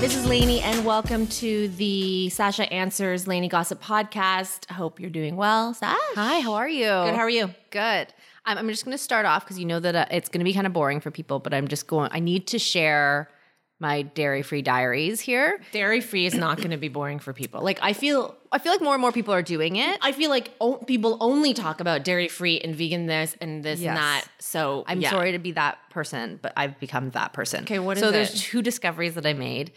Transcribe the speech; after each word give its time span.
this 0.00 0.16
is 0.16 0.24
Lainey, 0.26 0.60
and 0.62 0.86
welcome 0.86 1.26
to 1.26 1.68
the 1.68 2.30
Sasha 2.30 2.70
Answers 2.72 3.26
Lainey 3.26 3.48
Gossip 3.48 3.82
Podcast. 3.82 4.64
I 4.70 4.72
hope 4.72 4.98
you're 4.98 5.10
doing 5.10 5.36
well. 5.36 5.74
Sash? 5.74 5.94
Hi, 6.14 6.40
how 6.40 6.54
are 6.54 6.68
you? 6.68 6.84
Good, 6.84 7.14
how 7.14 7.20
are 7.20 7.28
you? 7.30 7.54
Good. 7.70 8.08
I'm, 8.46 8.56
I'm 8.56 8.68
just 8.70 8.86
going 8.86 8.96
to 8.96 9.02
start 9.02 9.26
off 9.26 9.44
because 9.44 9.58
you 9.58 9.66
know 9.66 9.78
that 9.78 9.94
uh, 9.94 10.06
it's 10.10 10.30
going 10.30 10.40
to 10.40 10.44
be 10.44 10.54
kind 10.54 10.66
of 10.66 10.72
boring 10.72 11.00
for 11.00 11.10
people, 11.10 11.38
but 11.38 11.52
I'm 11.52 11.68
just 11.68 11.86
going, 11.86 12.08
I 12.12 12.20
need 12.20 12.46
to 12.48 12.58
share 12.58 13.28
my 13.82 14.02
dairy 14.02 14.42
free 14.42 14.60
diaries 14.60 15.20
here. 15.20 15.58
Dairy 15.72 16.02
free 16.02 16.26
is 16.26 16.34
not 16.34 16.58
going 16.58 16.70
to 16.70 16.76
be 16.76 16.88
boring 16.88 17.18
for 17.18 17.32
people. 17.32 17.62
Like, 17.62 17.78
I 17.82 17.92
feel. 17.94 18.36
I 18.52 18.58
feel 18.58 18.72
like 18.72 18.82
more 18.82 18.94
and 18.94 19.00
more 19.00 19.12
people 19.12 19.32
are 19.32 19.42
doing 19.42 19.76
it. 19.76 19.96
I 20.02 20.10
feel 20.10 20.28
like 20.28 20.50
o- 20.60 20.76
people 20.78 21.16
only 21.20 21.54
talk 21.54 21.78
about 21.80 22.02
dairy 22.02 22.26
free 22.26 22.58
and 22.58 22.74
vegan 22.74 23.06
this 23.06 23.36
and 23.40 23.62
this 23.62 23.78
Yes. 23.80 23.90
and 23.90 23.96
that. 23.96 24.24
So 24.40 24.82
I'm 24.88 25.00
yeah. 25.00 25.10
sorry 25.10 25.32
to 25.32 25.38
be 25.38 25.52
that 25.52 25.78
person, 25.90 26.40
but 26.42 26.52
I've 26.56 26.78
become 26.80 27.10
that 27.10 27.32
person. 27.32 27.62
Okay, 27.62 27.78
what 27.78 27.96
is 27.96 28.02
so 28.02 28.10
there's 28.10 28.34
it? 28.34 28.38
two 28.38 28.60
discoveries 28.60 29.14
that 29.14 29.24
I 29.24 29.34
made. 29.34 29.70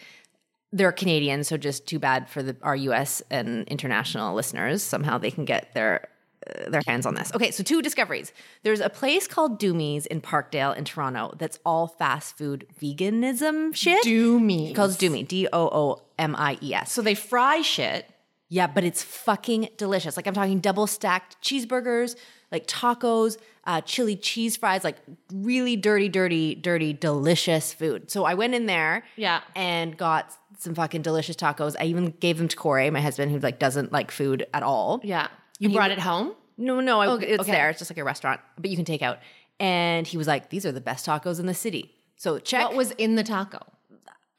They're 0.73 0.91
Canadian, 0.91 1.43
so 1.43 1.55
just 1.55 1.85
too 1.87 1.99
bad 1.99 2.27
for 2.29 2.41
the 2.43 2.55
our 2.63 2.75
US 2.75 3.21
and 3.29 3.67
international 3.67 4.33
listeners. 4.35 4.81
Somehow 4.81 5.17
they 5.19 5.31
can 5.31 5.45
get 5.45 5.73
their 5.73 6.09
uh, 6.45 6.69
their 6.69 6.81
hands 6.87 7.05
on 7.05 7.13
this. 7.15 7.31
Okay, 7.35 7.51
so 7.51 7.63
two 7.63 7.81
discoveries. 7.81 8.33
There's 8.63 8.79
a 8.81 8.89
place 8.89 9.27
called 9.27 9.59
Doomies 9.59 10.07
in 10.07 10.19
Parkdale 10.19 10.75
in 10.75 10.83
Toronto 10.83 11.35
that's 11.37 11.59
all 11.65 11.87
fast 11.87 12.37
food 12.37 12.65
veganism 12.81 13.75
shit. 13.75 14.03
Doomies. 14.03 14.71
It 14.71 14.75
calls 14.75 14.97
Doomy, 14.97 15.27
D 15.27 15.47
O 15.53 15.67
O 15.67 16.01
M 16.17 16.35
I 16.35 16.57
E 16.61 16.73
S. 16.73 16.91
So 16.91 17.01
they 17.01 17.15
fry 17.15 17.61
shit. 17.61 18.09
Yeah, 18.49 18.67
but 18.67 18.83
it's 18.83 19.01
fucking 19.01 19.69
delicious. 19.77 20.15
Like 20.17 20.27
I'm 20.27 20.33
talking 20.33 20.59
double 20.59 20.85
stacked 20.85 21.41
cheeseburgers, 21.41 22.15
like 22.51 22.67
tacos, 22.67 23.37
uh, 23.65 23.81
chili 23.81 24.15
cheese 24.15 24.57
fries, 24.57 24.83
like 24.83 24.97
really 25.33 25.75
dirty, 25.75 26.07
dirty, 26.07 26.53
dirty, 26.53 26.93
delicious 26.93 27.73
food. 27.73 28.11
So 28.11 28.25
I 28.25 28.35
went 28.35 28.53
in 28.53 28.67
there, 28.67 29.05
Yeah. 29.15 29.41
and 29.55 29.97
got 29.97 30.37
some 30.63 30.75
fucking 30.75 31.01
delicious 31.01 31.35
tacos. 31.35 31.75
I 31.79 31.85
even 31.85 32.11
gave 32.19 32.37
them 32.37 32.47
to 32.47 32.55
Corey, 32.55 32.89
my 32.89 33.01
husband, 33.01 33.31
who 33.31 33.39
like 33.39 33.59
doesn't 33.59 33.91
like 33.91 34.11
food 34.11 34.45
at 34.53 34.63
all. 34.63 35.01
Yeah. 35.03 35.27
You 35.59 35.69
brought 35.69 35.91
it 35.91 35.99
home? 35.99 36.33
No, 36.57 36.79
no, 36.79 37.01
I, 37.01 37.07
Okay, 37.07 37.27
it's 37.27 37.41
okay. 37.41 37.51
there. 37.51 37.69
It's 37.69 37.79
just 37.79 37.91
like 37.91 37.97
a 37.97 38.03
restaurant, 38.03 38.39
but 38.57 38.69
you 38.69 38.75
can 38.75 38.85
take 38.85 39.01
out. 39.01 39.19
And 39.59 40.05
he 40.07 40.17
was 40.17 40.27
like, 40.27 40.49
"These 40.49 40.65
are 40.65 40.71
the 40.71 40.81
best 40.81 41.05
tacos 41.05 41.39
in 41.39 41.45
the 41.45 41.53
city." 41.53 41.95
So 42.15 42.39
check. 42.39 42.63
What 42.63 42.75
was 42.75 42.91
in 42.91 43.15
the 43.15 43.23
taco? 43.23 43.59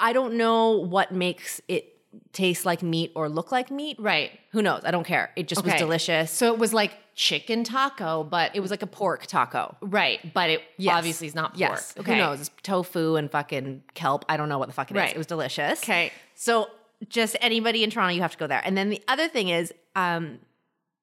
I 0.01 0.13
don't 0.13 0.35
know 0.35 0.73
what 0.79 1.13
makes 1.13 1.61
it 1.69 1.91
taste 2.33 2.65
like 2.65 2.83
meat 2.83 3.13
or 3.15 3.29
look 3.29 3.53
like 3.53 3.71
meat. 3.71 3.97
Right. 3.99 4.33
Who 4.53 4.63
knows? 4.63 4.83
I 4.85 4.91
don't 4.91 5.05
care. 5.07 5.31
It 5.37 5.49
just 5.49 5.65
was 5.65 5.75
delicious. 5.75 6.31
So 6.31 6.53
it 6.53 6.59
was 6.59 6.73
like 6.75 6.93
chicken 7.15 7.63
taco, 7.65 8.25
but 8.25 8.55
It 8.55 8.61
was 8.61 8.71
like 8.71 8.83
a 8.83 8.87
pork 8.87 9.27
taco. 9.27 9.77
right, 9.81 10.33
but 10.35 10.51
it 10.51 10.63
Yes. 10.79 10.95
obviously 10.95 11.27
is 11.27 11.35
not 11.35 11.51
pork. 11.51 11.59
Yes. 11.61 11.95
Okay. 11.99 12.13
Who 12.13 12.19
knows? 12.19 12.41
It's 12.41 12.51
tofu 12.63 13.17
and 13.17 13.31
fucking 13.31 13.83
kelp. 13.95 14.25
I 14.29 14.37
don't 14.37 14.49
know 14.49 14.59
what 14.59 14.67
the 14.69 14.75
fuck 14.75 14.91
it 14.91 14.95
is. 14.97 15.01
Right. 15.01 15.11
It 15.15 15.19
was 15.19 15.27
delicious. 15.27 15.83
Okay. 15.83 16.13
So 16.35 16.69
just 17.09 17.37
anybody 17.41 17.85
in 17.85 17.91
Toronto, 17.91 18.15
you 18.15 18.23
have 18.23 18.33
to 18.33 18.39
go 18.39 18.47
there. 18.47 18.63
And 18.65 18.77
then 18.77 18.91
the 18.91 19.01
other 19.09 19.29
thing 19.29 19.49
is, 19.49 19.73
um, 19.95 20.39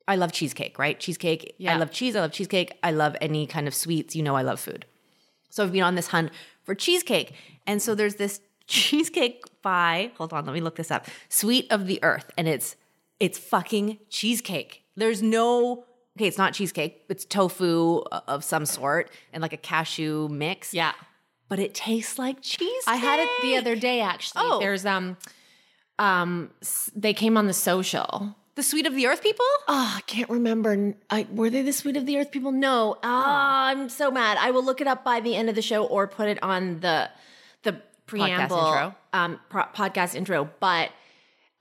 I 0.08 0.16
love 0.18 0.32
cheesecake, 0.34 0.78
right? 0.80 1.00
Cheesecake. 1.00 1.56
Yeah. 1.58 1.74
I 1.74 1.78
love 1.78 1.92
cheese. 1.92 2.16
I 2.16 2.22
love 2.22 2.32
cheesecake. 2.34 2.74
I 2.84 2.92
love 2.92 3.16
any 3.22 3.48
kind 3.48 3.68
of 3.68 3.74
sweets. 3.74 4.16
You 4.16 4.24
know, 4.24 4.36
I 4.36 4.42
love 4.42 4.60
food. 4.60 4.86
So 5.50 5.64
I've 5.64 5.72
been 5.72 5.84
on 5.84 5.96
this 5.96 6.08
hunt 6.08 6.32
for 6.64 6.76
cheesecake. 6.76 7.34
And 7.68 7.82
so 7.82 7.96
there's 7.96 8.16
this 8.16 8.42
cheesecake 8.68 9.44
by, 9.62 10.12
hold 10.18 10.34
on, 10.34 10.46
let 10.46 10.54
me 10.54 10.60
look 10.62 10.76
this 10.76 10.92
up. 10.92 11.06
Sweet 11.30 11.72
of 11.72 11.88
the 11.88 12.04
Earth. 12.04 12.32
And 12.38 12.48
it's 12.48 12.76
it's 13.20 13.38
fucking 13.38 14.00
cheesecake. 14.10 14.82
There's 14.96 15.22
no 15.22 15.86
okay, 16.18 16.28
it's 16.28 16.38
not 16.38 16.54
cheesecake, 16.54 17.06
it's 17.10 17.26
tofu 17.26 18.02
of 18.28 18.44
some 18.44 18.66
sort 18.66 19.12
and 19.34 19.42
like 19.42 19.54
a 19.54 19.58
cashew 19.58 20.28
mix. 20.30 20.74
Yeah. 20.74 20.94
But 21.48 21.60
it 21.60 21.74
tastes 21.74 22.18
like 22.18 22.42
cheesecake. 22.42 22.88
I 22.88 22.96
had 22.96 23.20
it 23.20 23.30
the 23.42 23.58
other 23.58 23.76
day 23.76 24.00
actually. 24.02 24.44
Oh. 24.46 24.60
There's 24.60 24.86
um 24.86 25.18
um 26.00 26.52
they 26.96 27.14
came 27.14 27.38
on 27.38 27.48
the 27.48 27.54
social. 27.54 28.36
The 28.56 28.64
Sweet 28.64 28.86
of 28.86 28.94
the 28.96 29.08
Earth 29.08 29.24
people? 29.24 29.46
Oh, 29.70 29.94
I 29.98 30.02
can't 30.08 30.30
remember. 30.30 30.94
I, 31.10 31.26
were 31.32 31.50
they 31.50 31.62
the 31.62 31.72
Sweet 31.72 31.96
of 31.96 32.06
the 32.06 32.18
Earth 32.18 32.32
people? 32.32 32.52
No. 32.52 32.98
Ah, 33.02 33.68
I'm 33.68 33.88
so 33.88 34.12
mad. 34.12 34.38
I 34.42 34.52
will 34.52 34.64
look 34.64 34.82
it 34.82 34.88
up 34.88 35.06
by 35.06 35.22
the 35.22 35.36
end 35.36 35.48
of 35.48 35.56
the 35.56 35.62
show 35.62 35.86
or 35.86 36.06
put 36.06 36.28
it 36.28 36.42
on 36.44 36.82
the 36.82 37.10
the 37.64 37.82
preamble 38.08 38.58
podcast 38.58 38.74
intro? 38.76 38.96
um 39.14 39.40
pro- 39.50 39.64
podcast 39.74 40.16
intro. 40.16 40.50
But 40.60 40.90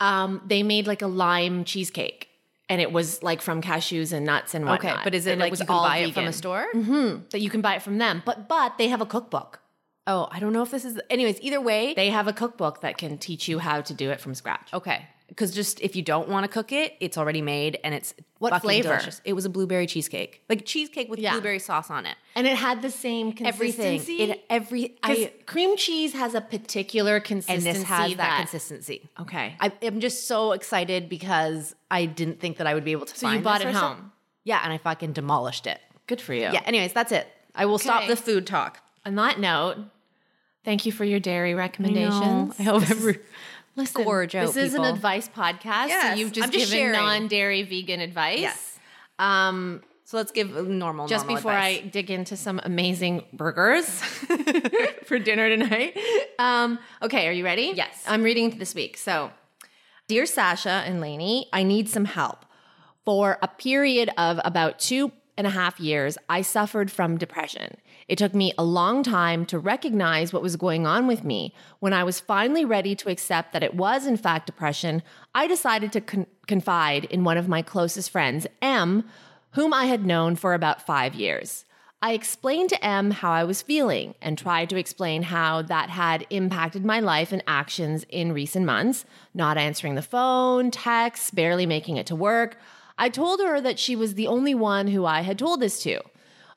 um 0.00 0.42
they 0.46 0.62
made 0.62 0.86
like 0.86 1.02
a 1.02 1.06
lime 1.06 1.64
cheesecake. 1.64 2.28
And 2.70 2.80
it 2.80 2.90
was 2.92 3.22
like 3.22 3.42
from 3.42 3.60
cashews 3.60 4.12
and 4.14 4.24
nuts 4.24 4.54
and 4.54 4.64
whatnot. 4.64 4.92
Okay, 4.94 5.00
but 5.04 5.14
is 5.14 5.26
it 5.26 5.32
And 5.32 5.40
like 5.40 5.50
was 5.50 5.60
you 5.60 5.66
can 5.66 5.74
all 5.74 5.84
buy 5.84 5.98
it 5.98 6.14
from 6.14 6.22
a 6.22 6.26
vegan. 6.26 6.32
store? 6.32 6.66
Mm-hmm. 6.74 7.22
that 7.32 7.40
you 7.40 7.50
can 7.50 7.60
buy 7.60 7.74
it 7.74 7.82
from 7.82 7.98
them. 7.98 8.22
But 8.24 8.48
but 8.48 8.78
they 8.78 8.88
have 8.88 9.02
a 9.02 9.06
cookbook. 9.06 9.60
Oh, 10.06 10.28
I 10.32 10.40
don't 10.40 10.52
know 10.54 10.62
if 10.62 10.70
this 10.70 10.84
is. 10.86 10.98
Anyways, 11.10 11.38
either 11.42 11.60
way, 11.60 11.92
They 11.94 12.08
have 12.10 12.26
a 12.26 12.32
cookbook 12.32 12.80
that 12.80 12.96
can 12.96 13.18
teach 13.18 13.48
you 13.48 13.58
how 13.58 13.80
to 13.82 13.92
do 13.92 14.10
it 14.10 14.20
from 14.20 14.34
scratch. 14.34 14.72
okay. 14.72 15.06
Because 15.30 15.54
just 15.54 15.80
if 15.80 15.96
you 15.96 16.02
don't 16.02 16.28
want 16.28 16.44
to 16.44 16.48
cook 16.48 16.70
it, 16.72 16.96
it's 17.00 17.16
already 17.16 17.40
made 17.40 17.78
and 17.82 17.94
it's 17.94 18.12
What 18.38 18.60
flavor? 18.60 18.88
delicious. 18.88 19.22
It 19.24 19.32
was 19.32 19.44
a 19.46 19.48
blueberry 19.48 19.86
cheesecake, 19.86 20.42
like 20.48 20.66
cheesecake 20.66 21.08
with 21.08 21.18
Yeah. 21.20 21.32
blueberry 21.32 21.58
sauce 21.60 21.88
on 21.88 22.04
it. 22.04 22.16
And 22.34 22.46
it 22.46 22.56
had 22.56 22.82
the 22.82 22.90
same 22.90 23.28
Everything. 23.42 23.98
consistency. 24.00 24.22
It 24.22 24.44
every 24.50 24.96
I 25.02 25.32
cream 25.46 25.76
cheese 25.78 26.12
has 26.12 26.34
a 26.34 26.40
particular 26.40 27.20
consistency, 27.20 27.68
and 27.68 27.76
this 27.76 27.84
has 27.84 28.10
that, 28.10 28.16
that 28.18 28.36
consistency. 28.38 29.08
Okay. 29.20 29.54
I, 29.60 29.72
I'm 29.82 30.00
just 30.00 30.26
so 30.26 30.52
excited 30.52 31.08
because 31.08 31.74
I 31.90 32.04
didn't 32.06 32.40
think 32.40 32.58
that 32.58 32.66
I 32.66 32.74
would 32.74 32.84
be 32.84 32.92
able 32.92 33.06
to. 33.06 33.16
So 33.16 33.30
you 33.30 33.38
bought 33.40 33.60
this 33.60 33.68
it 33.68 33.74
home? 33.74 33.82
something. 33.96 34.10
Yeah, 34.44 34.60
and 34.64 34.72
I 34.72 34.78
fucking 34.78 35.12
demolished 35.12 35.66
it. 35.66 35.80
Good 36.06 36.20
for 36.20 36.34
you. 36.34 36.42
Yeah. 36.52 36.62
Anyways, 36.66 36.92
that's 36.92 37.12
it. 37.12 37.28
I 37.54 37.66
will 37.66 37.78
stop 37.78 38.06
the 38.08 38.16
food 38.16 38.46
talk. 38.46 38.80
On 39.06 39.14
that 39.14 39.38
note, 39.38 39.76
thank 40.64 40.84
you 40.86 40.92
for 40.92 41.04
your 41.04 41.20
dairy 41.20 41.54
recommendations. 41.54 42.58
I 42.58 42.64
hope 42.64 42.90
every. 42.90 43.18
Listen, 43.82 44.04
Gorge 44.04 44.34
out, 44.34 44.46
this 44.46 44.56
is 44.56 44.74
an 44.74 44.84
advice 44.84 45.28
podcast. 45.28 45.88
Yes, 45.88 46.14
so 46.14 46.18
you've 46.20 46.32
just 46.32 46.46
I'm 46.46 46.52
just 46.52 46.72
given 46.72 46.92
non-dairy 46.92 47.62
vegan 47.64 48.00
advice. 48.00 48.40
Yes. 48.40 48.78
Um, 49.18 49.82
So 50.04 50.16
let's 50.16 50.32
give 50.32 50.50
normal. 50.66 51.06
just 51.06 51.24
normal 51.26 51.36
before 51.36 51.52
advice. 51.52 51.82
I 51.84 51.86
dig 51.88 52.10
into 52.10 52.36
some 52.36 52.60
amazing 52.64 53.24
burgers 53.32 53.88
for 55.04 55.18
dinner 55.18 55.48
tonight. 55.48 55.96
Um, 56.38 56.78
okay, 57.02 57.28
are 57.28 57.32
you 57.32 57.44
ready? 57.44 57.72
Yes. 57.74 58.02
I'm 58.06 58.22
reading 58.22 58.58
this 58.58 58.74
week. 58.74 58.96
So, 58.96 59.30
Dear 60.08 60.26
Sasha 60.26 60.82
and 60.86 61.00
Lainey, 61.00 61.48
I 61.52 61.62
need 61.62 61.88
some 61.88 62.04
help. 62.06 62.44
For 63.04 63.38
a 63.42 63.48
period 63.48 64.10
of 64.18 64.40
about 64.44 64.78
two 64.78 65.12
and 65.36 65.46
a 65.46 65.50
half 65.50 65.80
years, 65.80 66.18
I 66.28 66.42
suffered 66.42 66.90
from 66.90 67.16
depression. 67.16 67.76
It 68.10 68.18
took 68.18 68.34
me 68.34 68.52
a 68.58 68.64
long 68.64 69.04
time 69.04 69.46
to 69.46 69.58
recognize 69.60 70.32
what 70.32 70.42
was 70.42 70.56
going 70.56 70.84
on 70.84 71.06
with 71.06 71.22
me. 71.22 71.54
When 71.78 71.92
I 71.92 72.02
was 72.02 72.18
finally 72.18 72.64
ready 72.64 72.96
to 72.96 73.08
accept 73.08 73.52
that 73.52 73.62
it 73.62 73.74
was, 73.74 74.04
in 74.04 74.16
fact, 74.16 74.46
depression, 74.46 75.04
I 75.32 75.46
decided 75.46 75.92
to 75.92 76.00
con- 76.00 76.26
confide 76.48 77.04
in 77.04 77.22
one 77.22 77.36
of 77.36 77.46
my 77.46 77.62
closest 77.62 78.10
friends, 78.10 78.48
M, 78.60 79.04
whom 79.52 79.72
I 79.72 79.84
had 79.84 80.04
known 80.04 80.34
for 80.34 80.54
about 80.54 80.84
five 80.84 81.14
years. 81.14 81.64
I 82.02 82.14
explained 82.14 82.70
to 82.70 82.84
M 82.84 83.12
how 83.12 83.30
I 83.30 83.44
was 83.44 83.62
feeling 83.62 84.16
and 84.20 84.36
tried 84.36 84.70
to 84.70 84.76
explain 84.76 85.22
how 85.22 85.62
that 85.62 85.90
had 85.90 86.26
impacted 86.30 86.84
my 86.84 86.98
life 86.98 87.30
and 87.30 87.44
actions 87.46 88.04
in 88.08 88.32
recent 88.32 88.66
months 88.66 89.04
not 89.34 89.56
answering 89.56 89.94
the 89.94 90.02
phone, 90.02 90.72
texts, 90.72 91.30
barely 91.30 91.64
making 91.64 91.96
it 91.96 92.06
to 92.06 92.16
work. 92.16 92.58
I 92.98 93.08
told 93.08 93.38
her 93.38 93.60
that 93.60 93.78
she 93.78 93.94
was 93.94 94.14
the 94.14 94.26
only 94.26 94.56
one 94.56 94.88
who 94.88 95.06
I 95.06 95.20
had 95.20 95.38
told 95.38 95.60
this 95.60 95.80
to. 95.84 96.00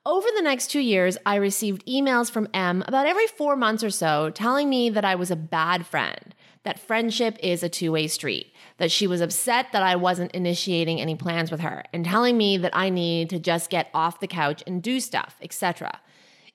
Over 0.05 0.27
the 0.35 0.41
next 0.41 0.67
two 0.67 0.81
years, 0.81 1.17
I 1.25 1.35
received 1.35 1.85
emails 1.85 2.29
from 2.29 2.49
M 2.53 2.83
about 2.85 3.07
every 3.07 3.25
four 3.25 3.55
months 3.55 3.85
or 3.85 3.89
so 3.89 4.29
telling 4.31 4.69
me 4.69 4.89
that 4.89 5.05
I 5.05 5.15
was 5.15 5.31
a 5.31 5.35
bad 5.37 5.85
friend, 5.85 6.35
that 6.63 6.77
friendship 6.77 7.37
is 7.41 7.63
a 7.63 7.69
two 7.69 7.93
way 7.93 8.07
street, 8.07 8.53
that 8.79 8.91
she 8.91 9.07
was 9.07 9.21
upset 9.21 9.67
that 9.71 9.81
I 9.81 9.95
wasn't 9.95 10.33
initiating 10.33 10.99
any 10.99 11.15
plans 11.15 11.51
with 11.51 11.61
her, 11.61 11.85
and 11.93 12.03
telling 12.03 12.37
me 12.37 12.57
that 12.57 12.75
I 12.75 12.89
need 12.89 13.29
to 13.29 13.39
just 13.39 13.69
get 13.69 13.89
off 13.93 14.19
the 14.19 14.27
couch 14.27 14.61
and 14.67 14.83
do 14.83 14.99
stuff, 14.99 15.37
etc. 15.41 16.01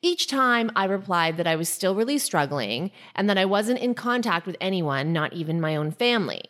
Each 0.03 0.27
time 0.27 0.71
I 0.77 0.85
replied 0.85 1.39
that 1.39 1.47
I 1.47 1.57
was 1.57 1.71
still 1.71 1.95
really 1.95 2.19
struggling 2.19 2.91
and 3.15 3.31
that 3.31 3.39
I 3.39 3.47
wasn't 3.47 3.81
in 3.81 3.95
contact 3.95 4.47
with 4.47 4.59
anyone, 4.61 5.15
not 5.15 5.33
even 5.33 5.59
my 5.59 5.75
own 5.75 5.91
family. 5.91 6.43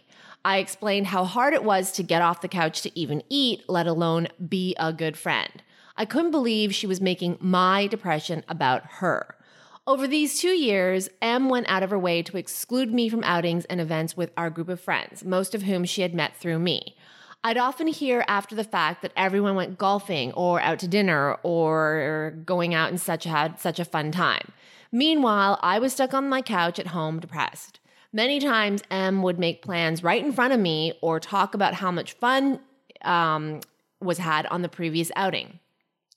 I 0.44 0.58
explained 0.58 1.06
how 1.06 1.22
hard 1.22 1.54
it 1.54 1.62
was 1.62 1.92
to 1.92 2.02
get 2.02 2.22
off 2.22 2.40
the 2.40 2.48
couch 2.48 2.82
to 2.82 2.98
even 2.98 3.22
eat, 3.28 3.62
let 3.68 3.86
alone 3.86 4.26
be 4.48 4.74
a 4.80 4.92
good 4.92 5.16
friend. 5.16 5.62
I 5.98 6.04
couldn't 6.04 6.30
believe 6.30 6.72
she 6.72 6.86
was 6.86 7.00
making 7.00 7.38
my 7.40 7.88
depression 7.88 8.44
about 8.48 8.84
her. 8.84 9.34
Over 9.84 10.06
these 10.06 10.40
two 10.40 10.50
years, 10.56 11.08
M 11.20 11.48
went 11.48 11.68
out 11.68 11.82
of 11.82 11.90
her 11.90 11.98
way 11.98 12.22
to 12.22 12.36
exclude 12.36 12.94
me 12.94 13.08
from 13.08 13.24
outings 13.24 13.64
and 13.64 13.80
events 13.80 14.16
with 14.16 14.30
our 14.36 14.48
group 14.48 14.68
of 14.68 14.80
friends, 14.80 15.24
most 15.24 15.56
of 15.56 15.62
whom 15.62 15.84
she 15.84 16.02
had 16.02 16.14
met 16.14 16.36
through 16.36 16.60
me. 16.60 16.94
I'd 17.42 17.58
often 17.58 17.88
hear 17.88 18.24
after 18.28 18.54
the 18.54 18.62
fact 18.62 19.02
that 19.02 19.12
everyone 19.16 19.56
went 19.56 19.76
golfing 19.76 20.32
or 20.34 20.60
out 20.60 20.78
to 20.80 20.88
dinner 20.88 21.34
or 21.42 22.34
going 22.44 22.74
out 22.74 22.90
and 22.90 23.00
such 23.00 23.24
had 23.24 23.58
such 23.58 23.80
a 23.80 23.84
fun 23.84 24.12
time. 24.12 24.52
Meanwhile, 24.92 25.58
I 25.62 25.80
was 25.80 25.94
stuck 25.94 26.14
on 26.14 26.28
my 26.28 26.42
couch 26.42 26.78
at 26.78 26.88
home 26.88 27.18
depressed. 27.18 27.80
Many 28.12 28.38
times, 28.38 28.82
M 28.88 29.22
would 29.22 29.38
make 29.38 29.62
plans 29.62 30.04
right 30.04 30.24
in 30.24 30.32
front 30.32 30.52
of 30.52 30.60
me 30.60 30.92
or 31.02 31.18
talk 31.18 31.54
about 31.54 31.74
how 31.74 31.90
much 31.90 32.12
fun 32.12 32.60
um, 33.02 33.60
was 34.00 34.18
had 34.18 34.46
on 34.46 34.62
the 34.62 34.68
previous 34.68 35.10
outing. 35.16 35.58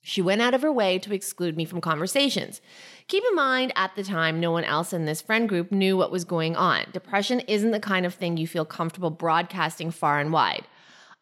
She 0.01 0.21
went 0.21 0.41
out 0.41 0.53
of 0.53 0.63
her 0.63 0.71
way 0.71 0.97
to 0.99 1.13
exclude 1.13 1.55
me 1.55 1.63
from 1.63 1.79
conversations. 1.79 2.59
Keep 3.07 3.23
in 3.29 3.35
mind, 3.35 3.71
at 3.75 3.95
the 3.95 4.03
time, 4.03 4.39
no 4.39 4.51
one 4.51 4.63
else 4.63 4.93
in 4.93 5.05
this 5.05 5.21
friend 5.21 5.47
group 5.47 5.71
knew 5.71 5.95
what 5.95 6.11
was 6.11 6.25
going 6.25 6.55
on. 6.55 6.85
Depression 6.91 7.41
isn't 7.41 7.71
the 7.71 7.79
kind 7.79 8.05
of 8.05 8.15
thing 8.15 8.35
you 8.35 8.47
feel 8.47 8.65
comfortable 8.65 9.11
broadcasting 9.11 9.91
far 9.91 10.19
and 10.19 10.33
wide. 10.33 10.65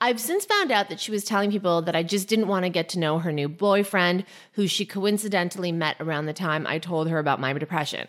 I've 0.01 0.21
since 0.21 0.45
found 0.45 0.71
out 0.71 0.87
that 0.87 1.01
she 1.01 1.11
was 1.11 1.25
telling 1.25 1.51
people 1.51 1.81
that 1.81 1.95
I 1.95 2.03
just 2.03 2.29
didn't 2.29 2.47
want 2.47 2.63
to 2.63 2.69
get 2.69 2.87
to 2.89 2.99
know 2.99 3.19
her 3.19 3.33
new 3.33 3.49
boyfriend, 3.49 4.23
who 4.53 4.65
she 4.65 4.85
coincidentally 4.85 5.73
met 5.73 5.97
around 5.99 6.25
the 6.25 6.33
time 6.33 6.65
I 6.65 6.79
told 6.79 7.09
her 7.09 7.19
about 7.19 7.41
my 7.41 7.51
depression. 7.51 8.07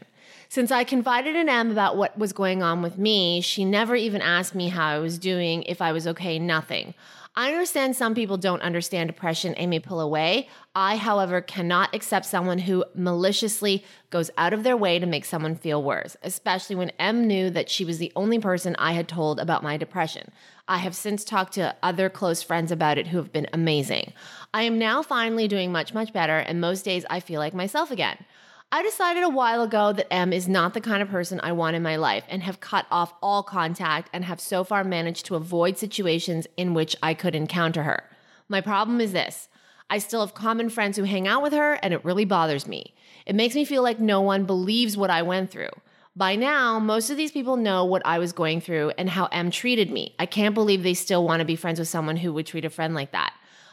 Since 0.49 0.71
I 0.71 0.85
confided 0.85 1.35
in 1.35 1.49
M 1.49 1.73
about 1.73 1.97
what 1.97 2.17
was 2.17 2.33
going 2.33 2.63
on 2.63 2.81
with 2.81 2.97
me, 2.97 3.41
she 3.41 3.65
never 3.65 3.97
even 3.97 4.23
asked 4.23 4.55
me 4.55 4.69
how 4.69 4.87
I 4.87 4.99
was 4.99 5.19
doing, 5.19 5.65
if 5.65 5.83
I 5.83 5.91
was 5.91 6.07
okay, 6.07 6.39
nothing. 6.39 6.95
I 7.37 7.53
understand 7.53 7.95
some 7.95 8.17
people 8.17 8.37
don't 8.37 8.61
understand 8.61 9.09
depression 9.09 9.55
and 9.55 9.71
may 9.71 9.79
pull 9.79 10.01
away. 10.01 10.49
I, 10.75 10.97
however, 10.97 11.41
cannot 11.41 11.95
accept 11.95 12.27
someone 12.27 12.59
who 12.59 12.85
maliciously 12.95 13.85
goes 14.11 14.33
out 14.37 14.53
of 14.53 14.65
their 14.65 14.77
way 14.77 14.99
to 14.99 15.07
make 15.07 15.25
someone 15.25 15.55
feel 15.55 15.81
worse, 15.81 16.17
especially 16.25 16.75
when 16.75 16.91
M 16.99 17.29
knew 17.29 17.49
that 17.51 17.71
she 17.71 17.85
was 17.85 17.99
the 17.99 18.13
only 18.17 18.41
person 18.41 18.75
I 18.79 18.93
had 18.93 19.07
told 19.07 19.39
about 19.39 19.63
my 19.63 19.77
depression. 19.77 20.33
I 20.67 20.79
have 20.79 20.97
since 20.97 21.25
talked 21.25 21.55
to 21.55 21.77
other 21.85 22.11
close 22.11 22.43
friends 22.43 22.73
about 22.73 22.99
it 22.99 23.07
who 23.07 23.19
have 23.19 23.33
been 23.33 23.47
amazing. 23.53 24.13
I 24.53 24.63
am 24.63 24.79
now 24.79 25.01
finally 25.01 25.47
doing 25.47 25.71
much, 25.71 25.95
much 25.95 26.13
better, 26.13 26.39
and 26.39 26.61
most 26.61 26.85
days 26.85 27.07
I 27.09 27.21
feel 27.21 27.39
like 27.39 27.55
myself 27.55 27.93
again. 27.93 28.25
I 28.73 28.85
decided 28.85 29.25
a 29.25 29.29
while 29.29 29.63
ago 29.63 29.93
that 29.93 30.13
M 30.13 30.33
is 30.33 30.47
not 30.47 30.75
the 30.75 30.81
kind 30.81 31.03
of 31.03 31.09
person 31.09 31.41
I 31.43 31.51
want 31.51 31.75
in 31.75 31.83
my 31.83 31.97
life 31.97 32.23
and 32.29 32.45
have 32.45 32.61
cut 32.61 32.87
off 32.89 33.13
all 33.21 33.43
contact 33.43 34.09
and 34.13 34.25
have 34.25 34.41
so 34.41 34.63
far 34.63 34.85
managed 34.85 35.27
to 35.27 35.35
avoid 35.35 35.77
situations 35.77 36.47
in 36.57 36.73
which 36.73 36.95
I 37.03 37.15
could 37.15 37.35
encounter 37.35 37.83
her. 37.83 38.05
My 38.49 38.61
problem 38.61 39.01
is 39.01 39.11
this 39.11 39.49
I 39.91 39.99
still 39.99 40.21
have 40.25 40.35
common 40.35 40.71
friends 40.71 40.97
who 40.97 41.03
hang 41.03 41.27
out 41.27 41.43
with 41.43 41.53
her, 41.53 41.81
and 41.83 41.93
it 41.93 42.05
really 42.05 42.25
bothers 42.25 42.69
me. 42.69 42.95
It 43.27 43.35
makes 43.35 43.57
me 43.57 43.65
feel 43.65 43.83
like 43.83 43.99
no 43.99 44.21
one 44.21 44.45
believes 44.45 44.97
what 44.97 45.11
I 45.11 45.23
went 45.23 45.51
through. 45.51 45.71
By 46.15 46.37
now, 46.37 46.79
most 46.79 47.11
of 47.11 47.17
these 47.17 47.33
people 47.33 47.57
know 47.57 47.85
what 47.85 48.03
I 48.05 48.21
was 48.21 48.33
going 48.33 48.61
through 48.61 48.93
and 48.97 49.11
how 49.11 49.27
M 49.27 49.51
treated 49.51 49.91
me. 49.91 50.15
I 50.21 50.27
can't 50.27 50.55
believe 50.55 50.85
they 50.85 50.95
still 50.95 51.25
want 51.25 51.41
to 51.41 51.45
be 51.45 51.57
friends 51.57 51.81
with 51.81 51.89
someone 51.89 52.17
who 52.17 52.33
would 52.35 52.47
treat 52.47 52.65
a 52.65 52.71
friend 52.71 52.95
like 52.95 53.11
that. 53.11 53.33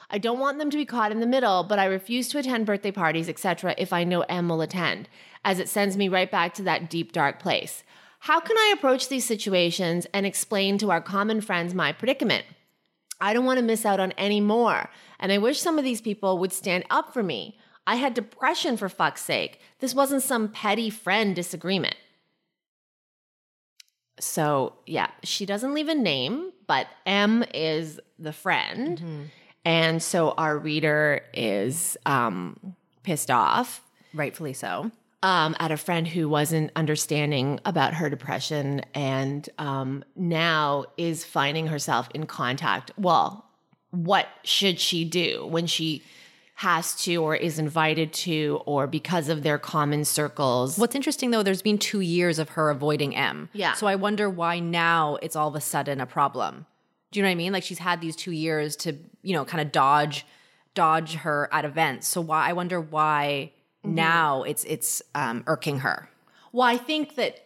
I 0.10 0.18
don't 0.18 0.40
want 0.40 0.58
them 0.58 0.70
to 0.70 0.78
be 0.78 0.86
caught 0.86 1.12
in 1.12 1.20
the 1.20 1.28
middle, 1.28 1.64
but 1.64 1.80
I 1.80 1.86
refuse 1.86 2.30
to 2.30 2.38
attend 2.38 2.66
birthday 2.66 2.92
parties, 2.92 3.28
etc., 3.28 3.76
if 3.78 3.92
I 3.92 4.04
know 4.04 4.22
M 4.22 4.48
will 4.48 4.62
attend, 4.62 5.10
as 5.44 5.60
it 5.60 5.68
sends 5.68 5.98
me 5.98 6.08
right 6.08 6.32
back 6.32 6.54
to 6.56 6.64
that 6.64 6.90
deep, 6.90 7.12
dark 7.12 7.40
place. 7.40 7.84
How 8.22 8.40
can 8.40 8.58
I 8.58 8.74
approach 8.76 9.10
these 9.10 9.26
situations 9.26 10.08
and 10.14 10.26
explain 10.26 10.78
to 10.78 10.92
our 10.92 11.02
common 11.02 11.42
friends 11.42 11.74
my 11.74 11.92
predicament? 11.92 12.46
I 13.20 13.34
don't 13.34 13.46
want 13.46 13.60
to 13.60 13.66
miss 13.66 13.86
out 13.86 14.00
on 14.00 14.14
any 14.14 14.40
more, 14.40 14.90
and 15.20 15.32
I 15.32 15.40
wish 15.40 15.60
some 15.60 15.78
of 15.78 15.84
these 15.84 16.02
people 16.02 16.38
would 16.38 16.54
stand 16.54 16.86
up 16.90 17.14
for 17.14 17.24
me. 17.24 17.58
I 17.86 17.96
had 17.96 18.14
depression 18.14 18.78
for 18.78 18.90
fuck's 18.90 19.22
sake. 19.22 19.60
This 19.80 19.94
wasn't 19.94 20.24
some 20.24 20.50
petty 20.50 20.90
friend 20.90 21.36
disagreement. 21.36 21.96
So, 24.20 24.74
yeah, 24.86 25.10
she 25.24 25.46
doesn't 25.46 25.74
leave 25.74 25.90
a 25.90 25.96
name, 25.96 26.52
but 26.66 26.88
M 27.06 27.44
is 27.54 28.00
the 28.18 28.34
friend. 28.34 28.98
Mm-hmm. 29.00 29.22
And 29.68 30.02
so 30.02 30.32
our 30.32 30.58
reader 30.58 31.24
is 31.34 31.98
um, 32.06 32.76
pissed 33.04 33.30
off 33.30 33.82
Rightfully 34.14 34.54
so. 34.54 34.92
um, 35.24 35.58
at 35.60 35.72
a 35.72 35.78
friend 35.78 36.08
who 36.08 36.30
wasn't 36.30 36.72
understanding 36.78 37.60
about 37.66 37.94
her 37.96 38.10
depression 38.10 38.82
and 38.94 39.50
um, 39.58 40.06
now 40.16 40.86
is 40.96 41.26
finding 41.26 41.68
herself 41.68 42.08
in 42.14 42.28
contact. 42.28 42.92
Well, 42.98 43.44
what 43.92 44.28
should 44.44 44.80
she 44.80 45.04
do 45.04 45.46
when 45.48 45.68
she 45.68 46.02
has 46.56 46.96
to 47.04 47.18
or 47.18 47.36
is 47.36 47.60
invited 47.60 48.14
to 48.14 48.62
or 48.66 48.88
because 48.88 49.28
of 49.28 49.44
their 49.44 49.58
common 49.58 50.06
circles? 50.06 50.78
What's 50.78 50.96
interesting 50.96 51.32
though, 51.32 51.44
there's 51.44 51.62
been 51.62 51.78
two 51.78 52.00
years 52.00 52.40
of 52.40 52.50
her 52.50 52.70
avoiding 52.70 53.18
M. 53.18 53.50
Yeah. 53.52 53.74
So 53.74 53.86
I 53.86 53.96
wonder 53.96 54.30
why 54.30 54.60
now 54.60 55.18
it's 55.22 55.36
all 55.36 55.50
of 55.50 55.56
a 55.56 55.62
sudden 55.62 56.00
a 56.00 56.06
problem. 56.06 56.66
Do 57.12 57.20
you 57.20 57.24
know 57.24 57.30
what 57.30 57.34
I 57.34 57.36
mean? 57.36 57.54
Like 57.54 57.64
she's 57.64 57.80
had 57.80 58.02
these 58.02 58.16
two 58.16 58.32
years 58.32 58.76
to, 58.78 58.94
you 59.22 59.34
know, 59.34 59.46
kind 59.46 59.62
of 59.62 59.72
dodge, 59.72 60.26
dodge 60.74 61.16
her 61.16 61.48
at 61.52 61.64
events. 61.66 62.08
So 62.08 62.22
why? 62.22 62.50
I 62.50 62.54
wonder 62.54 62.80
why 62.82 63.52
now 63.84 64.44
it's 64.44 64.64
it's 64.66 65.02
um, 65.16 65.44
irking 65.48 65.80
her. 65.80 66.10
Well, 66.52 66.68
I 66.68 66.78
think 66.78 67.16
that 67.16 67.40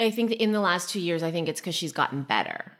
I 0.00 0.10
think 0.10 0.30
that 0.30 0.42
in 0.42 0.52
the 0.52 0.60
last 0.60 0.90
two 0.90 1.00
years, 1.00 1.22
I 1.22 1.30
think 1.30 1.48
it's 1.48 1.60
because 1.60 1.74
she's 1.74 1.92
gotten 1.92 2.22
better. 2.22 2.72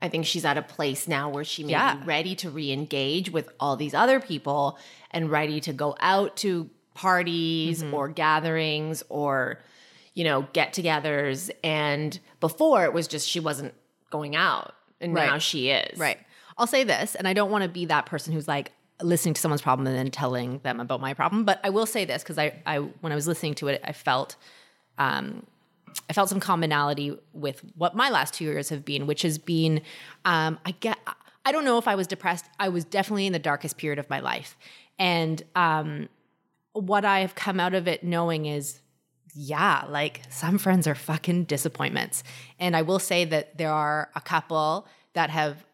I 0.00 0.08
think 0.08 0.26
she's 0.26 0.44
at 0.44 0.56
a 0.58 0.62
place 0.62 1.06
now 1.06 1.28
where 1.28 1.44
she 1.44 1.62
may 1.64 1.72
Yeah. 1.72 1.94
be 1.96 2.04
ready 2.06 2.34
to 2.36 2.50
re-engage 2.50 3.30
with 3.30 3.48
all 3.60 3.76
these 3.76 3.94
other 3.94 4.18
people 4.20 4.78
and 5.12 5.30
ready 5.30 5.60
to 5.60 5.72
go 5.72 5.96
out 6.00 6.36
to 6.38 6.68
parties 6.94 7.82
or 7.84 8.08
gatherings 8.08 9.02
or 9.08 9.58
you 10.14 10.24
know 10.24 10.46
get-togethers. 10.52 11.50
And 11.64 12.18
before 12.40 12.84
it 12.84 12.92
was 12.92 13.06
just 13.08 13.28
she 13.28 13.40
wasn't 13.40 13.74
going 14.10 14.36
out, 14.36 14.74
and 15.02 15.14
Right. 15.14 15.26
now 15.26 15.38
she 15.38 15.70
is. 15.70 15.98
Right. 15.98 16.18
I'll 16.58 16.66
say 16.66 16.84
this, 16.84 17.14
and 17.14 17.26
I 17.26 17.32
don't 17.32 17.50
want 17.50 17.62
to 17.62 17.68
be 17.68 17.86
that 17.86 18.06
person 18.06 18.32
who's 18.32 18.46
like 18.48 18.72
listening 19.00 19.34
to 19.34 19.40
someone's 19.40 19.62
problem 19.62 19.86
and 19.86 19.96
then 19.96 20.10
telling 20.10 20.58
them 20.60 20.78
about 20.80 21.00
my 21.00 21.12
problem. 21.14 21.44
But 21.44 21.60
I 21.64 21.70
will 21.70 21.86
say 21.86 22.04
this 22.04 22.22
because 22.22 22.38
I, 22.38 22.54
I, 22.66 22.78
when 22.78 23.10
I 23.10 23.14
was 23.14 23.26
listening 23.26 23.54
to 23.56 23.68
it, 23.68 23.80
I 23.82 23.92
felt, 23.92 24.36
um, 24.98 25.44
I 26.08 26.12
felt 26.12 26.28
some 26.28 26.40
commonality 26.40 27.18
with 27.32 27.62
what 27.76 27.96
my 27.96 28.10
last 28.10 28.34
two 28.34 28.44
years 28.44 28.68
have 28.68 28.84
been, 28.84 29.06
which 29.06 29.22
has 29.22 29.38
been, 29.38 29.80
um, 30.24 30.58
I 30.64 30.70
get, 30.72 30.98
I 31.44 31.50
don't 31.50 31.64
know 31.64 31.78
if 31.78 31.88
I 31.88 31.96
was 31.96 32.06
depressed. 32.06 32.44
I 32.60 32.68
was 32.68 32.84
definitely 32.84 33.26
in 33.26 33.32
the 33.32 33.38
darkest 33.40 33.76
period 33.76 33.98
of 33.98 34.08
my 34.08 34.20
life, 34.20 34.56
and 34.98 35.42
um, 35.56 36.08
what 36.74 37.04
I 37.04 37.20
have 37.20 37.34
come 37.34 37.58
out 37.58 37.74
of 37.74 37.88
it 37.88 38.04
knowing 38.04 38.46
is 38.46 38.81
yeah, 39.34 39.84
like 39.88 40.22
some 40.30 40.58
friends 40.58 40.86
are 40.86 40.94
fucking 40.94 41.44
disappointments. 41.44 42.22
And 42.58 42.76
I 42.76 42.82
will 42.82 42.98
say 42.98 43.24
that 43.24 43.56
there 43.56 43.72
are 43.72 44.10
a 44.14 44.20
couple 44.20 44.86
that 45.14 45.30
have 45.30 45.64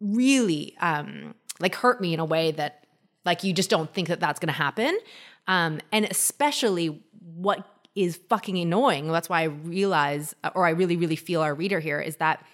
really 0.00 0.76
um 0.80 1.34
like 1.58 1.74
hurt 1.74 2.00
me 2.00 2.14
in 2.14 2.20
a 2.20 2.24
way 2.24 2.52
that 2.52 2.86
like 3.24 3.42
you 3.42 3.52
just 3.52 3.70
don't 3.70 3.92
think 3.92 4.08
that 4.08 4.20
that's 4.20 4.38
going 4.38 4.48
to 4.48 4.52
happen. 4.52 4.98
Um 5.46 5.80
and 5.90 6.04
especially 6.04 7.02
what 7.34 7.66
is 7.94 8.18
fucking 8.28 8.56
annoying. 8.58 9.08
That's 9.08 9.28
why 9.28 9.40
I 9.40 9.44
realize 9.44 10.34
or 10.54 10.66
I 10.66 10.70
really 10.70 10.96
really 10.96 11.16
feel 11.16 11.40
our 11.40 11.54
reader 11.54 11.80
here 11.80 12.00
is 12.00 12.16
that 12.16 12.44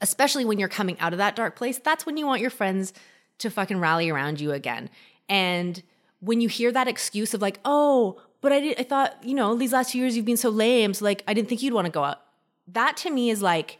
especially 0.00 0.44
when 0.44 0.58
you're 0.58 0.68
coming 0.68 0.98
out 1.00 1.12
of 1.12 1.18
that 1.18 1.36
dark 1.36 1.56
place, 1.56 1.78
that's 1.78 2.06
when 2.06 2.16
you 2.16 2.26
want 2.26 2.40
your 2.40 2.50
friends 2.50 2.92
to 3.38 3.50
fucking 3.50 3.80
rally 3.80 4.08
around 4.08 4.40
you 4.40 4.52
again. 4.52 4.88
And 5.28 5.82
when 6.20 6.40
you 6.40 6.48
hear 6.48 6.72
that 6.72 6.88
excuse 6.88 7.34
of 7.34 7.42
like, 7.42 7.58
oh, 7.64 8.20
but 8.44 8.52
I 8.52 8.60
did, 8.60 8.78
I 8.78 8.82
thought, 8.82 9.16
you 9.24 9.34
know, 9.34 9.56
these 9.56 9.72
last 9.72 9.92
two 9.92 9.98
years 9.98 10.14
you've 10.14 10.26
been 10.26 10.36
so 10.36 10.50
lame, 10.50 10.92
so 10.92 11.02
like 11.02 11.24
I 11.26 11.32
didn't 11.32 11.48
think 11.48 11.62
you'd 11.62 11.72
want 11.72 11.86
to 11.86 11.90
go 11.90 12.04
out. 12.04 12.20
That 12.68 12.94
to 12.98 13.10
me 13.10 13.30
is 13.30 13.40
like 13.40 13.78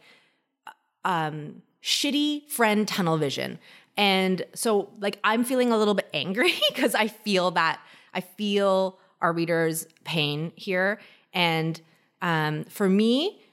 um 1.05 1.61
shitty 1.83 2.49
friend 2.49 2.87
tunnel 2.87 3.17
vision. 3.17 3.59
And 3.95 4.43
so 4.55 4.89
like 4.99 5.19
I'm 5.23 5.43
feeling 5.43 5.71
a 5.71 5.77
little 5.77 5.93
bit 5.93 6.09
angry 6.15 6.53
because 6.69 6.95
I 6.95 7.07
feel 7.07 7.51
that 7.51 7.79
I 8.11 8.21
feel 8.21 8.97
our 9.21 9.31
readers' 9.31 9.85
pain 10.03 10.51
here. 10.55 10.99
And 11.31 11.79
um 12.23 12.63
for 12.63 12.89
me, 12.89 13.43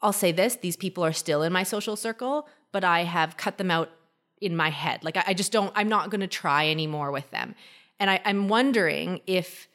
I'll 0.00 0.14
say 0.14 0.32
this 0.32 0.56
these 0.56 0.76
people 0.76 1.04
are 1.04 1.12
still 1.12 1.42
in 1.42 1.52
my 1.52 1.64
social 1.64 1.96
circle, 1.96 2.48
but 2.72 2.82
I 2.82 3.04
have 3.04 3.36
cut 3.36 3.58
them 3.58 3.70
out 3.70 3.90
in 4.40 4.56
my 4.56 4.70
head. 4.70 5.04
Like, 5.04 5.18
I, 5.18 5.24
I 5.28 5.34
just 5.34 5.52
don't, 5.52 5.70
I'm 5.76 5.90
not 5.90 6.08
going 6.10 6.22
to 6.22 6.26
try 6.26 6.68
anymore 6.68 7.12
with 7.12 7.30
them. 7.30 7.54
And 8.00 8.10
I, 8.10 8.20
I'm 8.24 8.48
wondering 8.48 9.20
if, 9.26 9.68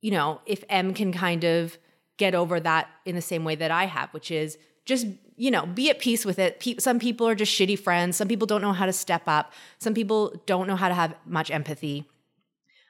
you 0.00 0.10
know, 0.10 0.40
if 0.46 0.64
M 0.68 0.94
can 0.94 1.12
kind 1.12 1.44
of 1.44 1.78
get 2.16 2.34
over 2.34 2.60
that 2.60 2.88
in 3.04 3.14
the 3.14 3.22
same 3.22 3.44
way 3.44 3.54
that 3.56 3.70
I 3.70 3.86
have, 3.86 4.10
which 4.10 4.30
is 4.30 4.56
just, 4.84 5.06
you 5.36 5.50
know, 5.50 5.66
be 5.66 5.90
at 5.90 5.98
peace 5.98 6.24
with 6.24 6.38
it. 6.38 6.60
Pe- 6.60 6.78
some 6.78 6.98
people 6.98 7.26
are 7.28 7.34
just 7.34 7.52
shitty 7.52 7.78
friends. 7.78 8.16
Some 8.16 8.28
people 8.28 8.46
don't 8.46 8.62
know 8.62 8.72
how 8.72 8.86
to 8.86 8.92
step 8.92 9.22
up. 9.26 9.52
Some 9.78 9.92
people 9.94 10.40
don't 10.46 10.66
know 10.66 10.76
how 10.76 10.88
to 10.88 10.94
have 10.94 11.14
much 11.26 11.50
empathy. 11.50 12.04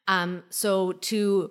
Um, 0.08 0.44
so 0.50 0.92
to 0.92 1.50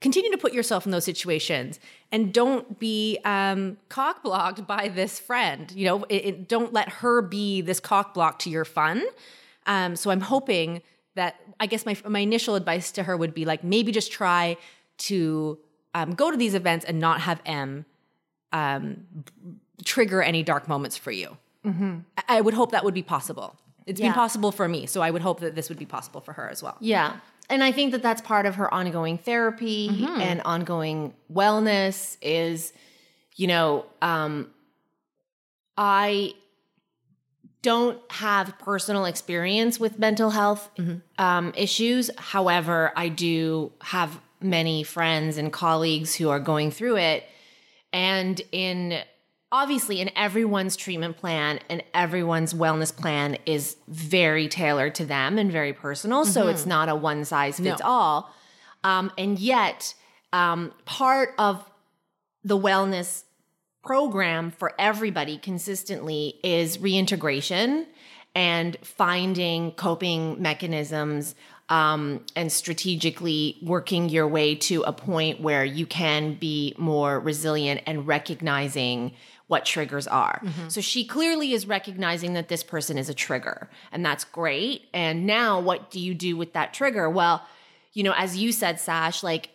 continue 0.00 0.30
to 0.32 0.38
put 0.38 0.52
yourself 0.52 0.84
in 0.84 0.90
those 0.90 1.04
situations 1.04 1.78
and 2.10 2.32
don't 2.32 2.78
be 2.80 3.18
um, 3.24 3.76
cock 3.88 4.24
blocked 4.24 4.66
by 4.66 4.88
this 4.88 5.20
friend. 5.20 5.70
You 5.72 5.84
know, 5.86 6.04
it, 6.04 6.24
it- 6.24 6.48
don't 6.48 6.72
let 6.72 6.88
her 6.88 7.22
be 7.22 7.60
this 7.60 7.78
cock 7.78 8.12
block 8.14 8.38
to 8.40 8.50
your 8.50 8.64
fun. 8.64 9.04
Um, 9.66 9.94
so 9.94 10.10
I'm 10.10 10.20
hoping 10.22 10.82
that 11.14 11.36
I 11.60 11.66
guess 11.66 11.84
my 11.86 11.96
my 12.08 12.20
initial 12.20 12.54
advice 12.56 12.90
to 12.92 13.02
her 13.04 13.16
would 13.16 13.34
be 13.34 13.44
like 13.44 13.62
maybe 13.62 13.92
just 13.92 14.10
try 14.10 14.56
to 15.06 15.58
um, 15.94 16.14
go 16.14 16.30
to 16.30 16.36
these 16.36 16.54
events 16.54 16.84
and 16.84 16.98
not 16.98 17.20
have 17.20 17.40
M 17.44 17.84
um, 18.52 19.06
trigger 19.84 20.22
any 20.22 20.42
dark 20.42 20.68
moments 20.68 20.96
for 20.96 21.10
you. 21.10 21.36
I 22.16 22.38
I 22.38 22.40
would 22.40 22.54
hope 22.54 22.72
that 22.72 22.84
would 22.84 22.94
be 22.94 23.02
possible. 23.02 23.56
It's 23.86 24.00
been 24.00 24.12
possible 24.12 24.52
for 24.52 24.68
me, 24.68 24.86
so 24.86 25.00
I 25.00 25.10
would 25.10 25.22
hope 25.22 25.40
that 25.40 25.54
this 25.54 25.68
would 25.68 25.78
be 25.78 25.86
possible 25.86 26.20
for 26.20 26.32
her 26.34 26.48
as 26.48 26.62
well. 26.62 26.76
Yeah. 26.80 27.16
And 27.50 27.62
I 27.64 27.72
think 27.72 27.92
that 27.92 28.02
that's 28.02 28.20
part 28.22 28.46
of 28.46 28.54
her 28.54 28.72
ongoing 28.72 29.18
therapy 29.18 30.06
and 30.08 30.40
ongoing 30.42 31.14
wellness 31.32 32.16
is, 32.22 32.72
you 33.34 33.46
know, 33.48 33.86
um, 34.00 34.50
I 35.76 36.34
don't 37.62 37.98
have 38.10 38.56
personal 38.58 39.04
experience 39.04 39.78
with 39.80 39.98
mental 39.98 40.30
health 40.30 40.70
um, 41.18 41.52
issues. 41.56 42.10
However, 42.16 42.92
I 42.96 43.08
do 43.08 43.72
have 43.82 44.20
many 44.42 44.82
friends 44.82 45.36
and 45.38 45.52
colleagues 45.52 46.14
who 46.14 46.30
are 46.30 46.40
going 46.40 46.70
through 46.70 46.96
it. 46.96 47.24
And 47.92 48.40
in 48.52 49.02
obviously, 49.50 50.00
in 50.00 50.10
everyone's 50.16 50.76
treatment 50.76 51.18
plan 51.18 51.60
and 51.68 51.82
everyone's 51.92 52.54
wellness 52.54 52.94
plan 52.94 53.36
is 53.44 53.76
very 53.88 54.48
tailored 54.48 54.94
to 54.96 55.04
them 55.04 55.38
and 55.38 55.52
very 55.52 55.72
personal. 55.72 56.24
So 56.24 56.48
it's 56.48 56.66
not 56.66 56.88
a 56.88 56.96
one 56.96 57.24
size 57.24 57.60
fits 57.60 57.82
all. 57.82 58.34
Um, 58.82 59.12
and 59.16 59.38
yet, 59.38 59.94
um, 60.32 60.72
part 60.86 61.34
of 61.38 61.64
the 62.42 62.58
wellness 62.58 63.24
program 63.84 64.50
for 64.50 64.72
everybody 64.78 65.38
consistently 65.38 66.40
is 66.42 66.80
reintegration 66.80 67.86
and 68.34 68.76
finding 68.82 69.72
coping 69.72 70.40
mechanisms 70.40 71.34
um, 71.72 72.20
and 72.36 72.52
strategically 72.52 73.56
working 73.62 74.10
your 74.10 74.28
way 74.28 74.54
to 74.54 74.82
a 74.82 74.92
point 74.92 75.40
where 75.40 75.64
you 75.64 75.86
can 75.86 76.34
be 76.34 76.74
more 76.76 77.18
resilient 77.18 77.80
and 77.86 78.06
recognizing 78.06 79.14
what 79.46 79.64
triggers 79.64 80.06
are. 80.06 80.42
So 80.68 80.82
she 80.82 81.06
clearly 81.06 81.54
is 81.54 81.66
recognizing 81.66 82.34
that 82.34 82.48
this 82.48 82.62
person 82.62 82.98
is 82.98 83.08
a 83.08 83.14
trigger, 83.14 83.70
and 83.90 84.04
that's 84.04 84.24
great. 84.24 84.82
And 84.92 85.26
now, 85.26 85.60
what 85.60 85.90
do 85.90 85.98
you 85.98 86.12
do 86.12 86.36
with 86.36 86.52
that 86.52 86.74
trigger? 86.74 87.08
Well, 87.08 87.42
you 87.94 88.02
know, 88.02 88.12
as 88.18 88.36
you 88.36 88.52
said, 88.52 88.78
Sash, 88.78 89.22
like 89.22 89.48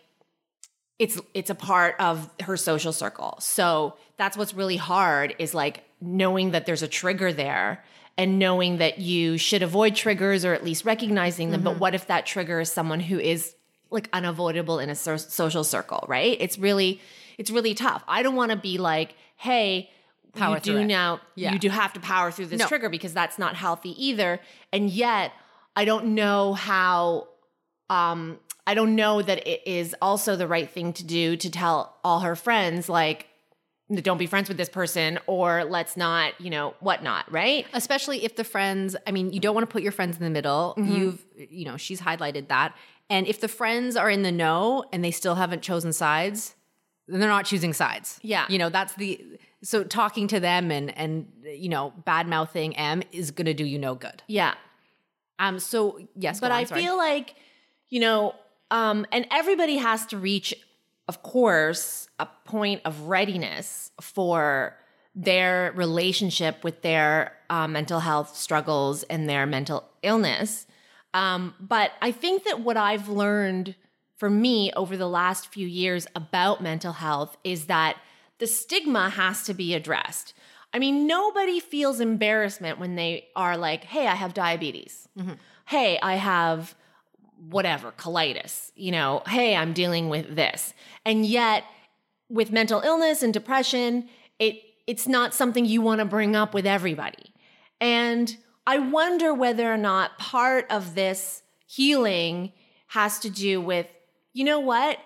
it's 0.97 1.21
it's 1.35 1.51
a 1.51 1.55
part 1.55 1.95
of 1.99 2.31
her 2.41 2.57
social 2.57 2.93
circle. 2.93 3.37
So 3.41 3.95
that's 4.17 4.35
what's 4.35 4.55
really 4.55 4.77
hard 4.77 5.35
is 5.37 5.53
like 5.53 5.83
knowing 6.01 6.49
that 6.51 6.65
there's 6.65 6.81
a 6.81 6.87
trigger 6.87 7.31
there 7.31 7.83
and 8.17 8.39
knowing 8.39 8.77
that 8.77 8.99
you 8.99 9.37
should 9.37 9.61
avoid 9.61 9.95
triggers 9.95 10.43
or 10.43 10.53
at 10.53 10.63
least 10.63 10.85
recognizing 10.85 11.51
them. 11.51 11.61
But 11.61 11.77
what 11.79 11.93
if 11.93 12.07
that 12.07 12.25
trigger 12.25 12.59
is 12.59 12.71
someone 12.71 12.99
who 12.99 13.19
is 13.19 13.53
like 13.91 14.09
unavoidable 14.11 14.79
in 14.79 14.89
a 14.89 14.95
so- 14.95 15.17
social 15.17 15.63
circle, 15.63 16.03
right? 16.07 16.35
It's 16.39 16.57
really 16.57 16.99
it's 17.37 17.51
really 17.51 17.75
tough. 17.75 18.03
I 18.07 18.23
don't 18.23 18.35
want 18.35 18.49
to 18.51 18.57
be 18.57 18.79
like, 18.79 19.13
"Hey, 19.35 19.91
Power 20.33 20.55
you 20.55 20.61
do 20.61 20.77
it. 20.77 20.85
now 20.85 21.21
Yeah. 21.35 21.53
you 21.53 21.59
do 21.59 21.69
have 21.69 21.93
to 21.93 21.99
power 21.99 22.31
through 22.31 22.47
this 22.47 22.59
No. 22.59 22.67
trigger 22.67 22.89
because 22.89 23.13
that's 23.13 23.37
not 23.37 23.55
healthy 23.55 23.91
either." 24.03 24.39
And 24.73 24.89
yet, 24.89 25.31
I 25.75 25.85
don't 25.85 26.15
know 26.15 26.53
how 26.53 27.27
um 27.89 28.39
I 28.65 28.73
don't 28.73 28.95
know 28.95 29.21
that 29.21 29.47
it 29.47 29.61
is 29.65 29.95
also 30.01 30.35
the 30.35 30.47
right 30.47 30.69
thing 30.69 30.91
to 30.93 31.05
do 31.05 31.37
to 31.37 31.49
tell 31.49 31.95
all 32.03 32.19
her 32.21 32.35
friends 32.35 32.89
like 32.89 33.27
don't 33.89 34.17
be 34.17 34.27
friends 34.27 34.49
with 34.49 34.57
this 34.57 34.67
person 34.69 35.17
or 35.27 35.63
let's 35.63 35.95
not, 35.95 36.33
you 36.41 36.49
know, 36.49 36.73
whatnot, 36.81 37.31
right? 37.31 37.65
especially 37.73 38.23
if 38.25 38.35
the 38.35 38.43
friends 38.43 38.95
i 39.07 39.11
mean 39.11 39.31
you 39.33 39.39
don't 39.39 39.55
want 39.55 39.67
to 39.67 39.71
put 39.71 39.81
your 39.81 39.91
friends 39.91 40.17
in 40.17 40.23
the 40.23 40.29
middle 40.29 40.73
Mm-hmm. 40.77 40.91
you've 40.91 41.25
you 41.37 41.65
know 41.65 41.77
she's 41.77 42.01
highlighted 42.01 42.47
that 42.49 42.75
and 43.09 43.25
if 43.27 43.39
the 43.39 43.47
friends 43.47 43.95
are 43.95 44.09
in 44.09 44.23
the 44.23 44.31
know 44.31 44.83
and 44.91 45.03
they 45.05 45.11
still 45.11 45.35
haven't 45.35 45.61
chosen 45.61 45.93
sides 45.93 46.55
then 47.07 47.19
they're 47.21 47.29
not 47.29 47.45
choosing 47.45 47.73
sides 47.73 48.19
Yeah. 48.23 48.45
you 48.49 48.57
know 48.57 48.69
that's 48.69 48.93
the 48.95 49.23
so 49.63 49.83
talking 49.83 50.27
to 50.27 50.39
them 50.39 50.71
and 50.71 50.95
and 50.97 51.31
you 51.45 51.69
know 51.69 51.93
bad 52.05 52.27
mouthing 52.27 52.75
m 52.75 53.01
is 53.11 53.31
gonna 53.31 53.53
do 53.53 53.65
you 53.65 53.79
no 53.79 53.95
good 53.95 54.21
Yeah. 54.27 54.53
um 55.39 55.59
so 55.59 55.99
yes 56.15 56.39
But 56.39 56.51
on, 56.51 56.57
I 56.57 56.63
sorry. 56.65 56.81
feel 56.81 56.97
like, 56.97 57.35
you 57.89 57.99
know, 58.01 58.35
um, 58.69 59.05
and 59.13 59.25
everybody 59.31 59.77
has 59.77 60.05
to 60.07 60.17
reach, 60.17 60.53
of 61.07 61.23
course, 61.23 62.09
a 62.19 62.27
point 62.45 62.81
of 62.85 63.01
readiness 63.01 63.91
for 64.01 64.77
their 65.15 65.71
relationship 65.75 66.63
with 66.63 66.81
their 66.81 67.33
uh, 67.49 67.67
mental 67.67 67.99
health 67.99 68.35
struggles 68.35 69.03
and 69.03 69.27
their 69.27 69.45
mental 69.45 69.83
illness. 70.03 70.67
Um, 71.13 71.55
but 71.59 71.91
I 72.01 72.11
think 72.11 72.43
that 72.43 72.59
what 72.59 72.77
I've 72.77 73.09
learned 73.09 73.75
for 74.17 74.29
me 74.29 74.71
over 74.75 74.97
the 74.97 75.07
last 75.07 75.47
few 75.47 75.67
years 75.67 76.07
about 76.15 76.61
mental 76.61 76.93
health 76.93 77.37
is 77.43 77.65
that 77.65 77.97
the 78.39 78.47
stigma 78.47 79.09
has 79.09 79.43
to 79.43 79.53
be 79.53 79.73
addressed. 79.73 80.33
I 80.73 80.79
mean, 80.79 81.07
nobody 81.07 81.59
feels 81.59 81.99
embarrassment 81.99 82.77
when 82.77 82.95
they 82.95 83.27
are 83.35 83.57
like, 83.57 83.85
hey, 83.85 84.07
I 84.07 84.15
have 84.15 84.33
diabetes. 84.33 85.07
Hey, 85.65 85.97
I 86.01 86.15
have 86.15 86.75
whatever, 87.49 87.91
colitis. 87.91 88.71
You 88.75 88.91
know, 88.91 89.23
hey, 89.27 89.55
I'm 89.55 89.73
dealing 89.73 90.09
with 90.09 90.35
this. 90.35 90.73
And 91.05 91.25
yet, 91.25 91.63
with 92.29 92.51
mental 92.51 92.81
illness 92.81 93.23
and 93.23 93.33
depression, 93.33 94.09
it 94.39 94.61
it's 94.85 95.07
not 95.07 95.33
something 95.33 95.65
you 95.65 95.81
want 95.81 95.99
to 95.99 96.05
bring 96.05 96.35
up 96.35 96.53
with 96.53 96.65
everybody. 96.65 97.33
And 97.81 98.35
I 98.65 98.79
wonder 98.79 99.33
whether 99.33 99.71
or 99.71 99.77
not 99.77 100.17
part 100.17 100.65
of 100.69 100.95
this 100.95 101.43
healing 101.65 102.53
has 102.87 103.19
to 103.19 103.29
do 103.29 103.59
with, 103.59 103.87
you 104.33 104.45
know 104.45 104.59
what? 104.59 104.97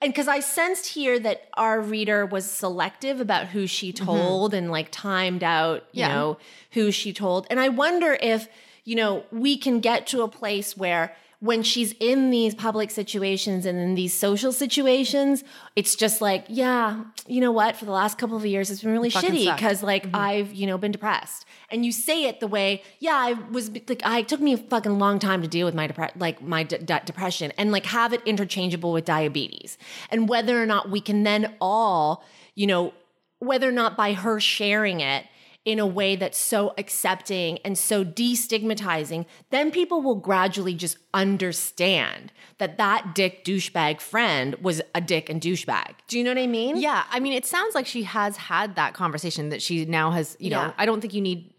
And 0.00 0.12
because 0.12 0.28
I 0.28 0.40
sensed 0.40 0.86
here 0.86 1.18
that 1.20 1.48
our 1.54 1.78
reader 1.80 2.24
was 2.24 2.50
selective 2.50 3.20
about 3.20 3.48
who 3.48 3.66
she 3.66 3.92
mm-hmm. 3.92 4.04
told 4.04 4.54
and 4.54 4.70
like 4.70 4.88
timed 4.90 5.44
out, 5.44 5.84
you 5.92 6.00
Yeah. 6.00 6.08
know, 6.14 6.38
who 6.72 6.90
she 6.90 7.12
told. 7.12 7.46
And 7.50 7.60
I 7.60 7.68
wonder 7.68 8.16
if, 8.20 8.48
you 8.84 8.96
know, 8.96 9.24
we 9.30 9.56
can 9.56 9.80
get 9.80 10.06
to 10.08 10.22
a 10.22 10.28
place 10.28 10.76
where 10.76 11.14
when 11.40 11.62
she's 11.62 11.94
in 12.00 12.30
these 12.30 12.54
public 12.54 12.90
situations 12.90 13.64
and 13.64 13.78
in 13.78 13.94
these 13.94 14.12
social 14.12 14.52
situations, 14.52 15.42
it's 15.74 15.96
just 15.96 16.20
like, 16.20 16.44
yeah, 16.48 17.02
you 17.26 17.40
know 17.40 17.50
what? 17.50 17.76
For 17.76 17.86
the 17.86 17.92
last 17.92 18.18
couple 18.18 18.36
of 18.36 18.44
years, 18.44 18.70
it's 18.70 18.82
been 18.82 18.92
really 18.92 19.08
fucking 19.08 19.30
shitty 19.30 19.56
because 19.56 19.82
like 19.82 20.04
mm-hmm. 20.04 20.16
I've, 20.16 20.52
you 20.52 20.66
know, 20.66 20.76
been 20.76 20.92
depressed. 20.92 21.46
And 21.70 21.84
you 21.84 21.92
say 21.92 22.26
it 22.26 22.40
the 22.40 22.46
way, 22.46 22.82
yeah, 22.98 23.14
I 23.14 23.32
was 23.50 23.70
like, 23.70 24.02
I 24.04 24.18
it 24.18 24.28
took 24.28 24.40
me 24.40 24.52
a 24.52 24.58
fucking 24.58 24.98
long 24.98 25.18
time 25.18 25.40
to 25.40 25.48
deal 25.48 25.64
with 25.64 25.74
my 25.74 25.88
depre- 25.88 26.12
like 26.16 26.42
my 26.42 26.62
de- 26.62 26.78
de- 26.78 27.02
depression 27.06 27.52
and 27.56 27.72
like 27.72 27.86
have 27.86 28.12
it 28.12 28.20
interchangeable 28.26 28.92
with 28.92 29.06
diabetes. 29.06 29.78
And 30.10 30.28
whether 30.28 30.62
or 30.62 30.66
not 30.66 30.90
we 30.90 31.00
can 31.00 31.22
then 31.22 31.54
all, 31.58 32.22
you 32.54 32.66
know, 32.66 32.92
whether 33.38 33.66
or 33.66 33.72
not 33.72 33.96
by 33.96 34.12
her 34.12 34.40
sharing 34.40 35.00
it 35.00 35.24
in 35.64 35.78
a 35.78 35.86
way 35.86 36.16
that's 36.16 36.38
so 36.38 36.72
accepting 36.78 37.58
and 37.58 37.76
so 37.76 38.02
destigmatizing, 38.04 39.26
then 39.50 39.70
people 39.70 40.00
will 40.00 40.14
gradually 40.14 40.74
just 40.74 40.96
understand 41.12 42.32
that 42.58 42.78
that 42.78 43.14
dick 43.14 43.44
douchebag 43.44 44.00
friend 44.00 44.54
was 44.56 44.80
a 44.94 45.00
dick 45.00 45.28
and 45.28 45.40
douchebag. 45.40 45.94
Do 46.08 46.16
you 46.18 46.24
know 46.24 46.30
what 46.30 46.38
I 46.38 46.46
mean? 46.46 46.76
Yeah, 46.78 47.04
I 47.10 47.20
mean, 47.20 47.34
it 47.34 47.44
sounds 47.44 47.74
like 47.74 47.86
she 47.86 48.04
has 48.04 48.36
had 48.38 48.76
that 48.76 48.94
conversation 48.94 49.50
that 49.50 49.60
she 49.60 49.84
now 49.84 50.10
has. 50.12 50.36
You 50.40 50.50
know, 50.50 50.62
Yeah. 50.62 50.72
I 50.78 50.86
don't 50.86 51.00
think 51.02 51.12
you 51.12 51.20
need, 51.20 51.52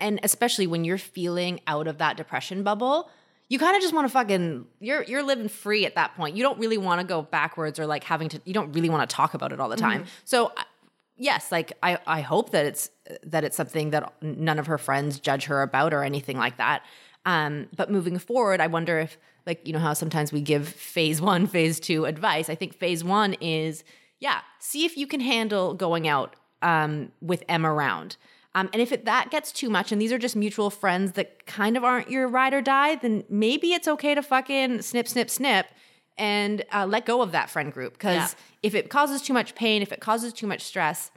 and 0.00 0.20
especially 0.22 0.66
when 0.66 0.84
you're 0.84 0.98
feeling 0.98 1.60
out 1.66 1.86
of 1.86 1.98
that 1.98 2.16
depression 2.16 2.62
bubble, 2.62 3.10
you 3.50 3.58
kind 3.58 3.76
of 3.76 3.82
just 3.82 3.92
want 3.92 4.06
to 4.06 4.12
fucking 4.12 4.66
you're 4.80 5.02
you're 5.02 5.22
living 5.22 5.48
free 5.48 5.84
at 5.84 5.96
that 5.96 6.16
point. 6.16 6.34
You 6.34 6.42
don't 6.42 6.58
really 6.58 6.78
want 6.78 7.02
to 7.02 7.06
go 7.06 7.20
backwards 7.20 7.78
or 7.78 7.86
like 7.86 8.04
having 8.04 8.30
to. 8.30 8.40
You 8.46 8.54
don't 8.54 8.72
really 8.72 8.88
want 8.88 9.08
to 9.08 9.14
talk 9.14 9.34
about 9.34 9.52
it 9.52 9.60
all 9.60 9.68
the 9.68 9.76
time. 9.76 10.00
Mm-hmm. 10.00 10.10
So. 10.24 10.52
Yes, 11.16 11.52
like 11.52 11.72
I, 11.82 11.98
I 12.06 12.20
hope 12.20 12.50
that 12.50 12.66
it's 12.66 12.90
that 13.22 13.44
it's 13.44 13.56
something 13.56 13.90
that 13.90 14.12
none 14.22 14.58
of 14.58 14.66
her 14.66 14.78
friends 14.78 15.20
judge 15.20 15.44
her 15.44 15.62
about 15.62 15.94
or 15.94 16.02
anything 16.02 16.36
like 16.36 16.56
that. 16.56 16.84
Um, 17.24 17.68
but 17.76 17.90
moving 17.90 18.18
forward, 18.18 18.60
I 18.60 18.66
wonder 18.66 18.98
if 18.98 19.16
like 19.46 19.66
you 19.66 19.72
know 19.72 19.78
how 19.78 19.92
sometimes 19.92 20.32
we 20.32 20.40
give 20.40 20.68
phase 20.68 21.20
one, 21.20 21.46
phase 21.54 21.78
two 21.78 22.04
advice. 22.04 22.48
I 22.48 22.54
think 22.54 22.74
phase 22.74 23.04
one 23.04 23.34
is 23.34 23.84
yeah, 24.18 24.40
see 24.58 24.84
if 24.84 24.96
you 24.96 25.06
can 25.06 25.20
handle 25.20 25.74
going 25.74 26.08
out 26.08 26.34
um, 26.62 27.12
with 27.20 27.44
M 27.48 27.64
around. 27.66 28.16
Um, 28.56 28.70
and 28.72 28.80
if 28.80 28.92
it, 28.92 29.04
that 29.04 29.30
gets 29.30 29.50
too 29.50 29.68
much, 29.68 29.90
and 29.90 30.00
these 30.00 30.12
are 30.12 30.18
just 30.18 30.36
mutual 30.36 30.70
friends 30.70 31.12
that 31.12 31.44
kind 31.44 31.76
of 31.76 31.82
aren't 31.82 32.08
your 32.08 32.28
ride 32.28 32.54
or 32.54 32.62
die, 32.62 32.94
then 32.94 33.24
maybe 33.28 33.72
it's 33.72 33.88
okay 33.88 34.14
to 34.14 34.22
fucking 34.22 34.80
snip, 34.82 35.08
snip, 35.08 35.28
snip, 35.28 35.66
and 36.16 36.64
uh, 36.72 36.86
let 36.86 37.06
go 37.06 37.22
of 37.22 37.32
that 37.32 37.50
friend 37.50 37.72
group. 37.72 37.94
Because 37.94 38.14
Yeah. 38.14 38.28
if 38.62 38.74
it 38.74 38.88
causes 38.90 39.20
too 39.22 39.32
much 39.32 39.54
pain, 39.54 39.82
if 39.82 39.92
it 39.92 40.00
causes 40.00 40.32
too 40.32 40.46
much 40.46 40.62
stress, 40.62 41.10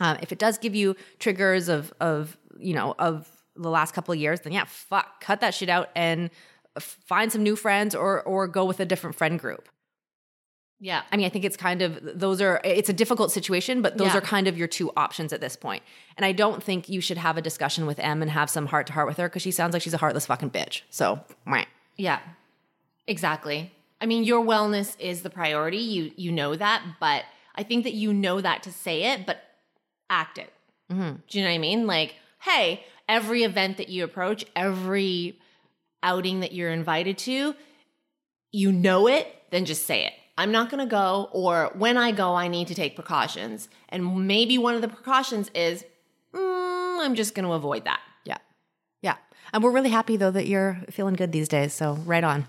um, 0.00 0.16
if 0.22 0.32
it 0.32 0.38
does 0.38 0.58
give 0.58 0.74
you 0.74 0.96
triggers 1.18 1.68
of 1.68 1.92
of 2.00 2.36
you 2.58 2.74
know 2.74 2.94
of 2.98 3.28
the 3.56 3.68
last 3.70 3.92
couple 3.94 4.12
of 4.12 4.18
years, 4.18 4.40
then 4.40 4.52
yeah, 4.52 4.64
fuck, 4.66 5.20
cut 5.20 5.40
that 5.40 5.52
shit 5.54 5.68
out 5.68 5.90
and 5.94 6.30
find 6.80 7.30
some 7.30 7.42
new 7.42 7.54
friends 7.56 7.94
or 7.94 8.22
or 8.22 8.48
go 8.48 8.64
with 8.64 8.80
a 8.80 8.84
different 8.86 9.14
friend 9.16 9.38
group. 9.38 9.68
Yeah. 10.80 11.02
I 11.12 11.16
mean, 11.16 11.26
I 11.26 11.28
think 11.28 11.44
it's 11.44 11.56
kind 11.56 11.80
of 11.82 12.00
those 12.18 12.40
are 12.40 12.60
it's 12.64 12.88
a 12.88 12.92
difficult 12.92 13.30
situation, 13.30 13.82
but 13.82 13.98
those 13.98 14.08
Yeah. 14.08 14.18
are 14.18 14.20
kind 14.22 14.48
of 14.48 14.58
your 14.58 14.66
two 14.66 14.90
options 14.96 15.32
at 15.32 15.40
this 15.40 15.54
point. 15.54 15.82
And 16.16 16.24
I 16.26 16.32
don't 16.32 16.60
think 16.62 16.88
you 16.88 17.00
should 17.00 17.18
have 17.18 17.36
a 17.36 17.42
discussion 17.42 17.86
with 17.86 18.00
M 18.00 18.20
and 18.22 18.30
have 18.30 18.50
some 18.50 18.66
heart 18.66 18.86
to 18.88 18.92
heart 18.94 19.06
with 19.06 19.18
her 19.18 19.28
because 19.28 19.42
she 19.42 19.52
sounds 19.52 19.74
like 19.74 19.82
she's 19.82 19.94
a 19.94 19.98
heartless 19.98 20.26
fucking 20.26 20.50
bitch. 20.50 20.80
So, 20.90 21.20
right. 21.46 21.68
Yeah. 21.96 22.18
Exactly. 23.06 23.72
I 24.02 24.06
mean, 24.06 24.24
your 24.24 24.44
wellness 24.44 24.98
is 24.98 25.22
the 25.22 25.30
priority. 25.30 25.78
You 25.78 26.10
you 26.16 26.32
know 26.32 26.56
that, 26.56 26.82
but 26.98 27.22
I 27.54 27.62
think 27.62 27.84
that 27.84 27.94
you 27.94 28.12
know 28.12 28.40
that 28.40 28.64
to 28.64 28.72
say 28.72 29.12
it, 29.12 29.24
but 29.24 29.40
act 30.10 30.38
it. 30.38 30.52
Do 31.28 31.38
you 31.38 31.44
know 31.44 31.50
what 31.50 31.54
I 31.54 31.58
mean? 31.58 31.86
Like, 31.86 32.16
hey, 32.40 32.84
every 33.08 33.44
event 33.44 33.76
that 33.76 33.88
you 33.88 34.02
approach, 34.02 34.44
every 34.56 35.38
outing 36.02 36.40
that 36.40 36.52
you're 36.52 36.70
invited 36.70 37.16
to, 37.18 37.54
you 38.50 38.72
know 38.72 39.06
it, 39.06 39.26
then 39.50 39.64
just 39.64 39.86
say 39.86 40.04
it. 40.04 40.12
I'm 40.36 40.50
not 40.50 40.68
going 40.68 40.80
to 40.80 40.90
go, 40.90 41.28
or 41.32 41.70
when 41.74 41.96
I 41.96 42.10
go, 42.10 42.34
I 42.34 42.48
need 42.48 42.68
to 42.68 42.74
take 42.74 42.94
precautions. 42.96 43.68
And 43.88 44.26
maybe 44.26 44.58
one 44.58 44.74
of 44.74 44.82
the 44.82 44.88
precautions 44.88 45.50
is, 45.54 45.84
mm, 46.34 47.04
I'm 47.04 47.14
just 47.14 47.34
going 47.34 47.46
to 47.46 47.52
avoid 47.52 47.84
that. 47.84 48.00
yeah, 48.24 48.38
yeah. 49.02 49.16
And 49.52 49.62
we're 49.62 49.70
really 49.70 49.90
happy 49.90 50.16
though 50.16 50.30
that 50.30 50.46
you're 50.46 50.80
feeling 50.90 51.14
good 51.14 51.30
these 51.30 51.48
days. 51.48 51.72
So, 51.72 51.94
right 51.94 52.24
on. 52.24 52.48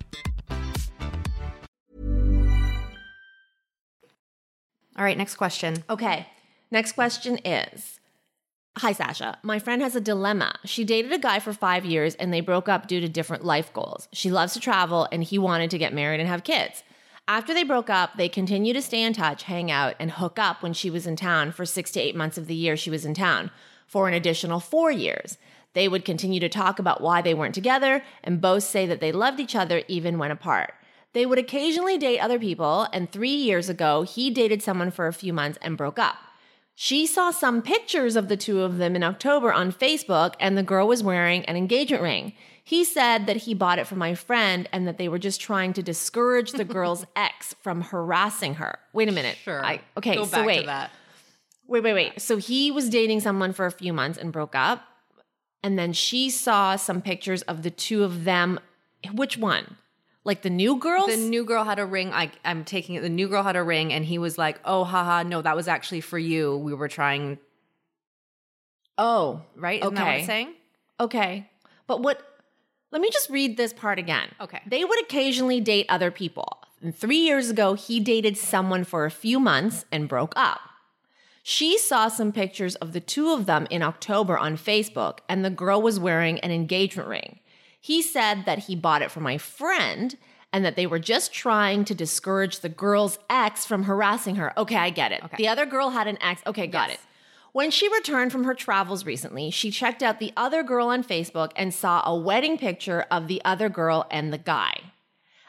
All 4.97 5.03
right, 5.03 5.17
next 5.17 5.35
question. 5.35 5.83
Okay. 5.89 6.27
Next 6.69 6.93
question 6.93 7.37
is 7.43 7.99
Hi, 8.77 8.93
Sasha. 8.93 9.37
My 9.43 9.59
friend 9.59 9.81
has 9.81 9.97
a 9.97 10.01
dilemma. 10.01 10.55
She 10.63 10.85
dated 10.85 11.11
a 11.11 11.19
guy 11.19 11.39
for 11.39 11.51
five 11.51 11.83
years 11.83 12.15
and 12.15 12.33
they 12.33 12.39
broke 12.39 12.69
up 12.69 12.87
due 12.87 13.01
to 13.01 13.09
different 13.09 13.43
life 13.43 13.73
goals. 13.73 14.07
She 14.13 14.31
loves 14.31 14.53
to 14.53 14.61
travel 14.61 15.09
and 15.11 15.23
he 15.23 15.37
wanted 15.37 15.69
to 15.71 15.77
get 15.77 15.93
married 15.93 16.21
and 16.21 16.29
have 16.29 16.45
kids. 16.45 16.83
After 17.27 17.53
they 17.53 17.63
broke 17.63 17.89
up, 17.89 18.15
they 18.15 18.29
continued 18.29 18.73
to 18.73 18.81
stay 18.81 19.03
in 19.03 19.11
touch, 19.13 19.43
hang 19.43 19.69
out, 19.69 19.95
and 19.99 20.11
hook 20.11 20.39
up 20.39 20.63
when 20.63 20.73
she 20.73 20.89
was 20.89 21.05
in 21.05 21.17
town 21.17 21.51
for 21.51 21.65
six 21.65 21.91
to 21.91 21.99
eight 21.99 22.15
months 22.15 22.37
of 22.37 22.47
the 22.47 22.55
year 22.55 22.77
she 22.77 22.89
was 22.89 23.05
in 23.05 23.13
town 23.13 23.51
for 23.87 24.07
an 24.07 24.13
additional 24.13 24.61
four 24.61 24.89
years. 24.89 25.37
They 25.73 25.89
would 25.89 26.05
continue 26.05 26.39
to 26.39 26.49
talk 26.49 26.79
about 26.79 27.01
why 27.01 27.21
they 27.21 27.33
weren't 27.33 27.55
together 27.55 28.03
and 28.23 28.41
both 28.41 28.63
say 28.63 28.85
that 28.85 29.01
they 29.01 29.11
loved 29.11 29.39
each 29.41 29.55
other 29.55 29.83
even 29.89 30.17
when 30.17 30.31
apart. 30.31 30.73
They 31.13 31.25
would 31.25 31.37
occasionally 31.37 31.97
date 31.97 32.19
other 32.19 32.39
people, 32.39 32.87
and 32.93 33.11
three 33.11 33.35
years 33.35 33.67
ago, 33.69 34.03
he 34.03 34.29
dated 34.29 34.61
someone 34.63 34.91
for 34.91 35.07
a 35.07 35.13
few 35.13 35.33
months 35.33 35.59
and 35.61 35.77
broke 35.77 35.99
up. 35.99 36.15
She 36.73 37.05
saw 37.05 37.31
some 37.31 37.61
pictures 37.61 38.15
of 38.15 38.27
the 38.27 38.37
two 38.37 38.61
of 38.61 38.77
them 38.77 38.95
in 38.95 39.03
October 39.03 39.51
on 39.51 39.73
Facebook, 39.73 40.35
and 40.39 40.57
the 40.57 40.63
girl 40.63 40.87
was 40.87 41.03
wearing 41.03 41.43
an 41.45 41.57
engagement 41.57 42.01
ring. 42.01 42.33
He 42.63 42.83
said 42.85 43.25
that 43.27 43.37
he 43.37 43.53
bought 43.53 43.79
it 43.79 43.87
for 43.87 43.95
my 43.95 44.15
friend 44.15 44.69
and 44.71 44.87
that 44.87 44.97
they 44.97 45.09
were 45.09 45.19
just 45.19 45.41
trying 45.41 45.73
to 45.73 45.83
discourage 45.83 46.53
the 46.53 46.63
girl's 46.63 47.05
ex 47.15 47.53
from 47.61 47.81
harassing 47.81 48.55
her. 48.55 48.79
Wait 48.93 49.09
a 49.09 49.11
minute. 49.11 49.37
I, 49.47 49.81
okay, 49.97 50.15
Go 50.15 50.25
so 50.25 50.31
back 50.37 50.47
wait. 50.47 50.59
to 50.61 50.65
that. 50.67 50.91
Wait, 51.67 51.83
wait, 51.83 51.93
wait. 51.93 52.21
So 52.21 52.37
he 52.37 52.71
was 52.71 52.89
dating 52.89 53.19
someone 53.21 53.51
for 53.51 53.65
a 53.65 53.71
few 53.71 53.93
months 53.93 54.17
and 54.17 54.31
broke 54.31 54.55
up. 54.55 54.83
And 55.63 55.77
then 55.77 55.93
she 55.93 56.29
saw 56.29 56.75
some 56.75 57.01
pictures 57.01 57.41
of 57.43 57.63
the 57.63 57.69
two 57.69 58.03
of 58.03 58.23
them. 58.23 58.59
Which 59.13 59.37
one? 59.37 59.77
Like 60.23 60.43
the 60.43 60.49
new 60.51 60.77
girls? 60.77 61.07
The 61.07 61.17
new 61.17 61.43
girl 61.43 61.63
had 61.63 61.79
a 61.79 61.85
ring. 61.85 62.13
I, 62.13 62.31
I'm 62.45 62.63
taking 62.63 62.95
it. 62.95 63.01
The 63.01 63.09
new 63.09 63.27
girl 63.27 63.41
had 63.43 63.55
a 63.55 63.63
ring, 63.63 63.91
and 63.91 64.05
he 64.05 64.17
was 64.19 64.37
like, 64.37 64.59
"Oh, 64.63 64.83
haha, 64.83 65.23
no, 65.23 65.41
that 65.41 65.55
was 65.55 65.67
actually 65.67 66.01
for 66.01 66.19
you. 66.19 66.57
We 66.57 66.73
were 66.75 66.87
trying, 66.87 67.39
oh, 68.97 69.41
right? 69.55 69.81
Isn't 69.81 69.95
that 69.95 70.01
what 70.01 70.07
Okay. 70.09 70.17
it's 70.19 70.27
saying? 70.27 70.53
okay. 70.99 71.49
But 71.87 72.01
what? 72.01 72.21
Let 72.91 73.01
me 73.01 73.09
just 73.09 73.29
read 73.29 73.57
this 73.57 73.73
part 73.73 73.99
again. 73.99 74.27
Okay. 74.39 74.59
They 74.67 74.83
would 74.83 75.01
occasionally 75.01 75.59
date 75.61 75.85
other 75.89 76.11
people. 76.11 76.57
And 76.81 76.95
three 76.95 77.19
years 77.19 77.49
ago, 77.49 77.73
he 77.73 77.99
dated 77.99 78.37
someone 78.37 78.83
for 78.83 79.05
a 79.05 79.11
few 79.11 79.39
months 79.39 79.85
and 79.91 80.09
broke 80.09 80.33
up. 80.35 80.59
She 81.43 81.77
saw 81.77 82.07
some 82.09 82.31
pictures 82.31 82.75
of 82.75 82.91
the 82.93 82.99
two 82.99 83.31
of 83.31 83.45
them 83.45 83.65
in 83.69 83.81
October 83.81 84.37
on 84.37 84.57
Facebook, 84.57 85.19
and 85.29 85.43
the 85.43 85.49
girl 85.49 85.81
was 85.81 85.99
wearing 85.99 86.39
an 86.41 86.51
engagement 86.51 87.07
ring. 87.09 87.39
He 87.83 88.03
said 88.03 88.45
that 88.45 88.59
he 88.59 88.75
bought 88.75 89.01
it 89.01 89.09
for 89.11 89.19
my 89.19 89.39
friend 89.39 90.15
and 90.53 90.63
that 90.63 90.75
they 90.75 90.85
were 90.85 90.99
just 90.99 91.33
trying 91.33 91.83
to 91.85 91.95
discourage 91.95 92.59
the 92.59 92.69
girl's 92.69 93.17
ex 93.29 93.65
from 93.65 93.83
harassing 93.83 94.35
her. 94.35 94.57
Okay, 94.57 94.75
I 94.75 94.91
get 94.91 95.11
it. 95.11 95.23
The 95.37 95.47
other 95.47 95.65
girl 95.65 95.89
had 95.89 96.07
an 96.07 96.19
ex. 96.21 96.41
Okay, 96.45 96.67
got 96.67 96.89
Yes. 96.89 96.99
it. 96.99 97.05
When 97.53 97.71
she 97.71 97.89
returned 97.89 98.31
from 98.31 98.45
her 98.45 98.53
travels 98.53 99.05
recently, 99.05 99.49
she 99.49 99.71
checked 99.71 100.01
out 100.03 100.19
the 100.19 100.31
other 100.37 100.63
girl 100.63 100.87
on 100.87 101.03
Facebook 101.03 101.51
and 101.55 101.73
saw 101.73 102.01
a 102.05 102.15
wedding 102.15 102.57
picture 102.57 103.05
of 103.11 103.27
the 103.27 103.41
other 103.43 103.67
girl 103.67 104.05
and 104.09 104.31
the 104.31 104.37
guy. 104.37 104.73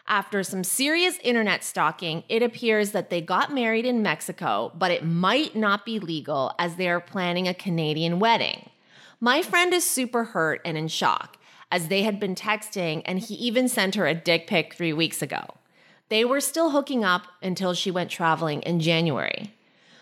After 0.09 0.43
some 0.43 0.65
serious 0.65 1.19
internet 1.23 1.63
stalking, 1.63 2.25
it 2.29 2.43
appears 2.43 2.91
that 2.91 3.09
they 3.09 3.21
got 3.21 3.55
married 3.55 3.87
in 3.87 4.03
Mexico, 4.03 4.73
but 4.75 4.91
it 4.91 5.05
might 5.05 5.55
not 5.55 5.85
be 5.87 6.01
legal 6.01 6.53
as 6.59 6.75
they 6.75 6.89
are 6.89 6.99
planning 6.99 7.47
a 7.47 7.55
Canadian 7.55 8.19
wedding. 8.19 8.71
My 9.21 9.43
friend 9.43 9.73
is 9.73 9.85
super 9.85 10.25
hurt 10.25 10.61
and 10.65 10.77
in 10.77 10.89
shock 10.89 11.37
as 11.73 11.89
they 11.89 12.03
had 12.03 12.21
been 12.21 12.37
texting 12.37 13.03
and 13.07 13.19
he 13.19 13.35
even 13.35 13.67
sent 13.67 13.97
her 13.97 14.07
a 14.07 14.15
dick 14.15 14.47
pic 14.47 14.75
three 14.75 14.93
weeks 14.93 15.23
ago. 15.23 15.43
They 16.11 16.25
were 16.27 16.41
still 16.41 16.71
hooking 16.71 17.03
up 17.03 17.27
until 17.43 17.73
she 17.73 17.91
went 17.91 18.11
traveling 18.11 18.61
in 18.63 18.79
January. 18.79 19.55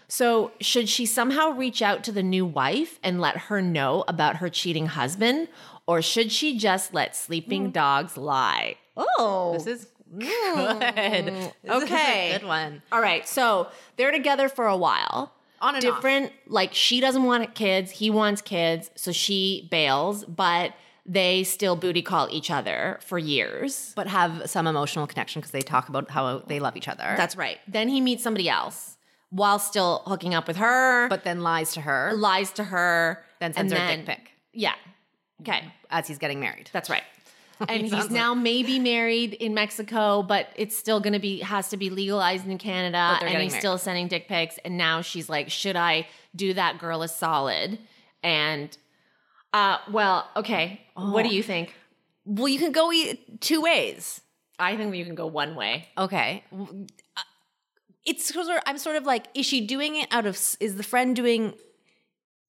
So, 0.08 0.50
should 0.60 0.88
she 0.88 1.06
somehow 1.06 1.50
reach 1.50 1.82
out 1.82 2.02
to 2.02 2.10
the 2.10 2.24
new 2.24 2.44
wife 2.44 2.98
and 3.00 3.20
let 3.20 3.36
her 3.36 3.62
know 3.62 4.04
about 4.08 4.36
her 4.36 4.48
cheating 4.48 4.86
husband? 4.86 5.46
Or 5.86 6.02
should 6.02 6.32
she 6.32 6.58
just 6.58 6.92
let 6.92 7.14
sleeping 7.14 7.68
mm. 7.68 7.72
dogs 7.72 8.16
lie? 8.16 8.74
Oh, 8.96 9.52
This 9.54 9.68
is 9.68 9.86
mm. 10.12 10.20
good. 10.20 11.26
This 11.26 11.52
is 11.62 11.82
okay. 11.84 12.32
a 12.32 12.38
good 12.40 12.48
one. 12.48 12.82
All 12.90 13.00
right, 13.00 13.26
so 13.26 13.68
they're 13.96 14.10
together 14.10 14.48
for 14.48 14.66
a 14.66 14.76
while. 14.76 15.32
On 15.60 15.76
and 15.76 15.84
off. 15.84 15.94
Different, 15.94 16.32
like 16.48 16.74
she 16.74 17.00
doesn't 17.00 17.22
want 17.22 17.54
kids, 17.54 17.92
he 17.92 18.10
wants 18.10 18.42
kids, 18.42 18.90
so 18.96 19.12
she 19.12 19.68
bails, 19.70 20.24
but 20.24 20.72
they 21.06 21.44
still 21.44 21.76
booty 21.76 22.02
call 22.02 22.28
each 22.30 22.50
other 22.50 22.98
for 23.02 23.18
years. 23.18 23.92
But 23.96 24.06
have 24.06 24.48
some 24.50 24.66
emotional 24.66 25.06
connection 25.06 25.40
because 25.40 25.52
they 25.52 25.62
talk 25.62 25.88
about 25.88 26.10
how 26.10 26.38
they 26.46 26.60
love 26.60 26.76
each 26.76 26.88
other. 26.88 27.14
That's 27.16 27.36
right. 27.36 27.58
Then 27.66 27.88
he 27.88 28.00
meets 28.00 28.22
somebody 28.22 28.48
else 28.48 28.96
while 29.30 29.58
still 29.58 30.02
hooking 30.06 30.34
up 30.34 30.46
with 30.48 30.56
her, 30.56 31.08
but 31.08 31.24
then 31.24 31.40
lies 31.42 31.72
to 31.74 31.80
her, 31.82 32.12
lies 32.14 32.50
to 32.52 32.64
her, 32.64 33.22
then 33.38 33.52
sends 33.52 33.72
her 33.72 33.78
a 33.78 33.96
dick 33.96 34.06
pic 34.06 34.30
Yeah. 34.52 34.74
Okay. 35.40 35.64
as 35.90 36.06
he's 36.08 36.18
getting 36.18 36.40
married. 36.40 36.68
That's 36.72 36.90
right. 36.90 37.02
And 37.68 37.82
he's 37.82 37.90
Sounds 37.90 38.04
like- 38.04 38.12
now 38.12 38.32
maybe 38.34 38.78
married 38.78 39.34
in 39.34 39.52
Mexico, 39.52 40.22
but 40.22 40.48
it's 40.56 40.74
still 40.78 40.98
going 40.98 41.12
to 41.12 41.18
be 41.18 41.40
has 41.40 41.68
to 41.68 41.76
be 41.76 41.90
legalized 41.90 42.46
in 42.48 42.56
Canada. 42.56 43.18
And 43.20 43.28
he's 43.28 43.36
married. 43.52 43.52
still 43.52 43.76
sending 43.76 44.08
dick 44.08 44.28
pics. 44.28 44.58
And 44.64 44.78
now 44.78 45.02
she's 45.02 45.28
like, 45.28 45.50
should 45.50 45.76
I 45.76 46.08
do 46.34 46.54
that 46.54 46.78
girl 46.78 47.02
a 47.02 47.08
solid? 47.08 47.78
And 48.22 48.74
uh, 49.52 49.78
well, 49.90 50.28
okay. 50.36 50.80
What 50.94 51.22
do 51.22 51.28
Oh. 51.28 51.32
you 51.32 51.42
think? 51.42 51.74
Well, 52.24 52.48
you 52.48 52.58
can 52.58 52.72
go 52.72 52.92
e- 52.92 53.18
two 53.40 53.60
ways. 53.62 54.20
I 54.58 54.76
think 54.76 54.94
you 54.94 55.04
can 55.04 55.14
go 55.14 55.26
one 55.26 55.54
way. 55.56 55.88
Okay. 55.96 56.44
Uh, 56.52 56.66
It's 58.04 58.32
sort 58.32 58.46
of, 58.48 58.62
I'm 58.66 58.78
sort 58.78 58.96
of 58.96 59.04
like, 59.04 59.26
is 59.34 59.46
she 59.46 59.60
doing 59.66 59.96
it 59.96 60.08
out 60.10 60.26
of, 60.26 60.38
is 60.60 60.76
the 60.76 60.82
friend 60.82 61.14
doing, 61.16 61.54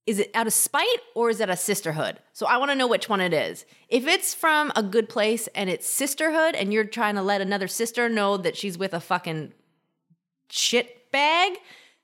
is 0.06 0.20
it 0.20 0.30
out 0.34 0.48
of 0.48 0.54
spite 0.54 1.00
or 1.16 1.30
is 1.30 1.40
it 1.40 1.50
a 1.50 1.56
sisterhood? 1.58 2.20
So 2.34 2.46
I 2.48 2.58
want 2.58 2.72
to 2.72 2.76
know 2.76 2.88
which 2.88 3.08
one 3.10 3.22
it 3.22 3.34
is. 3.34 3.66
If 3.90 4.08
it's 4.08 4.34
from 4.34 4.72
a 4.76 4.84
good 4.84 5.08
place 5.10 5.48
and 5.56 5.70
it's 5.70 5.88
sisterhood 5.90 6.56
and 6.56 6.72
you're 6.74 6.86
trying 6.86 7.16
to 7.16 7.22
let 7.22 7.42
another 7.42 7.68
sister 7.68 8.08
know 8.10 8.38
that 8.38 8.56
she's 8.58 8.78
with 8.78 8.94
a 8.94 9.00
fucking 9.00 9.54
shit 10.50 11.12
bag, 11.12 11.54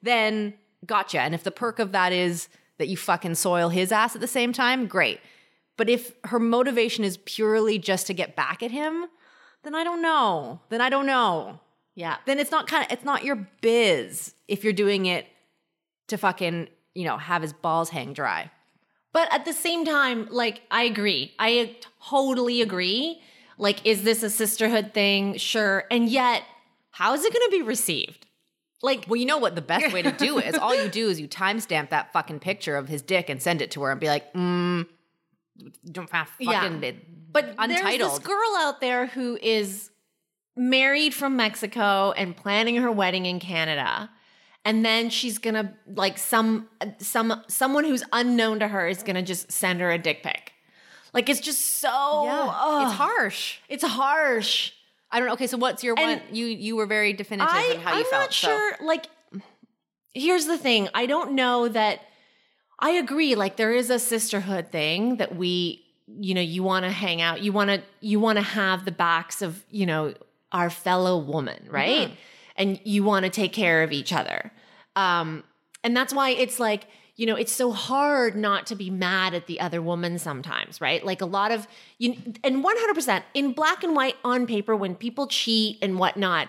then 0.01 0.53
gotcha. 0.85 1.19
And 1.21 1.33
if 1.33 1.43
the 1.43 1.51
perk 1.51 1.79
of 1.79 1.91
that 1.93 2.11
is 2.13 2.47
that 2.77 2.87
you 2.87 2.97
fucking 2.97 3.35
soil 3.35 3.69
his 3.69 3.91
ass 3.91 4.15
at 4.15 4.21
the 4.21 4.27
same 4.27 4.53
time, 4.53 4.87
great. 4.87 5.19
But 5.77 5.89
if 5.89 6.13
her 6.25 6.39
motivation 6.39 7.03
is 7.03 7.17
purely 7.17 7.77
just 7.77 8.07
to 8.07 8.13
get 8.13 8.35
back 8.35 8.63
at 8.63 8.71
him, 8.71 9.05
then 9.63 9.75
I 9.75 9.83
don't 9.83 10.01
know. 10.01 10.61
Then 10.69 10.81
I 10.81 10.89
don't 10.89 11.05
know. 11.05 11.59
Yeah. 11.95 12.17
Then 12.25 12.39
it's 12.39 12.51
not 12.51 12.67
kind 12.67 12.85
of 12.85 12.91
it's 12.91 13.03
not 13.03 13.23
your 13.23 13.47
biz 13.61 14.33
if 14.47 14.63
you're 14.63 14.73
doing 14.73 15.07
it 15.07 15.25
to 16.07 16.17
fucking, 16.17 16.67
you 16.93 17.05
know, 17.05 17.17
have 17.17 17.41
his 17.41 17.53
balls 17.53 17.89
hang 17.89 18.13
dry. 18.13 18.51
But 19.13 19.33
at 19.33 19.45
the 19.45 19.53
same 19.53 19.83
time, 19.83 20.27
like, 20.29 20.61
I 20.69 20.83
agree. 20.83 21.33
I 21.39 21.75
totally 22.07 22.61
agree. 22.61 23.21
Like, 23.57 23.83
is 23.85 24.03
this 24.03 24.21
a 24.21 24.29
sisterhood 24.29 24.93
thing? 24.93 25.37
Sure. 25.37 25.85
And 25.89 26.07
yet, 26.07 26.43
how 26.91 27.13
is 27.15 27.25
it 27.25 27.33
going 27.33 27.49
to 27.49 27.57
be 27.57 27.63
received? 27.63 28.26
Like, 28.81 29.05
Well, 29.07 29.17
you 29.17 29.25
know 29.25 29.37
what 29.39 29.55
the 29.55 29.61
best 29.61 29.91
way 29.93 30.01
to 30.01 30.11
do 30.11 30.37
is? 30.39 30.55
All 30.55 30.75
you 30.75 30.89
do 31.01 31.09
is 31.09 31.19
you 31.19 31.27
timestamp 31.27 31.89
that 31.89 32.13
fucking 32.13 32.39
picture 32.39 32.75
of 32.77 32.87
his 32.87 33.01
dick 33.01 33.29
and 33.29 33.41
send 33.41 33.61
it 33.61 33.71
to 33.71 33.81
her 33.83 33.91
and 33.91 33.99
be 33.99 34.07
like, 34.07 34.31
mm, 34.33 34.85
don't 35.91 36.09
fucking 36.09 36.29
Yeah. 36.39 36.91
but 37.31 37.45
there's 37.45 37.79
untitled. 37.79 38.11
this 38.11 38.19
girl 38.19 38.55
out 38.59 38.79
there 38.81 39.07
who 39.07 39.37
is 39.41 39.89
married 40.55 41.13
from 41.13 41.35
Mexico 41.35 42.11
and 42.11 42.35
planning 42.35 42.75
her 42.77 42.91
wedding 42.91 43.25
in 43.25 43.39
Canada. 43.39 44.09
And 44.65 44.83
then 44.85 45.09
she's 45.09 45.37
gonna 45.37 45.73
like 45.87 46.17
some 46.17 46.67
some 46.99 47.41
someone 47.47 47.85
who's 47.85 48.03
unknown 48.11 48.59
to 48.59 48.67
her 48.67 48.87
is 48.87 49.01
gonna 49.01 49.21
just 49.21 49.51
send 49.51 49.79
her 49.79 49.89
a 49.91 49.97
dick 49.97 50.23
pic. 50.23 50.51
Like 51.13 51.29
it's 51.29 51.39
just 51.39 51.79
so 51.79 52.23
yeah, 52.25 52.83
it's 52.85 52.93
harsh. 52.95 53.59
It's 53.69 53.83
harsh. 53.83 54.73
I 55.11 55.19
don't 55.19 55.27
know. 55.27 55.33
Okay, 55.33 55.47
so 55.47 55.57
what's 55.57 55.83
your 55.83 55.95
And 55.97 56.21
one? 56.21 56.35
You 56.35 56.45
you 56.47 56.75
were 56.75 56.85
very 56.85 57.13
definitive 57.13 57.53
I, 57.53 57.73
in 57.73 57.79
how 57.79 57.97
you 57.97 58.03
felt. 58.03 58.05
I'm 58.05 58.09
felt. 58.11 58.23
not 58.23 58.33
so- 58.33 58.47
sure. 58.47 58.73
Like, 58.85 59.07
here's 60.13 60.45
the 60.45 60.57
thing. 60.57 60.89
I 60.93 61.05
don't 61.05 61.33
know 61.33 61.67
that. 61.67 62.01
I 62.79 62.91
agree. 62.91 63.33
Like, 63.35 63.57
there 63.57 63.71
is 63.71 63.89
a 63.89 63.97
sisterhood 63.97 64.71
thing 64.71 65.17
that 65.17 65.35
we, 65.35 65.83
you 66.19 66.35
know, 66.35 66.41
you 66.41 66.61
want 66.61 66.85
to 66.85 66.91
hang 66.91 67.21
out. 67.21 67.41
You 67.41 67.51
want 67.51 67.71
to, 67.71 67.81
you 68.01 68.19
want 68.19 68.37
to 68.37 68.43
have 68.43 68.85
the 68.85 68.91
backs 68.91 69.41
of, 69.41 69.63
you 69.71 69.87
know, 69.87 70.13
our 70.51 70.69
fellow 70.69 71.17
woman, 71.17 71.65
right? 71.69 72.11
And 72.55 72.79
you 72.83 73.03
want 73.03 73.23
to 73.25 73.31
take 73.31 73.51
care 73.51 73.81
of 73.81 73.91
each 73.91 74.13
other. 74.13 74.51
Um, 74.95 75.43
and 75.83 75.97
that's 75.97 76.13
why 76.13 76.29
it's 76.29 76.59
like, 76.59 76.85
you 77.17 77.25
know, 77.25 77.35
it's 77.35 77.51
so 77.51 77.71
hard 77.71 78.35
not 78.35 78.67
to 78.67 78.75
be 78.75 78.91
mad 78.91 79.33
at 79.33 79.47
the 79.47 79.59
other 79.59 79.81
woman 79.81 80.19
sometimes, 80.19 80.79
right? 80.79 81.03
Like 81.03 81.19
a 81.19 81.25
lot 81.25 81.51
of 81.51 81.67
you 81.97 82.15
and 82.43 82.63
100% 82.63 83.23
in 83.33 83.53
black 83.53 83.83
and 83.83 83.95
white 83.95 84.15
on 84.23 84.45
paper 84.45 84.75
when 84.75 84.95
people 84.95 85.25
cheat 85.25 85.79
and 85.81 85.97
whatnot, 85.97 86.47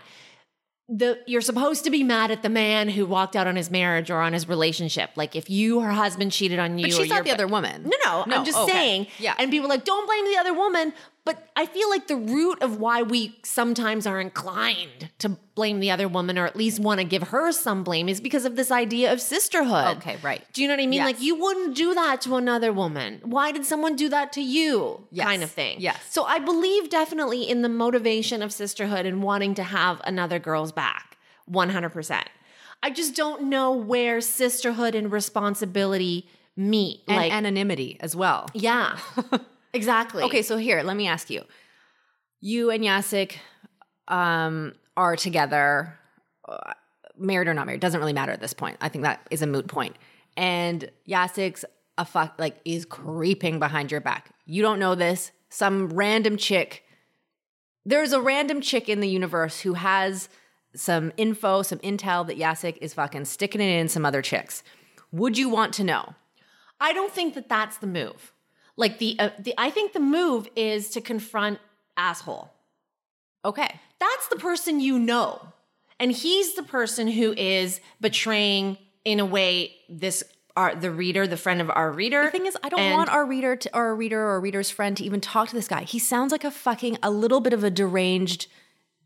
the 0.87 1.19
you're 1.27 1.41
supposed 1.41 1.85
to 1.85 1.91
be 1.91 2.03
mad 2.03 2.31
at 2.31 2.43
the 2.43 2.49
man 2.51 2.91
who 2.91 3.07
walked 3.07 3.35
out 3.35 3.47
on 3.47 3.57
his 3.57 3.71
marriage 3.71 4.11
or 4.11 4.21
on 4.21 4.35
his 4.35 4.47
relationship. 4.47 5.11
Like 5.17 5.35
if 5.35 5.49
you 5.49 5.81
her 5.81 5.93
husband 5.93 6.33
cheated 6.33 6.59
on 6.59 6.79
you, 6.79 6.87
But 6.87 6.93
she's 6.93 7.09
not 7.09 7.25
the 7.25 7.33
other 7.33 7.47
woman. 7.47 7.85
No, 7.85 7.97
no, 8.05 8.25
No, 8.27 8.37
I'm 8.37 8.45
just 8.45 8.67
saying. 8.67 9.07
Yeah. 9.19 9.35
And 9.39 9.51
people 9.51 9.67
are 9.67 9.71
like, 9.71 9.85
don't 9.85 10.07
blame 10.07 10.27
the 10.27 10.39
other 10.39 10.53
woman. 10.53 10.93
But 11.29 11.47
I 11.55 11.67
feel 11.67 11.91
like 11.91 12.07
the 12.07 12.17
root 12.17 12.63
of 12.63 12.81
why 12.81 13.03
we 13.03 13.39
sometimes 13.43 14.07
are 14.07 14.19
inclined 14.19 15.11
to 15.19 15.29
blame 15.55 15.79
the 15.81 15.91
other 15.91 16.09
woman 16.09 16.39
or 16.39 16.47
at 16.47 16.57
least 16.57 16.81
want 16.81 17.01
to 17.01 17.05
give 17.05 17.25
her 17.25 17.53
some 17.53 17.85
blame 17.85 18.09
is 18.09 18.19
because 18.19 18.47
of 18.47 18.57
this 18.57 18.71
idea 18.71 19.13
of 19.13 19.21
sisterhood. 19.21 19.99
Okay, 19.99 20.17
right. 20.23 20.43
Do 20.55 20.63
you 20.63 20.69
know 20.69 20.73
what 20.73 20.83
I 20.83 20.87
mean? 20.87 20.95
Yes. 20.95 21.05
Like 21.05 21.21
you 21.21 21.35
wouldn't 21.35 21.77
do 21.77 21.93
that 21.93 22.23
to 22.23 22.37
another 22.37 22.73
woman. 22.73 23.21
Why 23.25 23.53
did 23.53 23.67
someone 23.67 23.95
do 23.95 24.09
that 24.09 24.33
to 24.33 24.41
you? 24.41 25.05
Yes. 25.11 25.27
Kind 25.27 25.43
of 25.43 25.51
thing. 25.51 25.83
Yes. 25.83 25.99
So 26.09 26.25
I 26.25 26.39
believe 26.39 26.89
definitely 26.89 27.43
in 27.43 27.61
the 27.61 27.69
motivation 27.69 28.41
of 28.41 28.51
sisterhood 28.51 29.05
and 29.05 29.23
wanting 29.23 29.55
to 29.57 29.63
have 29.65 30.01
another 30.05 30.39
girl's 30.39 30.73
back. 30.73 31.19
100%. 31.53 32.23
I 32.83 32.89
just 32.89 33.15
don't 33.15 33.51
know 33.51 33.73
where 33.73 34.23
sisterhood 34.23 34.95
and 34.95 35.13
responsibility 35.13 36.27
meet. 36.57 37.03
and 37.07 37.19
like 37.19 37.33
anonymity 37.33 37.99
as 38.01 38.17
well. 38.17 38.49
yeah. 38.55 38.99
exactly. 39.79 40.23
Okay, 40.25 40.43
so 40.43 40.57
here, 40.57 40.83
let 40.83 40.97
me 40.97 41.07
ask 41.09 41.31
you. 41.31 41.45
You 42.41 42.71
and 42.71 42.85
Yasik 42.85 43.37
um, 44.09 44.75
are 44.97 45.17
together, 45.17 45.99
uh, 46.49 46.73
married 47.17 47.49
or 47.49 47.55
not 47.55 47.67
married, 47.67 47.81
doesn't 47.81 48.01
really 48.01 48.13
matter 48.13 48.33
at 48.33 48.41
this 48.41 48.53
point. 48.53 48.77
I 48.81 48.89
think 48.89 49.05
that 49.05 49.27
is 49.31 49.43
a 49.43 49.47
moot 49.47 49.69
point. 49.69 49.97
And 50.37 50.91
Yasik's 51.09 51.65
a 51.97 52.05
fuck 52.05 52.35
like 52.39 52.61
is 52.65 52.85
creeping 52.85 53.59
behind 53.59 53.91
your 53.91 54.01
back. 54.01 54.31
You 54.47 54.63
don't 54.63 54.79
know 54.79 54.95
this. 54.95 55.33
Some 55.49 55.89
random 55.89 56.37
chick. 56.37 56.85
There's 57.85 58.13
a 58.13 58.21
random 58.21 58.61
chick 58.61 58.89
in 58.89 59.01
the 59.01 59.09
universe 59.09 59.61
who 59.61 59.75
has 59.75 60.29
some 60.75 61.13
info, 61.17 61.63
some 61.63 61.79
intel 61.79 62.27
that 62.27 62.39
Yasik 62.39 62.79
is 62.81 62.95
fucking 62.95 63.25
sticking 63.25 63.61
it 63.61 63.81
in 63.81 63.89
some 63.89 64.05
other 64.05 64.23
chicks. 64.23 64.63
Would 65.13 65.39
you 65.39 65.49
want 65.49 65.73
to 65.75 65.85
know? 65.85 66.15
I 66.81 66.93
don't 66.93 67.13
think 67.13 67.35
that 67.35 67.49
that's 67.49 67.79
the 67.79 67.87
move. 67.87 68.33
Like 68.79 68.99
the 68.99 69.17
uh, 69.19 69.31
the 69.39 69.53
I 69.59 69.69
think 69.71 69.93
the 69.93 70.01
move 70.01 70.49
is 70.57 70.89
to 70.91 71.01
confront 71.03 71.59
asshole. 71.97 72.51
Okay. 73.45 73.79
That's 74.01 74.29
the 74.29 74.37
person 74.37 74.81
you 74.81 74.99
know. 74.99 75.41
And 76.01 76.13
he's 76.13 76.55
the 76.55 76.63
person 76.63 77.09
who 77.09 77.33
is 77.37 77.81
betraying 78.01 78.79
in 79.05 79.19
a 79.21 79.27
way 79.27 79.75
this 79.89 80.23
our 80.57 80.75
the 80.75 80.91
reader, 80.91 81.27
the 81.27 81.37
friend 81.37 81.61
of 81.61 81.71
our 81.71 81.91
reader. 81.93 82.23
The 82.25 82.31
thing 82.31 82.47
is, 82.47 82.57
I 82.63 82.69
don't 82.69 82.81
And- 82.81 82.95
want 82.95 83.11
our 83.11 83.25
reader 83.27 83.57
to, 83.57 83.77
or 83.77 83.87
our 83.87 83.95
reader 83.95 84.21
or 84.23 84.31
our 84.31 84.41
reader's 84.41 84.71
friend 84.71 84.97
to 84.97 85.05
even 85.05 85.21
talk 85.21 85.49
to 85.51 85.55
this 85.57 85.69
guy. 85.69 85.83
He 85.83 85.99
sounds 85.99 86.31
like 86.33 86.45
a 86.45 86.51
fucking 86.51 86.99
a 87.03 87.11
little 87.11 87.41
bit 87.41 87.53
of 87.53 87.63
a 87.65 87.71
deranged 87.71 88.47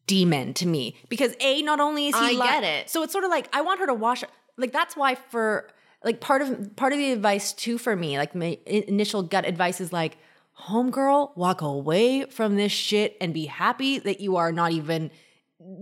demon 0.06 0.52
to 0.54 0.66
me 0.66 0.96
because 1.08 1.34
a 1.40 1.62
not 1.62 1.78
only 1.80 2.08
is 2.08 2.14
he 2.14 2.20
I 2.20 2.30
li- 2.32 2.36
get 2.38 2.64
it. 2.64 2.90
so 2.90 3.02
it's 3.02 3.12
sort 3.12 3.24
of 3.24 3.30
like 3.30 3.48
I 3.54 3.60
want 3.62 3.80
her 3.80 3.86
to 3.86 3.94
wash 3.94 4.24
like 4.58 4.72
that's 4.72 4.96
why 4.96 5.14
for 5.14 5.70
like 6.04 6.20
part 6.20 6.42
of 6.42 6.74
part 6.76 6.92
of 6.92 6.98
the 6.98 7.12
advice 7.12 7.52
too 7.52 7.78
for 7.78 7.94
me 7.96 8.18
like 8.18 8.34
my 8.34 8.58
initial 8.66 9.22
gut 9.22 9.44
advice 9.46 9.80
is 9.80 9.92
like 9.92 10.16
homegirl 10.68 11.36
walk 11.36 11.60
away 11.62 12.24
from 12.26 12.56
this 12.56 12.72
shit 12.72 13.16
and 13.20 13.32
be 13.32 13.46
happy 13.46 13.98
that 13.98 14.20
you 14.20 14.36
are 14.36 14.52
not 14.52 14.72
even 14.72 15.10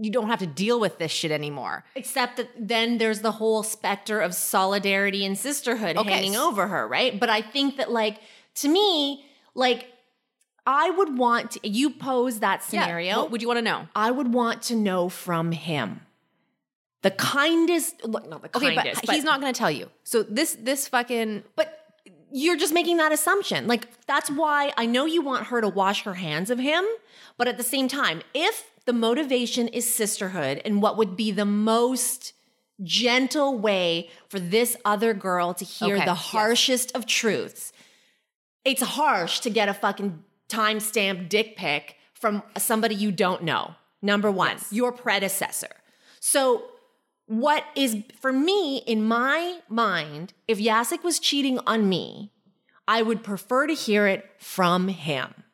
you 0.03 0.11
don't 0.11 0.29
have 0.29 0.39
to 0.39 0.47
deal 0.47 0.79
with 0.79 0.99
this 0.99 1.11
shit 1.11 1.31
anymore 1.31 1.85
Except 1.95 2.37
that 2.37 2.49
then 2.59 2.99
there's 2.99 3.21
the 3.21 3.33
whole 3.33 3.63
specter 3.63 4.21
of 4.21 4.35
solidarity 4.35 5.25
and 5.25 5.39
sisterhood 5.39 5.97
Okay. 5.97 6.13
hanging 6.13 6.37
over 6.37 6.67
her, 6.69 6.87
right? 6.87 7.19
But 7.19 7.31
I 7.31 7.41
think 7.41 7.79
that, 7.79 7.91
like, 7.91 8.19
to 8.57 8.69
me, 8.69 9.25
like, 9.55 9.87
I 10.67 10.91
would 10.91 11.17
want 11.17 11.53
to, 11.53 11.67
you 11.69 11.89
pose 11.91 12.41
that 12.41 12.61
Yeah. 12.71 12.83
scenario. 12.85 13.17
what 13.23 13.31
would 13.31 13.41
you 13.43 13.49
want 13.49 13.57
to 13.59 13.63
know 13.63 13.89
I 13.97 14.11
would 14.11 14.35
want 14.35 14.63
to 14.65 14.77
know 14.77 15.09
from 15.09 15.53
him 15.53 16.03
the 17.03 17.11
kindest, 17.13 18.05
look, 18.05 18.29
not 18.29 18.43
the 18.43 18.57
okay 18.57 18.75
kindest, 18.75 19.07
but 19.07 19.15
he's 19.15 19.25
not 19.25 19.41
going 19.41 19.53
to 19.53 19.59
tell 19.59 19.71
you 19.71 19.89
so 20.05 20.23
this 20.23 20.57
this 20.61 20.89
fucking 20.89 21.43
But 21.57 21.81
you're 22.33 22.57
just 22.57 22.73
making 22.73 22.99
that 22.99 23.13
assumption. 23.13 23.67
Like, 23.67 23.89
that's 24.07 24.31
why 24.31 24.73
I 24.77 24.87
know 24.87 25.05
you 25.05 25.23
want 25.23 25.47
her 25.47 25.61
to 25.61 25.69
wash 25.69 26.03
her 26.05 26.15
hands 26.15 26.51
of 26.51 26.59
him. 26.59 26.85
But 27.37 27.49
at 27.49 27.57
the 27.57 27.65
same 27.65 27.89
time, 27.89 28.23
if 28.35 28.71
the 28.85 28.93
motivation 28.93 29.69
is 29.69 29.93
sisterhood 29.93 30.63
and 30.65 30.81
what 30.81 30.97
would 30.97 31.17
be 31.17 31.31
the 31.31 31.45
most 31.45 32.33
gentle 32.83 33.59
way 33.59 34.09
for 34.29 34.39
this 34.39 34.77
other 34.85 35.13
girl 35.13 35.55
to 35.55 35.65
hear 35.65 35.97
Okay, 35.97 36.05
the 36.05 36.13
yes. 36.13 36.19
harshest 36.19 36.93
of 36.95 37.07
truths, 37.07 37.73
it's 38.65 38.83
harsh 38.83 39.41
to 39.41 39.51
get 39.51 39.69
a 39.69 39.75
fucking 39.75 40.23
timestamp 40.49 41.29
dick 41.29 41.57
pic 41.57 41.97
from 42.15 42.43
somebody 42.57 42.95
you 42.95 43.11
don't 43.11 43.43
know. 43.43 43.75
Number 44.03 44.31
one, 44.31 44.57
your 44.71 44.93
predecessor. 44.93 45.75
So, 46.21 46.65
what 47.31 47.65
is 47.77 47.97
for 48.21 48.33
me 48.33 48.79
in 48.79 49.05
my 49.05 49.61
mind, 49.69 50.33
if 50.49 50.59
Yasik 50.59 51.05
was 51.05 51.21
cheating 51.21 51.61
on 51.65 51.89
me, 51.89 52.33
I 52.89 53.03
would 53.03 53.23
prefer 53.23 53.69
to 53.69 53.73
hear 53.73 54.09
it 54.09 54.29
from 54.39 54.89
him. 54.89 55.45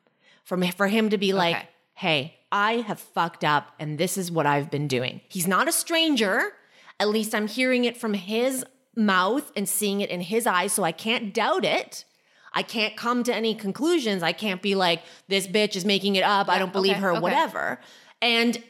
From 0.43 0.63
for 0.71 0.87
him 0.87 1.11
to 1.11 1.19
be 1.19 1.33
like, 1.33 1.55
Okay. 1.55 1.69
"Hey, 1.93 2.39
I 2.51 2.77
have 2.77 2.99
fucked 2.99 3.43
up 3.43 3.73
and 3.77 3.99
this 3.99 4.17
is 4.17 4.31
what 4.31 4.47
I've 4.47 4.71
been 4.71 4.87
doing." 4.87 5.21
He's 5.29 5.47
not 5.47 5.67
a 5.67 5.71
stranger. 5.71 6.53
At 6.99 7.09
least 7.09 7.35
I'm 7.35 7.47
hearing 7.47 7.85
it 7.85 7.95
from 7.95 8.15
his 8.15 8.65
mouth 8.95 9.51
and 9.55 9.69
seeing 9.69 10.01
it 10.01 10.09
in 10.09 10.21
his 10.21 10.47
eyes, 10.47 10.73
so 10.73 10.83
I 10.83 10.91
can't 10.91 11.31
doubt 11.31 11.63
it. 11.63 12.05
I 12.53 12.63
can't 12.63 12.97
come 12.97 13.21
to 13.25 13.35
any 13.35 13.53
conclusions. 13.53 14.23
I 14.23 14.31
can't 14.31 14.63
be 14.63 14.73
like, 14.73 15.03
this 15.27 15.45
bitch 15.45 15.75
is 15.75 15.85
making 15.85 16.15
it 16.15 16.23
up. 16.23 16.49
I 16.49 16.57
don't 16.57 16.73
believe 16.73 16.93
okay, 16.93 17.01
her, 17.01 17.11
okay. 17.11 17.19
whatever. 17.19 17.79
And 18.19 18.63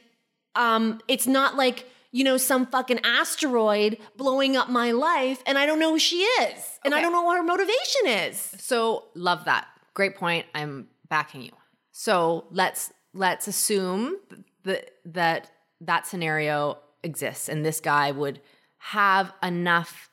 um, 0.56 1.00
it's 1.08 1.26
not 1.26 1.56
like, 1.56 1.89
you 2.17 2.23
know, 2.23 2.38
some 2.38 2.65
fucking 2.65 2.99
asteroid 3.03 3.99
blowing 4.15 4.58
up 4.58 4.69
my 4.71 4.89
life 4.89 5.43
and 5.45 5.56
I 5.56 5.67
don't 5.67 5.77
know 5.77 5.91
who 5.91 5.99
she 5.99 6.21
is. 6.21 6.80
And 6.84 6.95
I 6.95 6.99
don't 6.99 7.12
know 7.12 7.21
what 7.21 7.38
her 7.38 7.43
motivation 7.43 8.08
is. 8.08 8.56
So 8.58 9.10
love 9.13 9.45
that. 9.45 9.67
Great 9.93 10.15
point. 10.15 10.47
I'm 10.56 10.88
backing 11.10 11.43
you. 11.43 11.51
So 11.91 12.47
let's 12.49 12.91
let's 13.13 13.47
assume 13.47 14.17
that 14.63 14.89
that 15.06 15.51
that 15.82 16.08
scenario 16.08 16.80
exists 17.03 17.49
and 17.49 17.63
this 17.63 17.80
guy 17.80 18.10
would 18.10 18.41
have 18.80 19.32
enough 19.43 20.10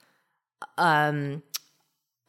um 0.76 1.42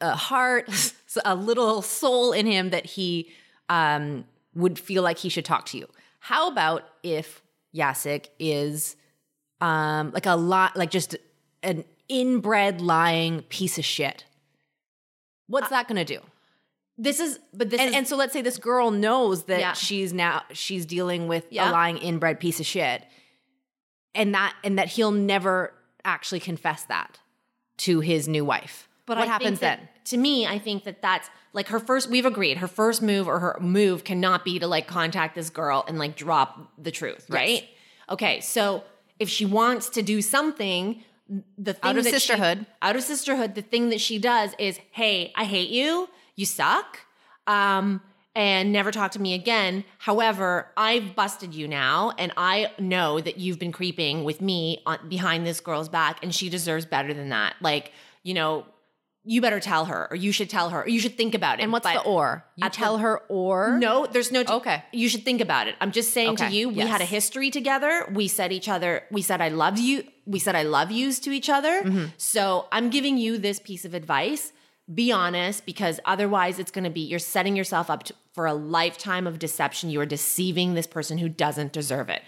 a 0.00 0.14
heart, 0.14 0.70
a 1.26 1.34
little 1.34 1.82
soul 1.82 2.32
in 2.32 2.46
him 2.46 2.70
that 2.70 2.86
he 2.86 3.30
um 3.68 4.24
would 4.54 4.78
feel 4.78 5.02
like 5.02 5.18
he 5.18 5.28
should 5.28 5.44
talk 5.44 5.66
to 5.66 5.76
you. 5.76 5.86
How 6.20 6.48
about 6.48 6.84
if 7.02 7.42
Yasik 7.74 8.28
is 8.38 8.96
um 9.60 10.10
like 10.12 10.26
a 10.26 10.34
lot 10.36 10.76
like 10.76 10.90
just 10.90 11.16
an 11.62 11.84
inbred 12.08 12.80
lying 12.80 13.42
piece 13.42 13.78
of 13.78 13.84
shit? 13.84 14.24
What's 15.48 15.68
that 15.70 15.86
going 15.88 16.04
to 16.04 16.04
do? 16.04 16.20
This 16.98 17.20
is, 17.20 17.38
but 17.52 17.68
this 17.70 17.78
and, 17.80 17.90
is, 17.90 17.94
and 17.96 18.08
so 18.08 18.16
let's 18.16 18.32
say 18.32 18.40
this 18.42 18.58
girl 18.58 18.90
knows 18.90 19.44
that 19.44 19.60
Yeah. 19.60 19.72
she's 19.74 20.12
now 20.12 20.42
she's 20.52 20.86
dealing 20.86 21.28
with 21.28 21.44
Yeah. 21.50 21.70
a 21.70 21.72
lying 21.72 21.98
inbred 21.98 22.40
piece 22.40 22.58
of 22.58 22.66
shit 22.66 23.04
and 24.14 24.34
that 24.34 24.54
and 24.64 24.78
that 24.78 24.88
he'll 24.88 25.10
never 25.12 25.72
actually 26.04 26.40
confess 26.40 26.84
that 26.84 27.20
to 27.78 28.00
his 28.00 28.26
new 28.28 28.44
wife 28.44 28.88
But 29.04 29.18
what 29.18 29.28
I 29.28 29.30
happens 29.30 29.60
that- 29.60 29.78
then 29.78 29.88
To 30.06 30.16
me, 30.16 30.46
I 30.46 30.58
think 30.58 30.84
that 30.84 31.02
that's 31.02 31.28
like 31.52 31.68
her 31.68 31.80
first. 31.80 32.08
We've 32.08 32.24
agreed 32.26 32.58
her 32.58 32.68
first 32.68 33.02
move 33.02 33.26
or 33.28 33.40
her 33.40 33.56
move 33.60 34.04
cannot 34.04 34.44
be 34.44 34.58
to 34.60 34.66
like 34.66 34.86
contact 34.86 35.34
this 35.34 35.50
girl 35.50 35.84
and 35.88 35.98
like 35.98 36.14
drop 36.16 36.72
the 36.78 36.90
truth, 36.92 37.26
right? 37.28 37.68
Okay, 38.08 38.40
so 38.40 38.84
if 39.18 39.28
she 39.28 39.44
wants 39.44 39.88
to 39.90 40.02
do 40.02 40.20
something, 40.22 41.02
the 41.58 41.72
thing 41.72 41.90
Out 41.90 41.98
of 41.98 42.04
that 42.04 42.12
she- 42.14 42.18
sisterhood. 42.20 42.66
out 42.82 42.96
of 42.96 43.02
sisterhood, 43.02 43.54
the 43.54 43.62
thing 43.62 43.88
that 43.90 44.00
she 44.00 44.18
does 44.18 44.52
is, 44.58 44.78
hey, 44.92 45.32
I 45.36 45.44
hate 45.44 45.70
you, 45.70 46.08
you 46.36 46.46
suck, 46.46 47.00
um, 47.46 48.00
and 48.34 48.70
never 48.72 48.92
talk 48.92 49.12
to 49.12 49.20
me 49.20 49.32
again. 49.34 49.82
However, 49.98 50.68
I've 50.76 51.16
busted 51.16 51.54
you 51.54 51.66
now, 51.66 52.12
and 52.18 52.32
I 52.36 52.70
know 52.78 53.18
that 53.20 53.38
you've 53.38 53.58
been 53.58 53.72
creeping 53.72 54.24
with 54.24 54.40
me 54.42 54.82
on, 54.84 55.08
behind 55.08 55.46
this 55.46 55.58
girl's 55.60 55.88
back, 55.88 56.22
and 56.22 56.34
she 56.34 56.48
deserves 56.50 56.84
better 56.84 57.14
than 57.14 57.30
that. 57.30 57.54
Like, 57.62 57.92
you 58.22 58.34
know, 58.34 58.66
you 59.26 59.40
better 59.40 59.58
tell 59.58 59.86
her, 59.86 60.06
or 60.08 60.16
you 60.16 60.30
should 60.30 60.48
tell 60.48 60.70
her, 60.70 60.84
or 60.84 60.88
you 60.88 61.00
should 61.00 61.16
think 61.16 61.34
about 61.34 61.58
it. 61.58 61.64
And 61.64 61.72
what's 61.72 61.82
But 61.82 62.04
the 62.04 62.08
or? 62.08 62.44
You 62.54 62.64
at 62.64 62.72
the- 62.72 62.78
tell 62.78 62.98
her 62.98 63.18
or 63.28 63.76
no, 63.78 64.06
there's 64.06 64.30
no. 64.30 64.44
Okay. 64.48 64.84
You 64.92 65.08
should 65.08 65.24
think 65.24 65.40
about 65.40 65.66
it. 65.66 65.74
I'm 65.80 65.90
just 65.90 66.12
saying 66.12 66.36
to 66.36 66.48
you, 66.48 66.68
we 66.68 66.76
yes. 66.76 66.88
had 66.88 67.00
a 67.00 67.04
history 67.04 67.50
together. 67.50 68.06
We 68.12 68.28
said 68.28 68.52
each 68.52 68.68
other, 68.68 69.02
we 69.10 69.22
said 69.22 69.40
I 69.40 69.48
love 69.48 69.78
you. 69.78 70.04
We 70.26 70.38
said 70.38 70.54
I 70.54 70.62
love 70.62 70.90
yous 70.90 71.18
to 71.20 71.30
each 71.32 71.48
other. 71.48 71.82
Mm-hmm. 71.82 72.06
So 72.16 72.66
I'm 72.72 72.88
giving 72.88 73.18
you 73.18 73.36
this 73.36 73.58
piece 73.58 73.84
of 73.84 73.94
advice. 73.94 74.52
Be 74.92 75.10
honest, 75.10 75.66
because 75.66 75.98
otherwise 76.04 76.60
it's 76.60 76.70
going 76.70 76.84
to 76.84 76.90
be 76.90 77.00
you're 77.00 77.18
setting 77.18 77.56
yourself 77.56 77.90
up 77.90 78.04
to, 78.04 78.14
for 78.32 78.46
a 78.46 78.54
lifetime 78.54 79.26
of 79.26 79.40
deception. 79.40 79.90
You 79.90 80.00
are 80.00 80.06
deceiving 80.06 80.74
this 80.74 80.86
person 80.86 81.18
who 81.18 81.28
doesn't 81.28 81.72
deserve 81.72 82.08
it. 82.08 82.22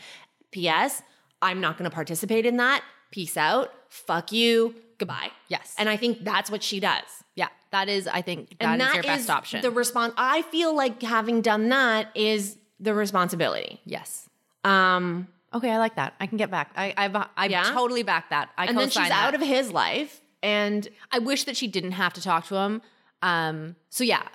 P.S. 0.50 1.02
I'm 1.40 1.60
not 1.60 1.78
going 1.78 1.88
to 1.88 1.94
participate 1.94 2.46
in 2.46 2.56
that. 2.56 2.82
Peace 3.12 3.36
out. 3.36 3.72
Fuck 3.88 4.32
you. 4.32 4.74
Goodbye. 4.98 5.30
Yes. 5.48 5.74
And 5.78 5.88
I 5.88 5.96
think 5.96 6.24
that's 6.24 6.50
what 6.50 6.62
she 6.62 6.80
does 6.80 7.04
yeah, 7.38 7.48
that 7.70 7.88
is 7.88 8.08
I 8.08 8.20
think 8.20 8.56
and 8.58 8.80
that 8.80 8.84
is 8.84 8.86
that 8.88 8.94
your 8.96 9.02
best 9.04 9.22
is 9.22 9.30
option. 9.30 9.62
The 9.62 9.70
response. 9.70 10.12
I 10.16 10.42
feel 10.42 10.74
like 10.74 11.00
having 11.02 11.40
done 11.40 11.68
that 11.68 12.08
is 12.16 12.56
the 12.80 12.92
responsibility. 12.92 13.80
yes. 13.84 14.28
Um, 14.64 15.28
Okay, 15.54 15.70
I 15.70 15.78
like 15.78 15.94
that. 15.96 16.12
I 16.20 16.26
can 16.26 16.36
get 16.36 16.50
back. 16.50 16.72
I 16.76 16.92
I 16.96 17.26
I 17.36 17.46
Yeah? 17.46 17.62
totally 17.72 18.02
back 18.02 18.28
that. 18.30 18.50
I 18.58 18.66
and 18.66 18.76
then 18.76 18.88
she's 18.90 18.96
co-sign 18.96 19.12
out 19.12 19.34
of 19.34 19.40
his 19.40 19.72
life, 19.72 20.20
and 20.42 20.86
I 21.12 21.20
wish 21.20 21.44
that 21.44 21.56
she 21.56 21.68
didn't 21.68 21.92
have 21.92 22.12
to 22.14 22.20
talk 22.20 22.46
to 22.48 22.56
him. 22.56 22.82
Um, 23.22 23.76
so 23.88 24.04
yeah, 24.04 24.28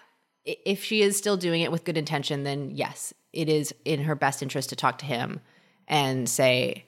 if 0.45 0.83
she 0.83 1.01
is 1.01 1.15
still 1.17 1.37
doing 1.37 1.61
it 1.61 1.71
with 1.71 1.83
good 1.83 1.97
intention, 1.97 2.43
then 2.45 2.71
yes, 2.71 3.13
it 3.33 3.47
is 3.49 3.75
in 3.85 4.03
her 4.03 4.15
best 4.15 4.41
interest 4.41 4.69
to 4.69 4.75
talk 4.75 4.97
to 4.99 5.05
him 5.05 5.39
and 5.87 6.27
say, 6.27 6.85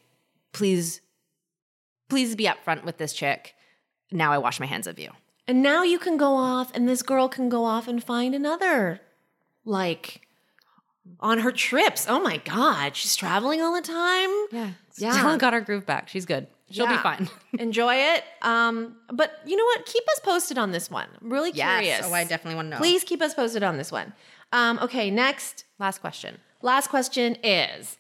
please, 0.54 1.02
please 2.10 2.36
be 2.36 2.46
upfront 2.46 2.84
with 2.84 2.98
this 2.98 3.14
chick. 3.14 3.55
Now 4.16 4.32
I 4.32 4.38
wash 4.38 4.60
my 4.60 4.66
hands 4.66 4.88
of 4.88 4.98
you. 5.00 5.10
and 5.48 5.62
now 5.62 5.84
you 5.84 6.00
can 6.00 6.18
go 6.18 6.36
off, 6.36 6.72
and 6.74 6.88
this 6.90 7.02
girl 7.04 7.28
can 7.30 7.50
go 7.50 7.66
off 7.66 7.88
and 7.88 8.04
find 8.04 8.34
another, 8.34 9.02
like, 9.64 10.22
on 11.20 11.40
her 11.40 11.52
trips. 11.52 12.08
Oh 12.10 12.20
my 12.20 12.38
god, 12.38 12.96
she's 12.96 13.16
traveling 13.16 13.62
all 13.62 13.74
the 13.76 13.82
time. 13.88 14.30
Yeah, 14.52 14.70
Yeah. 14.98 15.12
Still 15.18 15.38
got 15.38 15.54
her 15.54 15.62
groove 15.62 15.86
back. 15.86 16.10
She's 16.10 16.26
good. 16.26 16.48
She'll 16.72 16.88
be 16.88 16.98
fine. 16.98 17.30
Enjoy 17.60 17.94
it. 17.94 18.24
Um, 18.42 18.96
but 19.14 19.40
you 19.46 19.56
know 19.56 19.64
what? 19.66 19.86
Keep 19.86 20.04
us 20.14 20.20
posted 20.24 20.58
on 20.58 20.72
this 20.72 20.90
one. 20.90 21.08
I'm 21.22 21.32
really 21.32 21.52
curious. 21.52 22.02
Oh, 22.06 22.12
I 22.14 22.24
definitely 22.24 22.56
want 22.56 22.66
to 22.68 22.70
know. 22.72 22.78
Please 22.78 23.04
keep 23.04 23.22
us 23.22 23.36
posted 23.36 23.62
on 23.62 23.78
this 23.78 23.92
one. 23.92 24.14
Um, 24.52 24.80
okay, 24.82 25.12
next 25.12 25.66
last 25.78 26.00
question. 26.02 26.40
Last 26.64 26.88
question 26.88 27.38
is 27.44 27.98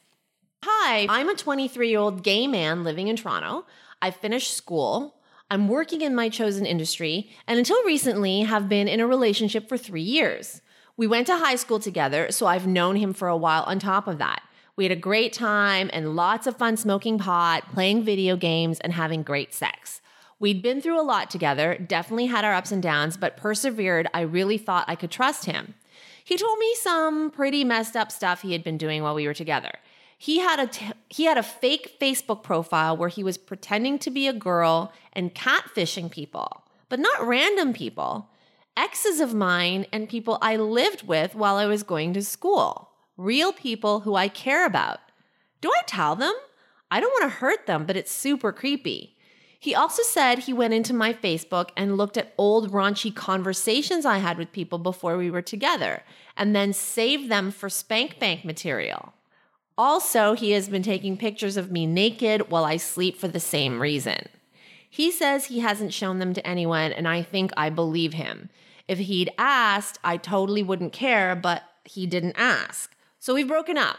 Hi, 0.63 1.05
I'm 1.09 1.29
a 1.29 1.35
23 1.35 1.89
year 1.89 1.99
old 1.99 2.23
gay 2.23 2.47
man 2.47 2.83
living 2.83 3.07
in 3.07 3.15
Toronto. 3.15 3.65
I 4.01 4.09
finished 4.09 4.51
school. 4.55 5.14
I'm 5.51 5.67
working 5.67 6.01
in 6.01 6.15
my 6.15 6.29
chosen 6.29 6.65
industry, 6.65 7.29
and 7.45 7.59
until 7.59 7.83
recently, 7.83 8.41
have 8.41 8.67
been 8.67 8.87
in 8.87 8.99
a 8.99 9.05
relationship 9.05 9.69
for 9.69 9.77
three 9.77 10.01
years. 10.01 10.61
We 10.97 11.05
went 11.05 11.27
to 11.27 11.37
high 11.37 11.55
school 11.55 11.79
together, 11.79 12.31
so 12.31 12.47
I've 12.47 12.65
known 12.65 12.95
him 12.95 13.13
for 13.13 13.27
a 13.27 13.37
while 13.37 13.61
on 13.63 13.77
top 13.77 14.07
of 14.07 14.17
that. 14.17 14.41
We 14.75 14.85
had 14.85 14.91
a 14.91 14.95
great 14.95 15.33
time 15.33 15.91
and 15.93 16.15
lots 16.15 16.47
of 16.47 16.57
fun 16.57 16.77
smoking 16.77 17.19
pot, 17.19 17.71
playing 17.71 18.03
video 18.03 18.35
games, 18.35 18.79
and 18.79 18.93
having 18.93 19.21
great 19.21 19.53
sex. 19.53 20.01
We'd 20.39 20.63
been 20.63 20.81
through 20.81 20.99
a 20.99 21.03
lot 21.03 21.29
together, 21.29 21.77
definitely 21.77 22.25
had 22.25 22.43
our 22.43 22.53
ups 22.53 22.71
and 22.71 22.81
downs, 22.81 23.15
but 23.15 23.37
persevered. 23.37 24.07
I 24.15 24.21
really 24.21 24.57
thought 24.57 24.85
I 24.87 24.95
could 24.95 25.11
trust 25.11 25.45
him. 25.45 25.75
He 26.23 26.37
told 26.37 26.57
me 26.57 26.73
some 26.81 27.29
pretty 27.29 27.63
messed 27.63 27.95
up 27.95 28.11
stuff 28.11 28.41
he 28.41 28.53
had 28.53 28.63
been 28.63 28.77
doing 28.79 29.03
while 29.03 29.13
we 29.13 29.27
were 29.27 29.33
together. 29.35 29.73
He 30.17 30.39
had 30.39 30.59
a 30.59 30.67
t- 30.67 30.91
he 31.09 31.25
had 31.25 31.37
a 31.37 31.43
fake 31.43 31.97
Facebook 31.99 32.43
profile 32.43 32.95
where 32.95 33.09
he 33.09 33.23
was 33.23 33.37
pretending 33.37 33.99
to 33.99 34.09
be 34.09 34.27
a 34.27 34.33
girl 34.33 34.93
and 35.13 35.35
catfishing 35.35 36.09
people, 36.09 36.63
but 36.89 36.99
not 36.99 37.25
random 37.25 37.73
people. 37.73 38.29
Exes 38.77 39.19
of 39.19 39.33
mine 39.33 39.85
and 39.91 40.09
people 40.09 40.37
I 40.41 40.57
lived 40.57 41.07
with 41.07 41.35
while 41.35 41.55
I 41.55 41.65
was 41.65 41.83
going 41.83 42.13
to 42.13 42.21
school. 42.21 42.89
Real 43.17 43.53
people 43.53 44.01
who 44.01 44.15
I 44.15 44.27
care 44.27 44.65
about. 44.65 44.99
Do 45.61 45.69
I 45.69 45.81
tell 45.85 46.15
them? 46.15 46.33
I 46.91 46.99
don't 46.99 47.11
want 47.11 47.31
to 47.31 47.39
hurt 47.39 47.65
them, 47.65 47.85
but 47.85 47.95
it's 47.95 48.11
super 48.11 48.51
creepy. 48.51 49.15
He 49.59 49.73
also 49.73 50.03
said 50.03 50.39
he 50.39 50.53
went 50.53 50.73
into 50.73 50.93
my 50.93 51.11
Facebook 51.13 51.69
and 51.75 51.97
looked 51.97 52.17
at 52.17 52.33
old 52.37 52.71
raunchy 52.71 53.13
conversations 53.13 54.05
I 54.05 54.19
had 54.19 54.37
with 54.37 54.51
people 54.51 54.77
before 54.77 55.17
we 55.17 55.31
were 55.31 55.41
together 55.41 56.03
and 56.37 56.55
then 56.55 56.71
saved 56.71 57.31
them 57.31 57.49
for 57.49 57.69
Spank 57.69 58.19
Bank 58.19 58.45
material. 58.45 59.13
Also, 59.77 60.33
he 60.33 60.51
has 60.51 60.69
been 60.69 60.83
taking 60.83 61.17
pictures 61.17 61.57
of 61.57 61.71
me 61.71 61.85
naked 61.85 62.49
while 62.49 62.63
I 62.63 62.77
sleep 62.77 63.17
for 63.17 63.27
the 63.27 63.39
same 63.39 63.81
reason. 63.81 64.27
He 64.89 65.11
says 65.11 65.45
he 65.45 65.59
hasn't 65.59 65.93
shown 65.93 66.19
them 66.19 66.33
to 66.33 66.47
anyone, 66.47 66.93
and 66.93 67.07
I 67.07 67.21
think 67.21 67.51
I 67.57 67.69
believe 67.69 68.13
him. 68.13 68.49
If 68.87 68.99
he'd 68.99 69.31
asked, 69.37 69.99
I 70.03 70.15
totally 70.15 70.63
wouldn't 70.63 70.93
care, 70.93 71.35
but 71.35 71.63
he 71.83 72.05
didn't 72.05 72.35
ask. 72.37 72.95
So 73.19 73.33
we've 73.33 73.47
broken 73.47 73.77
up. 73.77 73.97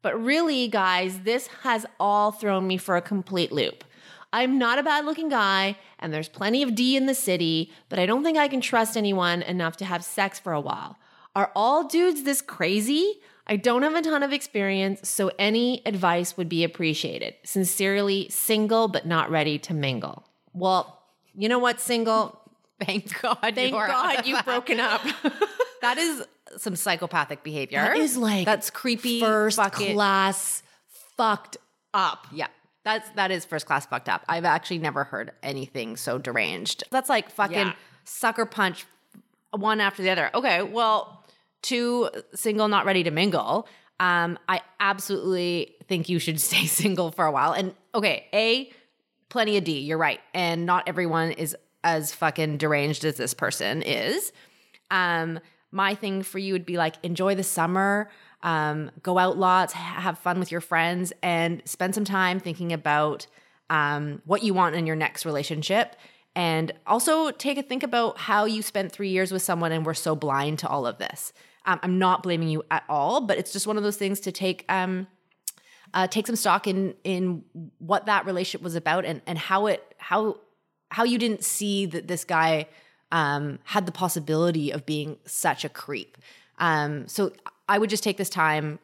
But 0.00 0.22
really, 0.22 0.68
guys, 0.68 1.20
this 1.20 1.48
has 1.62 1.84
all 2.00 2.30
thrown 2.30 2.66
me 2.66 2.78
for 2.78 2.96
a 2.96 3.02
complete 3.02 3.52
loop. 3.52 3.84
I'm 4.32 4.58
not 4.58 4.78
a 4.78 4.82
bad 4.82 5.04
looking 5.04 5.28
guy, 5.28 5.76
and 5.98 6.12
there's 6.12 6.28
plenty 6.28 6.62
of 6.62 6.74
D 6.74 6.96
in 6.96 7.06
the 7.06 7.14
city, 7.14 7.70
but 7.88 7.98
I 7.98 8.06
don't 8.06 8.24
think 8.24 8.36
I 8.36 8.48
can 8.48 8.60
trust 8.60 8.96
anyone 8.96 9.42
enough 9.42 9.76
to 9.78 9.84
have 9.84 10.04
sex 10.04 10.38
for 10.38 10.52
a 10.52 10.60
while. 10.60 10.98
Are 11.36 11.52
all 11.54 11.86
dudes 11.86 12.22
this 12.22 12.42
crazy? 12.42 13.20
I 13.46 13.56
don't 13.56 13.82
have 13.82 13.94
a 13.94 14.02
ton 14.02 14.22
of 14.22 14.32
experience, 14.32 15.08
so 15.08 15.30
any 15.38 15.82
advice 15.86 16.36
would 16.36 16.48
be 16.48 16.64
appreciated. 16.64 17.34
Sincerely, 17.44 18.28
single 18.30 18.88
but 18.88 19.06
not 19.06 19.30
ready 19.30 19.58
to 19.60 19.74
mingle. 19.74 20.24
Well, 20.54 21.02
you 21.34 21.48
know 21.48 21.58
what, 21.58 21.80
single? 21.80 22.40
Thank 22.80 23.20
God. 23.20 23.38
Thank 23.54 23.72
God 23.72 24.26
you've 24.26 24.44
broken 24.44 24.80
up. 24.80 25.02
That 25.80 25.98
is 25.98 26.24
some 26.56 26.76
psychopathic 26.76 27.42
behavior. 27.42 27.78
That 27.78 27.98
is 27.98 28.16
like 28.16 28.46
that's 28.46 28.70
creepy. 28.70 29.20
first 29.20 29.58
class 29.58 30.62
fucked 31.18 31.58
up. 31.92 32.26
Yeah. 32.32 32.46
That's 32.84 33.06
that 33.16 33.30
is 33.30 33.44
first 33.44 33.66
class 33.66 33.84
fucked 33.84 34.08
up. 34.08 34.24
I've 34.26 34.46
actually 34.46 34.78
never 34.78 35.04
heard 35.04 35.32
anything 35.42 35.98
so 35.98 36.16
deranged. 36.16 36.84
That's 36.90 37.10
like 37.10 37.28
fucking 37.30 37.58
Yeah. 37.58 37.72
sucker 38.04 38.46
punch 38.46 38.86
one 39.50 39.78
after 39.80 40.02
the 40.02 40.08
other. 40.08 40.30
Okay, 40.34 40.62
well, 40.62 41.23
two 41.64 42.10
single, 42.34 42.68
not 42.68 42.84
ready 42.84 43.02
to 43.02 43.10
mingle. 43.10 43.66
Um, 43.98 44.38
I 44.48 44.60
absolutely 44.78 45.74
think 45.88 46.08
you 46.08 46.18
should 46.18 46.40
stay 46.48 46.66
single 46.66 47.10
for 47.10 47.24
a 47.24 47.32
while. 47.32 47.52
And 47.52 47.74
okay, 47.94 48.26
A, 48.32 48.70
plenty 49.28 49.56
of 49.56 49.64
D, 49.64 49.80
you're 49.80 49.98
right. 49.98 50.20
And 50.32 50.66
not 50.66 50.84
everyone 50.86 51.32
is 51.32 51.56
as 51.82 52.14
fucking 52.14 52.58
deranged 52.58 53.04
as 53.04 53.16
this 53.16 53.34
person 53.34 53.82
is. 53.82 54.32
Um, 54.90 55.40
my 55.70 55.94
thing 55.94 56.22
for 56.22 56.38
you 56.38 56.52
would 56.52 56.64
be 56.64 56.76
like 56.76 56.96
enjoy 57.02 57.34
the 57.34 57.42
summer, 57.42 58.08
um, 58.42 58.90
go 59.02 59.18
out 59.18 59.36
lots, 59.36 59.72
ha- 59.72 60.00
have 60.00 60.18
fun 60.18 60.38
with 60.38 60.52
your 60.52 60.60
friends, 60.60 61.12
and 61.22 61.62
spend 61.64 61.94
some 61.94 62.04
time 62.04 62.38
thinking 62.38 62.72
about 62.72 63.26
um, 63.70 64.22
what 64.24 64.42
you 64.42 64.54
want 64.54 64.76
in 64.76 64.86
your 64.86 64.96
next 64.96 65.26
relationship. 65.26 65.96
And 66.36 66.72
also 66.86 67.30
take 67.30 67.58
a 67.58 67.62
think 67.62 67.82
about 67.82 68.18
how 68.18 68.44
you 68.44 68.60
spent 68.60 68.90
three 68.90 69.10
years 69.10 69.30
with 69.30 69.42
someone 69.42 69.70
and 69.70 69.86
were 69.86 69.94
so 69.94 70.16
blind 70.16 70.58
to 70.60 70.68
all 70.68 70.86
of 70.86 70.98
this. 70.98 71.32
Um, 71.66 71.78
I'm 71.82 71.98
not 71.98 72.22
blaming 72.22 72.48
you 72.48 72.64
at 72.70 72.84
all, 72.88 73.20
but 73.20 73.38
it's 73.38 73.52
just 73.52 73.66
one 73.66 73.76
of 73.76 73.82
those 73.82 73.96
things 73.96 74.20
to 74.20 74.32
take 74.32 74.64
um, 74.68 75.06
uh, 75.94 76.08
take 76.08 76.26
some 76.26 76.36
stock 76.36 76.66
in 76.66 76.94
in 77.04 77.44
what 77.78 78.06
that 78.06 78.26
relationship 78.26 78.62
was 78.62 78.74
about 78.74 79.04
and 79.04 79.22
and 79.26 79.38
how 79.38 79.66
it 79.66 79.94
how 79.98 80.38
how 80.90 81.04
you 81.04 81.18
didn't 81.18 81.44
see 81.44 81.86
that 81.86 82.08
this 82.08 82.24
guy 82.24 82.66
um, 83.12 83.60
had 83.64 83.86
the 83.86 83.92
possibility 83.92 84.70
of 84.70 84.84
being 84.84 85.16
such 85.24 85.64
a 85.64 85.68
creep. 85.68 86.18
Um, 86.58 87.06
so 87.08 87.32
I 87.68 87.78
would 87.78 87.90
just 87.90 88.02
take 88.02 88.16
this 88.16 88.28
time, 88.28 88.78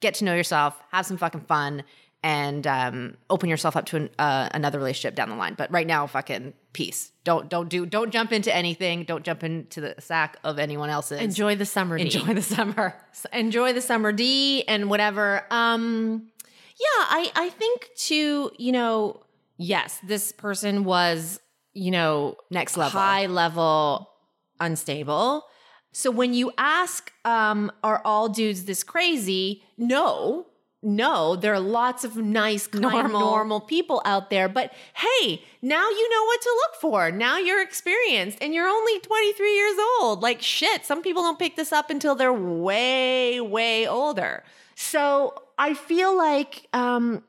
get 0.00 0.14
to 0.14 0.24
know 0.24 0.34
yourself, 0.34 0.80
have 0.90 1.06
some 1.06 1.16
fucking 1.16 1.42
fun, 1.42 1.84
and 2.22 2.66
um, 2.66 3.16
open 3.30 3.48
yourself 3.48 3.76
up 3.76 3.86
to 3.86 3.96
an, 3.96 4.10
uh, 4.18 4.48
another 4.52 4.78
relationship 4.78 5.14
down 5.14 5.30
the 5.30 5.36
line. 5.36 5.54
But 5.54 5.70
right 5.70 5.86
now, 5.86 6.06
fucking 6.06 6.52
peace. 6.72 7.12
Don't 7.24 7.48
don't 7.48 7.68
do 7.68 7.86
don't 7.86 8.10
jump 8.10 8.32
into 8.32 8.54
anything. 8.54 9.04
Don't 9.04 9.24
jump 9.24 9.42
into 9.42 9.80
the 9.80 9.94
sack 9.98 10.36
of 10.44 10.58
anyone 10.58 10.90
else's. 10.90 11.20
Enjoy 11.20 11.56
the 11.56 11.66
summer. 11.66 11.96
D. 11.96 12.04
enjoy 12.04 12.34
the 12.34 12.42
summer. 12.42 12.94
enjoy 13.32 13.72
the 13.72 13.80
summer 13.80 14.12
D 14.12 14.64
and 14.68 14.90
whatever. 14.90 15.44
Um, 15.50 16.30
yeah, 16.78 17.04
I 17.08 17.32
I 17.34 17.48
think 17.50 17.88
too. 17.96 18.50
You 18.58 18.72
know, 18.72 19.22
yes, 19.56 19.98
this 20.02 20.32
person 20.32 20.84
was 20.84 21.40
you 21.72 21.90
know 21.90 22.36
Next 22.50 22.76
level. 22.76 22.98
high 23.00 23.26
level 23.26 24.10
unstable. 24.58 25.46
So 25.92 26.10
when 26.10 26.34
you 26.34 26.52
ask, 26.56 27.12
um, 27.24 27.72
are 27.82 28.00
all 28.04 28.28
dudes 28.28 28.64
this 28.64 28.84
crazy? 28.84 29.64
No, 29.76 30.46
no, 30.82 31.36
there 31.36 31.52
are 31.52 31.60
lots 31.60 32.04
of 32.04 32.16
nice, 32.16 32.66
kind, 32.66 32.82
Normal. 32.82 33.20
normal. 33.20 33.60
people 33.60 34.00
out 34.04 34.30
there. 34.30 34.48
But 34.48 34.72
hey, 34.94 35.42
now 35.60 35.88
you 35.88 36.10
know 36.10 36.24
what 36.24 36.40
to 36.40 36.48
look 36.48 36.80
for. 36.80 37.10
Now 37.10 37.36
you're 37.36 37.62
experienced 37.62 38.38
and 38.40 38.54
you're 38.54 38.66
only 38.68 38.98
23 39.00 39.54
years 39.54 39.76
old. 40.00 40.22
Like 40.22 40.40
shit, 40.40 40.86
some 40.86 41.02
people 41.02 41.22
don't 41.22 41.38
pick 41.38 41.56
this 41.56 41.72
up 41.72 41.90
until 41.90 42.14
they're 42.14 42.32
way, 42.32 43.40
way 43.40 43.86
older. 43.86 44.42
So 44.74 45.42
I 45.58 45.74
feel 45.74 46.16
like 46.16 46.66
um, 46.72 47.22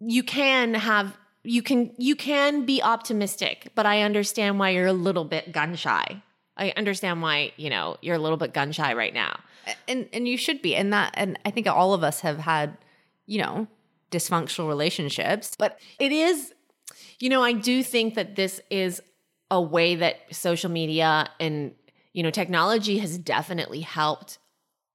you 0.00 0.24
can 0.24 0.74
have 0.74 1.16
you 1.44 1.62
can 1.62 1.92
you 1.98 2.16
can 2.16 2.66
be 2.66 2.82
optimistic, 2.82 3.70
but 3.76 3.86
I 3.86 4.02
understand 4.02 4.58
why 4.58 4.70
you're 4.70 4.86
a 4.88 4.92
little 4.92 5.24
bit 5.24 5.52
gun 5.52 5.76
shy. 5.76 6.20
I 6.56 6.72
understand 6.76 7.22
why, 7.22 7.52
you 7.56 7.70
know, 7.70 7.96
you're 8.02 8.16
a 8.16 8.18
little 8.18 8.36
bit 8.36 8.52
gun 8.52 8.72
shy 8.72 8.92
right 8.92 9.14
now. 9.14 9.38
and 9.86 10.08
and 10.12 10.26
you 10.26 10.36
should 10.36 10.60
be 10.62 10.74
and 10.74 10.92
that 10.94 11.10
and 11.14 11.38
i 11.44 11.50
think 11.50 11.66
all 11.66 11.92
of 11.92 12.02
us 12.02 12.20
have 12.20 12.38
had 12.38 12.76
you 13.28 13.40
know 13.40 13.68
dysfunctional 14.10 14.66
relationships 14.68 15.54
But 15.58 15.78
it 15.98 16.12
is, 16.12 16.54
you 17.20 17.28
know, 17.28 17.42
I 17.42 17.52
do 17.52 17.82
think 17.82 18.14
that 18.14 18.36
this 18.36 18.60
is 18.70 19.02
a 19.50 19.60
way 19.60 19.96
that 19.96 20.16
social 20.30 20.70
media 20.70 21.28
and, 21.38 21.74
you 22.14 22.22
know, 22.22 22.30
technology 22.30 22.98
has 22.98 23.18
definitely 23.18 23.80
helped 23.82 24.38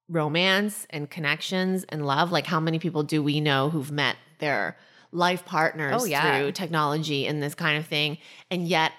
romance 0.08 0.86
and 0.90 1.08
connections 1.08 1.84
and 1.88 2.04
love. 2.06 2.32
Like, 2.32 2.46
how 2.46 2.60
many 2.60 2.78
people 2.78 3.02
do 3.04 3.22
we 3.22 3.40
know 3.40 3.70
who've 3.70 3.90
met 3.92 4.16
their 4.40 4.76
life 5.12 5.44
partners 5.44 6.02
Oh, 6.02 6.04
yeah. 6.04 6.40
through 6.40 6.52
technology 6.52 7.26
and 7.26 7.42
this 7.42 7.54
kind 7.54 7.78
of 7.78 7.86
thing? 7.86 8.18
And 8.50 8.66
yet, 8.66 8.92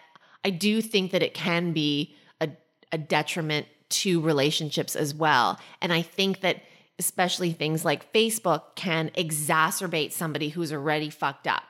I 0.46 0.50
do 0.50 0.82
think 0.82 1.12
that 1.12 1.22
it 1.24 1.34
can 1.34 1.74
be 1.74 2.16
a, 2.40 2.50
a 2.92 2.98
detriment 2.98 3.68
to 3.90 4.22
relationships 4.22 4.96
as 4.96 5.14
well. 5.14 5.60
And 5.82 5.94
I 5.94 6.02
think 6.02 6.40
that 6.42 6.62
especially 7.00 7.52
things 7.52 7.84
like 7.84 8.12
Facebook 8.14 8.76
can 8.76 9.10
exacerbate 9.12 10.12
somebody 10.12 10.50
who's 10.50 10.72
already 10.72 11.10
fucked 11.10 11.48
up. 11.48 11.64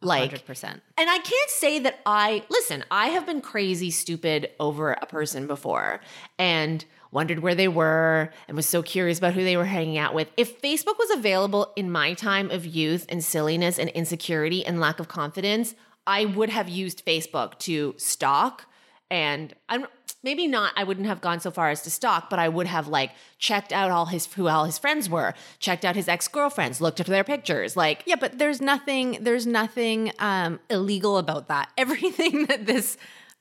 Like 0.00 0.32
100% 0.32 0.64
and 0.64 1.10
I 1.10 1.18
can't 1.18 1.50
say 1.50 1.78
that 1.78 2.00
I 2.04 2.42
listen, 2.50 2.84
I 2.90 3.06
have 3.06 3.24
been 3.24 3.40
crazy 3.40 3.90
stupid 3.90 4.50
over 4.60 4.92
a 4.92 5.06
person 5.06 5.46
before 5.46 6.00
and 6.38 6.84
wondered 7.10 7.38
where 7.38 7.54
they 7.54 7.68
were 7.68 8.30
and 8.46 8.56
was 8.56 8.66
so 8.66 8.82
curious 8.82 9.16
about 9.16 9.32
who 9.32 9.44
they 9.44 9.56
were 9.56 9.64
hanging 9.64 9.96
out 9.96 10.12
with. 10.12 10.30
If 10.36 10.60
Facebook 10.60 10.98
was 10.98 11.10
available 11.10 11.72
in 11.74 11.90
my 11.90 12.12
time 12.12 12.50
of 12.50 12.66
youth 12.66 13.06
and 13.08 13.24
silliness 13.24 13.78
and 13.78 13.88
insecurity 13.90 14.66
and 14.66 14.78
lack 14.78 15.00
of 15.00 15.08
confidence, 15.08 15.74
I 16.06 16.26
would 16.26 16.50
have 16.50 16.68
used 16.68 17.06
Facebook 17.06 17.58
to 17.60 17.94
stalk 17.96 18.66
and 19.10 19.54
I'm 19.68 19.86
maybe 20.24 20.48
not 20.48 20.72
I 20.76 20.82
wouldn't 20.82 21.06
have 21.06 21.20
gone 21.20 21.38
so 21.38 21.50
far 21.50 21.70
as 21.70 21.82
to 21.82 21.90
stalk, 21.90 22.30
but 22.30 22.38
I 22.38 22.48
would 22.48 22.66
have 22.66 22.88
like 22.88 23.12
checked 23.38 23.72
out 23.72 23.90
all 23.90 24.06
his 24.06 24.26
who 24.26 24.48
all 24.48 24.64
his 24.64 24.78
friends 24.78 25.08
were, 25.08 25.34
checked 25.60 25.84
out 25.84 25.94
his 25.94 26.08
ex-girlfriends, 26.08 26.80
looked 26.80 27.00
up 27.00 27.06
their 27.06 27.22
pictures, 27.22 27.76
like 27.76 28.02
yeah 28.06 28.16
but 28.16 28.38
there's 28.38 28.60
nothing 28.60 29.18
there's 29.20 29.46
nothing 29.46 30.10
um 30.18 30.58
illegal 30.70 31.18
about 31.18 31.48
that 31.48 31.68
everything 31.78 32.46
that 32.46 32.66
this 32.66 32.96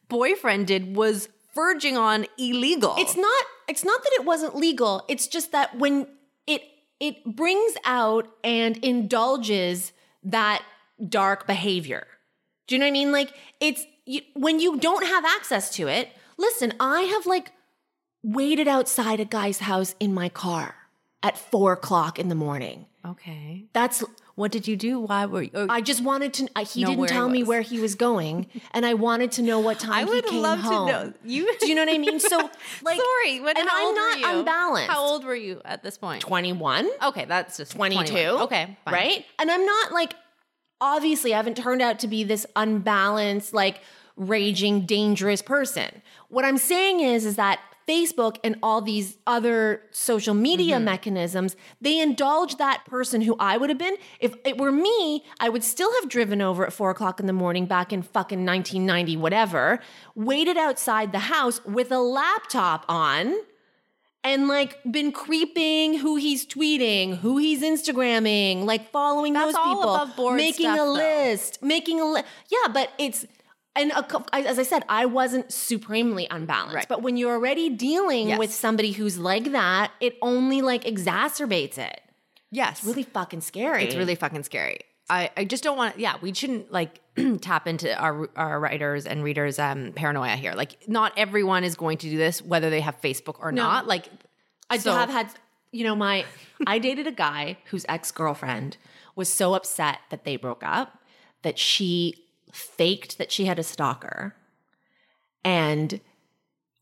boyfriend 0.09 0.67
did 0.67 0.95
was 0.95 1.29
verging 1.55 1.97
on 1.97 2.25
illegal 2.37 2.93
It's 2.97 3.15
not 3.15 3.43
it's 3.67 3.85
not 3.85 4.03
that 4.03 4.11
it 4.19 4.25
wasn't 4.25 4.55
legal. 4.55 5.05
It's 5.07 5.27
just 5.27 5.51
that 5.53 5.77
when 5.77 6.07
it 6.45 6.61
it 6.99 7.23
brings 7.25 7.73
out 7.85 8.27
and 8.43 8.77
indulges 8.77 9.93
that 10.23 10.63
dark 11.07 11.47
behavior. 11.47 12.07
Do 12.67 12.75
you 12.75 12.79
know 12.79 12.85
what 12.85 12.89
I 12.89 12.91
mean? 12.91 13.11
Like 13.11 13.33
it's 13.59 13.85
you, 14.05 14.21
when 14.33 14.59
you 14.59 14.77
don't 14.79 15.05
have 15.05 15.25
access 15.25 15.69
to 15.75 15.87
it. 15.87 16.09
Listen, 16.45 16.73
I 16.79 17.01
have 17.13 17.25
like 17.25 17.51
waited 18.23 18.67
outside 18.67 19.19
a 19.19 19.25
guy's 19.25 19.59
house 19.59 19.95
in 19.99 20.13
my 20.13 20.29
car 20.29 20.75
at 21.21 21.37
four 21.37 21.73
o'clock 21.73 22.19
in 22.19 22.27
the 22.29 22.35
morning. 22.47 22.85
okay 23.05 23.65
That's 23.73 24.03
what 24.35 24.51
did 24.51 24.67
you 24.67 24.75
do 24.75 24.99
why 24.99 25.21
were 25.27 25.43
you 25.43 25.51
oh, 25.53 25.67
I 25.69 25.79
just 25.91 26.01
wanted 26.03 26.31
to. 26.37 26.43
uh, 26.55 26.65
He 26.65 26.83
didn't 26.83 26.97
where 26.97 27.07
he 27.07 27.13
tell 27.17 27.29
me 27.29 27.43
where 27.43 27.61
he 27.61 27.79
was 27.85 27.93
going, 27.95 28.47
and 28.75 28.83
I 28.91 28.93
wanted 29.07 29.29
to 29.37 29.41
know 29.49 29.59
what 29.67 29.77
time 29.79 29.93
I 29.93 30.03
would 30.09 30.25
he 30.25 30.31
came 30.31 30.41
love 30.41 30.59
home. 30.59 30.87
to 30.87 30.91
know. 30.93 31.13
You 31.23 31.41
Do 31.59 31.67
you 31.69 31.75
know 31.75 31.85
what 31.85 31.93
I 31.93 31.97
mean? 32.07 32.19
So, 32.19 32.37
like, 32.89 32.99
sorry 32.99 33.39
when 33.45 33.55
and 33.59 33.67
I'm 33.71 33.93
not 34.03 34.19
you? 34.19 34.27
unbalanced. 34.39 34.89
how 34.93 35.01
old 35.09 35.23
were 35.27 35.35
you 35.47 35.61
at 35.73 35.83
this 35.83 35.97
point? 35.97 36.23
point 36.23 36.49
21, 36.57 36.89
okay 37.09 37.25
that's 37.25 37.57
just 37.57 37.71
22. 37.73 38.17
okay 38.45 38.77
fine. 38.85 38.93
Right? 38.93 39.25
And 39.39 39.51
I'm 39.51 39.65
not 39.65 39.91
like, 39.99 40.13
obviously, 40.81 41.33
I 41.33 41.37
haven't 41.37 41.57
turned 41.57 41.81
out 41.87 41.99
to 41.99 42.07
be 42.07 42.23
this 42.23 42.45
unbalanced, 42.55 43.53
like, 43.53 43.81
raging, 44.15 44.85
dangerous 44.85 45.41
person. 45.41 46.01
What 46.29 46.45
I'm 46.45 46.57
saying 46.57 46.99
is, 46.99 47.25
is 47.25 47.35
that 47.35 47.59
Facebook 47.87 48.37
and 48.45 48.55
all 48.63 48.79
these 48.81 49.17
other 49.27 49.81
social 49.91 50.33
media 50.33 50.75
Mm-hmm. 50.77 50.85
mechanisms, 50.85 51.55
they 51.81 51.99
indulge 51.99 52.55
that 52.55 52.85
person 52.85 53.19
who 53.21 53.35
I 53.39 53.57
would 53.57 53.69
have 53.69 53.77
been. 53.77 53.95
If 54.21 54.35
it 54.45 54.57
were 54.57 54.71
me, 54.71 55.23
I 55.39 55.49
would 55.49 55.63
still 55.65 55.91
have 55.99 56.07
driven 56.09 56.41
over 56.41 56.65
at 56.65 56.71
four 56.71 56.91
o'clock 56.91 57.19
in 57.19 57.25
the 57.25 57.33
morning 57.33 57.65
back 57.65 57.91
in 57.91 58.01
fucking 58.01 58.45
1990, 58.45 59.17
whatever, 59.17 59.79
waited 60.15 60.55
outside 60.55 61.11
the 61.11 61.19
house 61.19 61.59
with 61.65 61.91
a 61.91 61.99
laptop 61.99 62.85
on 62.87 63.35
and 64.23 64.47
like 64.47 64.77
been 64.89 65.11
creeping 65.11 65.97
who 65.97 66.15
he's 66.15 66.45
tweeting, 66.45 67.17
who 67.17 67.37
he's 67.37 67.61
Instagramming, 67.61 68.63
like 68.63 68.89
following 68.91 69.33
That's 69.33 69.53
those 69.53 69.63
people, 69.65 70.33
making 70.35 70.67
stuff, 70.67 70.75
a 70.75 70.77
though. 70.79 70.93
list, 70.93 71.61
making 71.61 71.99
a 71.99 72.05
list. 72.05 72.25
Yeah, 72.49 72.71
but 72.71 72.91
it's 72.97 73.25
and 73.75 73.91
a, 73.91 74.05
as 74.33 74.59
I 74.59 74.63
said, 74.63 74.83
I 74.87 75.05
wasn't 75.05 75.51
supremely 75.51 76.27
unbalanced. 76.29 76.75
Right. 76.75 76.87
But 76.87 77.01
when 77.01 77.17
you're 77.17 77.33
already 77.33 77.69
dealing 77.69 78.27
Yes. 78.29 78.39
with 78.39 78.53
somebody 78.53 78.91
who's 78.91 79.17
like 79.17 79.51
that, 79.51 79.91
it 79.99 80.17
only 80.21 80.61
like 80.61 80.83
exacerbates 80.83 81.77
it. 81.77 81.99
yes 82.51 82.79
It's 82.79 82.85
really 82.87 83.03
fucking 83.03 83.41
scary. 83.41 83.83
It's 83.85 83.95
really 83.95 84.15
fucking 84.15 84.43
scary. 84.43 84.79
I, 85.09 85.31
I 85.35 85.43
just 85.45 85.63
don't 85.63 85.75
want. 85.77 85.99
Yeah, 85.99 86.15
we 86.21 86.33
shouldn't 86.33 86.71
like 86.71 87.01
tap 87.41 87.67
into 87.67 87.93
our 87.99 88.29
our 88.37 88.57
writers 88.59 89.05
and 89.05 89.21
readers 89.23 89.59
um 89.59 89.91
paranoia 89.93 90.35
here. 90.37 90.53
Like, 90.53 90.87
not 90.87 91.11
everyone 91.17 91.63
is 91.65 91.75
going 91.75 91.97
to 91.99 92.09
do 92.09 92.17
this, 92.17 92.41
whether 92.41 92.69
they 92.69 92.79
have 92.79 92.99
Facebook 93.01 93.35
or 93.39 93.51
not. 93.51 93.85
Like, 93.85 94.05
I 94.69 94.77
so- 94.77 94.93
have 94.93 95.09
had, 95.09 95.27
you 95.71 95.83
know, 95.83 95.95
my, 95.95 96.25
I 96.65 96.79
dated 96.79 97.05
a 97.07 97.11
guy 97.11 97.57
whose 97.65 97.85
ex 97.89 98.11
girlfriend 98.11 98.77
was 99.15 99.27
so 99.31 99.55
upset 99.55 99.99
that 100.09 100.23
they 100.23 100.37
broke 100.37 100.63
up 100.63 100.99
that 101.41 101.59
she 101.59 102.22
faked 102.53 103.17
that 103.17 103.31
she 103.31 103.45
had 103.45 103.59
a 103.59 103.63
stalker. 103.63 104.35
And 105.43 105.99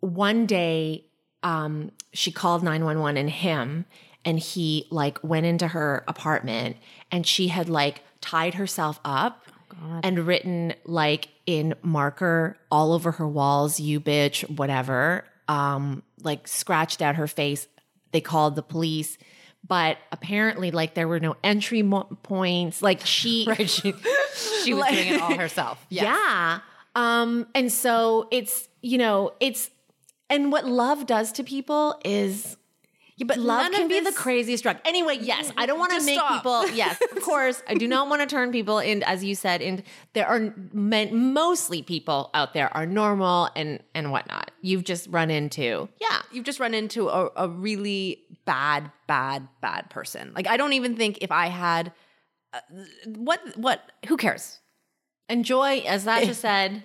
one 0.02 0.46
day, 0.46 1.06
um, 1.42 1.92
she 2.14 2.32
called 2.32 2.64
911 2.64 3.18
and 3.18 3.30
him, 3.30 3.86
and 4.24 4.38
he 4.38 4.88
like 4.92 5.24
went 5.24 5.46
into 5.46 5.70
her 5.70 6.04
apartment 6.08 6.78
and 7.12 7.26
she 7.26 7.48
had 7.48 7.68
like 7.70 8.04
tied 8.20 8.54
herself 8.54 9.00
up 9.04 9.44
and 10.04 10.28
written 10.28 10.74
like 10.86 11.30
in 11.48 11.74
marker 11.82 12.56
all 12.70 12.94
over 12.94 13.14
her 13.14 13.28
walls, 13.28 13.80
you 13.80 14.00
bitch, 14.00 14.48
whatever. 14.58 15.26
Um, 15.48 16.04
like 16.22 16.48
scratched 16.48 17.02
out 17.02 17.16
her 17.16 17.28
face. 17.28 17.68
They 18.12 18.22
called 18.22 18.56
the 18.56 18.62
police, 18.62 19.18
but 19.68 19.98
apparently, 20.12 20.72
like 20.72 20.94
there 20.96 21.08
were 21.08 21.20
no 21.20 21.36
entry 21.44 21.82
mo- 21.84 22.08
points. 22.24 22.82
Like 22.82 23.06
she, 23.06 23.46
right, 23.50 23.70
she 23.70 23.94
she 24.64 24.74
was 24.74 24.88
doing 24.90 25.08
it 25.10 25.22
all 25.22 25.36
herself. 25.36 25.84
Yes. 25.90 26.04
yeah. 26.06 26.60
Um, 26.96 27.48
and 27.56 27.72
so 27.72 28.28
it's 28.32 28.68
you 28.82 28.98
know 28.98 29.32
it's 29.40 29.70
and 30.30 30.52
what 30.52 30.66
love 30.66 31.06
does 31.06 31.32
to 31.34 31.44
people 31.44 32.00
is 32.04 32.58
Yeah, 33.22 33.26
but 33.28 33.38
love 33.38 33.72
can 33.72 33.88
be 33.88 34.00
the 34.00 34.12
craziest 34.12 34.64
drug. 34.64 34.78
Anyway, 34.84 35.20
yes, 35.22 35.52
I 35.56 35.68
don't 35.68 35.78
want 35.78 35.92
to 35.92 36.04
make 36.04 36.18
stop. 36.18 36.42
people. 36.42 36.68
Yes, 36.72 37.00
of 37.16 37.22
course, 37.22 37.62
I 37.68 37.76
do 37.76 37.88
not 37.88 38.10
want 38.10 38.22
to 38.22 38.26
turn 38.26 38.52
people 38.52 38.80
in, 38.80 39.04
as 39.04 39.24
you 39.24 39.36
said. 39.36 39.62
And 39.62 39.84
there 40.14 40.26
are 40.26 40.52
men, 40.74 41.32
mostly 41.32 41.84
people 41.84 42.32
out 42.34 42.56
there 42.56 42.76
are 42.76 42.88
normal 42.88 43.50
and 43.56 43.80
and 43.94 44.12
whatnot. 44.12 44.50
You've 44.62 44.84
just 44.84 45.08
run 45.12 45.30
into 45.30 45.88
yeah. 46.00 46.24
You've 46.32 46.46
just 46.46 46.60
run 46.60 46.74
into 46.74 47.10
a, 47.10 47.30
a 47.36 47.48
really 47.48 48.24
bad, 48.46 48.92
bad, 49.06 49.48
bad 49.62 49.92
person. 49.92 50.34
Like, 50.34 50.48
I 50.48 50.58
don't 50.58 50.74
even 50.74 50.96
think 50.96 51.20
if 51.22 51.32
I 51.32 51.46
had 51.46 51.94
uh, 52.54 52.60
what 53.06 53.40
what 53.56 53.92
who 54.08 54.18
cares? 54.18 54.58
Enjoy, 55.30 55.78
as 55.82 56.06
Sasha 56.06 56.34
said. 56.34 56.82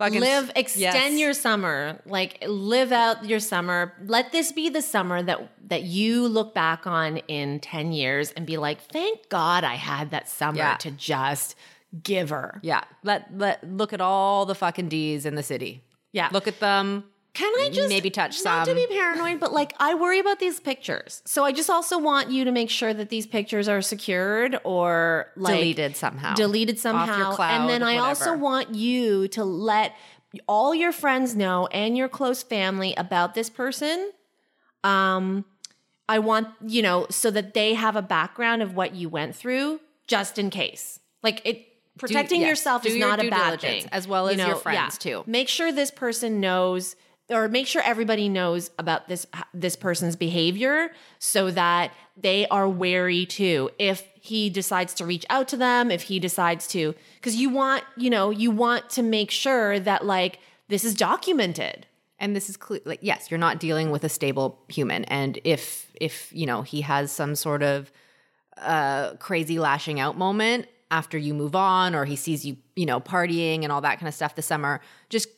Fucking- 0.00 0.20
live, 0.20 0.50
extend 0.56 1.12
yes. 1.14 1.20
your 1.20 1.34
summer. 1.34 2.00
Like 2.06 2.42
live 2.46 2.90
out 2.90 3.24
your 3.24 3.38
summer. 3.38 3.92
Let 4.04 4.32
this 4.32 4.50
be 4.50 4.68
the 4.70 4.82
summer 4.82 5.22
that 5.22 5.50
that 5.68 5.82
you 5.82 6.26
look 6.26 6.54
back 6.54 6.86
on 6.86 7.18
in 7.28 7.60
10 7.60 7.92
years 7.92 8.30
and 8.32 8.46
be 8.46 8.56
like, 8.56 8.80
"Thank 8.80 9.28
God 9.28 9.62
I 9.62 9.74
had 9.74 10.10
that 10.10 10.28
summer 10.28 10.56
Yeah. 10.58 10.76
to 10.78 10.90
just 10.90 11.54
give 12.02 12.30
her." 12.30 12.60
Yeah, 12.62 12.82
let 13.04 13.36
let 13.36 13.62
look 13.70 13.92
at 13.92 14.00
all 14.00 14.46
the 14.46 14.54
fucking 14.54 14.88
D's 14.88 15.26
in 15.26 15.34
the 15.34 15.42
city. 15.42 15.84
Yeah. 16.12 16.28
look 16.32 16.48
at 16.48 16.58
them. 16.60 17.04
Can 17.32 17.52
I 17.60 17.70
just 17.72 17.88
Maybe 17.88 18.10
touch 18.10 18.38
some? 18.38 18.58
Not 18.58 18.66
to 18.66 18.74
be 18.74 18.86
paranoid, 18.88 19.38
but 19.38 19.52
like 19.52 19.72
I 19.78 19.94
worry 19.94 20.18
about 20.18 20.40
these 20.40 20.58
pictures. 20.58 21.22
So 21.24 21.44
I 21.44 21.52
just 21.52 21.70
also 21.70 21.98
want 21.98 22.30
you 22.30 22.44
to 22.44 22.52
make 22.52 22.70
sure 22.70 22.92
that 22.92 23.08
these 23.08 23.26
pictures 23.26 23.68
are 23.68 23.80
secured 23.82 24.58
or 24.64 25.30
like 25.36 25.54
Deleted 25.56 25.96
somehow. 25.96 26.34
Deleted 26.34 26.78
somehow. 26.78 27.34
cloud, 27.34 27.60
and 27.60 27.68
then 27.68 27.82
I 27.82 27.98
also 27.98 28.36
want 28.36 28.74
you 28.74 29.28
to 29.28 29.44
let 29.44 29.94
all 30.46 30.74
your 30.74 30.92
friends 30.92 31.36
know 31.36 31.66
and 31.68 31.96
your 31.96 32.08
close 32.08 32.42
family 32.42 32.94
about 32.96 33.34
this 33.34 33.48
person. 33.48 34.10
Um 34.82 35.44
I 36.08 36.18
want, 36.18 36.48
you 36.66 36.82
know, 36.82 37.06
so 37.08 37.30
that 37.30 37.54
they 37.54 37.74
have 37.74 37.94
a 37.94 38.02
background 38.02 38.62
of 38.62 38.74
what 38.74 38.96
you 38.96 39.08
went 39.08 39.36
through 39.36 39.80
just 40.08 40.38
in 40.38 40.50
case. 40.50 40.98
Like 41.22 41.40
it 41.44 41.66
protecting 41.98 42.40
yes, 42.40 42.48
yourself 42.48 42.82
do 42.82 42.88
is 42.88 42.96
your 42.96 43.08
not 43.08 43.24
a 43.24 43.30
bad 43.30 43.60
thing. 43.60 43.86
as 43.92 44.08
well 44.08 44.28
as 44.28 44.36
your 44.36 44.56
friends, 44.56 44.98
too. 44.98 45.22
Make 45.26 45.48
sure 45.48 45.70
this 45.70 45.92
person 45.92 46.40
knows 46.40 46.96
or 47.30 47.48
make 47.48 47.66
sure 47.66 47.82
everybody 47.82 48.28
knows 48.28 48.70
about 48.78 49.08
this 49.08 49.26
this 49.54 49.76
person's 49.76 50.16
behavior 50.16 50.90
so 51.18 51.50
that 51.50 51.92
they 52.16 52.46
are 52.48 52.68
wary 52.68 53.24
too. 53.24 53.70
If 53.78 54.06
he 54.14 54.50
decides 54.50 54.94
to 54.94 55.06
reach 55.06 55.24
out 55.30 55.48
to 55.48 55.56
them 55.56 55.90
if 55.90 56.02
he 56.02 56.18
decides 56.18 56.66
to 56.68 56.94
cuz 57.22 57.36
you 57.36 57.48
want 57.50 57.84
you 57.96 58.10
know 58.10 58.30
you 58.30 58.50
want 58.50 58.90
to 58.90 59.02
make 59.02 59.30
sure 59.30 59.78
that 59.80 60.04
like 60.04 60.38
this 60.68 60.84
is 60.84 60.94
documented. 60.94 61.86
And 62.18 62.36
this 62.36 62.50
is 62.50 62.56
clear 62.56 62.80
like 62.84 63.00
yes 63.02 63.30
you're 63.30 63.38
not 63.38 63.58
dealing 63.58 63.90
with 63.90 64.04
a 64.04 64.08
stable 64.08 64.58
human. 64.68 65.04
And 65.04 65.38
if 65.44 65.90
if 66.00 66.32
you 66.32 66.46
know 66.46 66.62
he 66.62 66.82
has 66.82 67.12
some 67.12 67.34
sort 67.34 67.62
of 67.62 67.90
uh 68.58 69.14
crazy 69.16 69.58
lashing 69.58 70.00
out 70.00 70.18
moment 70.18 70.66
after 70.90 71.16
you 71.16 71.32
move 71.32 71.54
on 71.54 71.94
or 71.94 72.04
he 72.04 72.16
sees 72.16 72.44
you 72.44 72.56
you 72.74 72.84
know 72.84 73.00
partying 73.00 73.62
and 73.62 73.72
all 73.72 73.80
that 73.80 73.98
kind 73.98 74.08
of 74.08 74.14
stuff 74.14 74.34
this 74.34 74.46
summer 74.46 74.80
just 75.08 75.28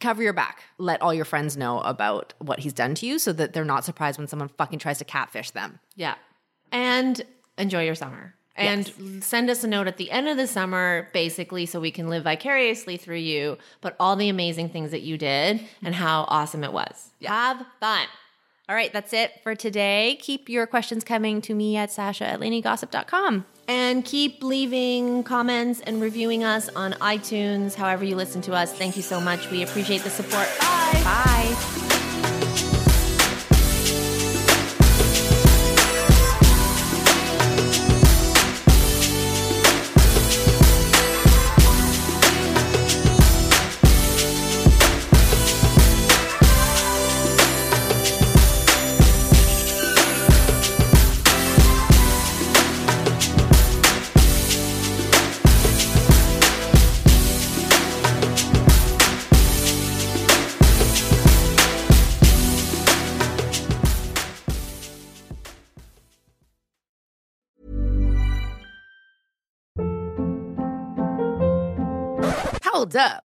cover 0.00 0.22
your 0.22 0.32
back. 0.32 0.62
Let 0.78 1.02
all 1.02 1.14
your 1.14 1.24
friends 1.24 1.56
know 1.56 1.80
about 1.80 2.34
what 2.38 2.60
he's 2.60 2.72
done 2.72 2.94
to 2.96 3.06
you 3.06 3.18
so 3.18 3.32
that 3.32 3.52
they're 3.52 3.64
not 3.64 3.84
surprised 3.84 4.18
when 4.18 4.28
someone 4.28 4.48
fucking 4.48 4.78
tries 4.78 4.98
to 4.98 5.04
catfish 5.04 5.50
them. 5.50 5.80
Yeah. 5.96 6.14
And 6.72 7.20
enjoy 7.58 7.84
your 7.84 7.94
summer. 7.94 8.34
And 8.56 9.22
send 9.24 9.48
us 9.48 9.64
a 9.64 9.68
note 9.68 9.86
at 9.86 9.96
the 9.96 10.10
end 10.10 10.28
of 10.28 10.36
the 10.36 10.46
summer, 10.46 11.08
basically, 11.14 11.64
so 11.64 11.80
we 11.80 11.90
can 11.90 12.10
live 12.10 12.24
vicariously 12.24 12.98
through 12.98 13.16
you, 13.16 13.56
but 13.80 13.96
all 13.98 14.16
the 14.16 14.28
amazing 14.28 14.68
things 14.68 14.90
that 14.90 15.00
you 15.00 15.16
did 15.16 15.60
and 15.82 15.94
how 15.94 16.24
awesome 16.28 16.62
it 16.62 16.72
was. 16.72 17.10
Have 17.22 17.64
fun. 17.80 18.06
All 18.70 18.76
right 18.76 18.92
that's 18.92 19.12
it 19.12 19.32
for 19.42 19.56
today 19.56 20.16
keep 20.20 20.48
your 20.48 20.64
questions 20.64 21.02
coming 21.02 21.40
to 21.42 21.54
me 21.54 21.76
at 21.76 21.90
sasha 21.90 22.24
at 22.24 22.38
laineygossip.com 22.38 23.44
And 23.66 24.04
keep 24.04 24.44
leaving 24.44 25.24
comments 25.24 25.80
and 25.80 26.00
reviewing 26.00 26.44
us 26.44 26.68
on 26.68 26.92
iTunes, 26.94 27.74
however 27.74 28.04
you 28.04 28.14
listen 28.14 28.42
to 28.42 28.52
us. 28.52 28.72
Thank 28.72 28.96
you 28.96 29.02
so 29.02 29.20
much. 29.20 29.50
We 29.50 29.64
appreciate 29.64 30.02
the 30.02 30.10
support. 30.10 30.48
Bye. 30.60 31.00
bye 31.04 31.49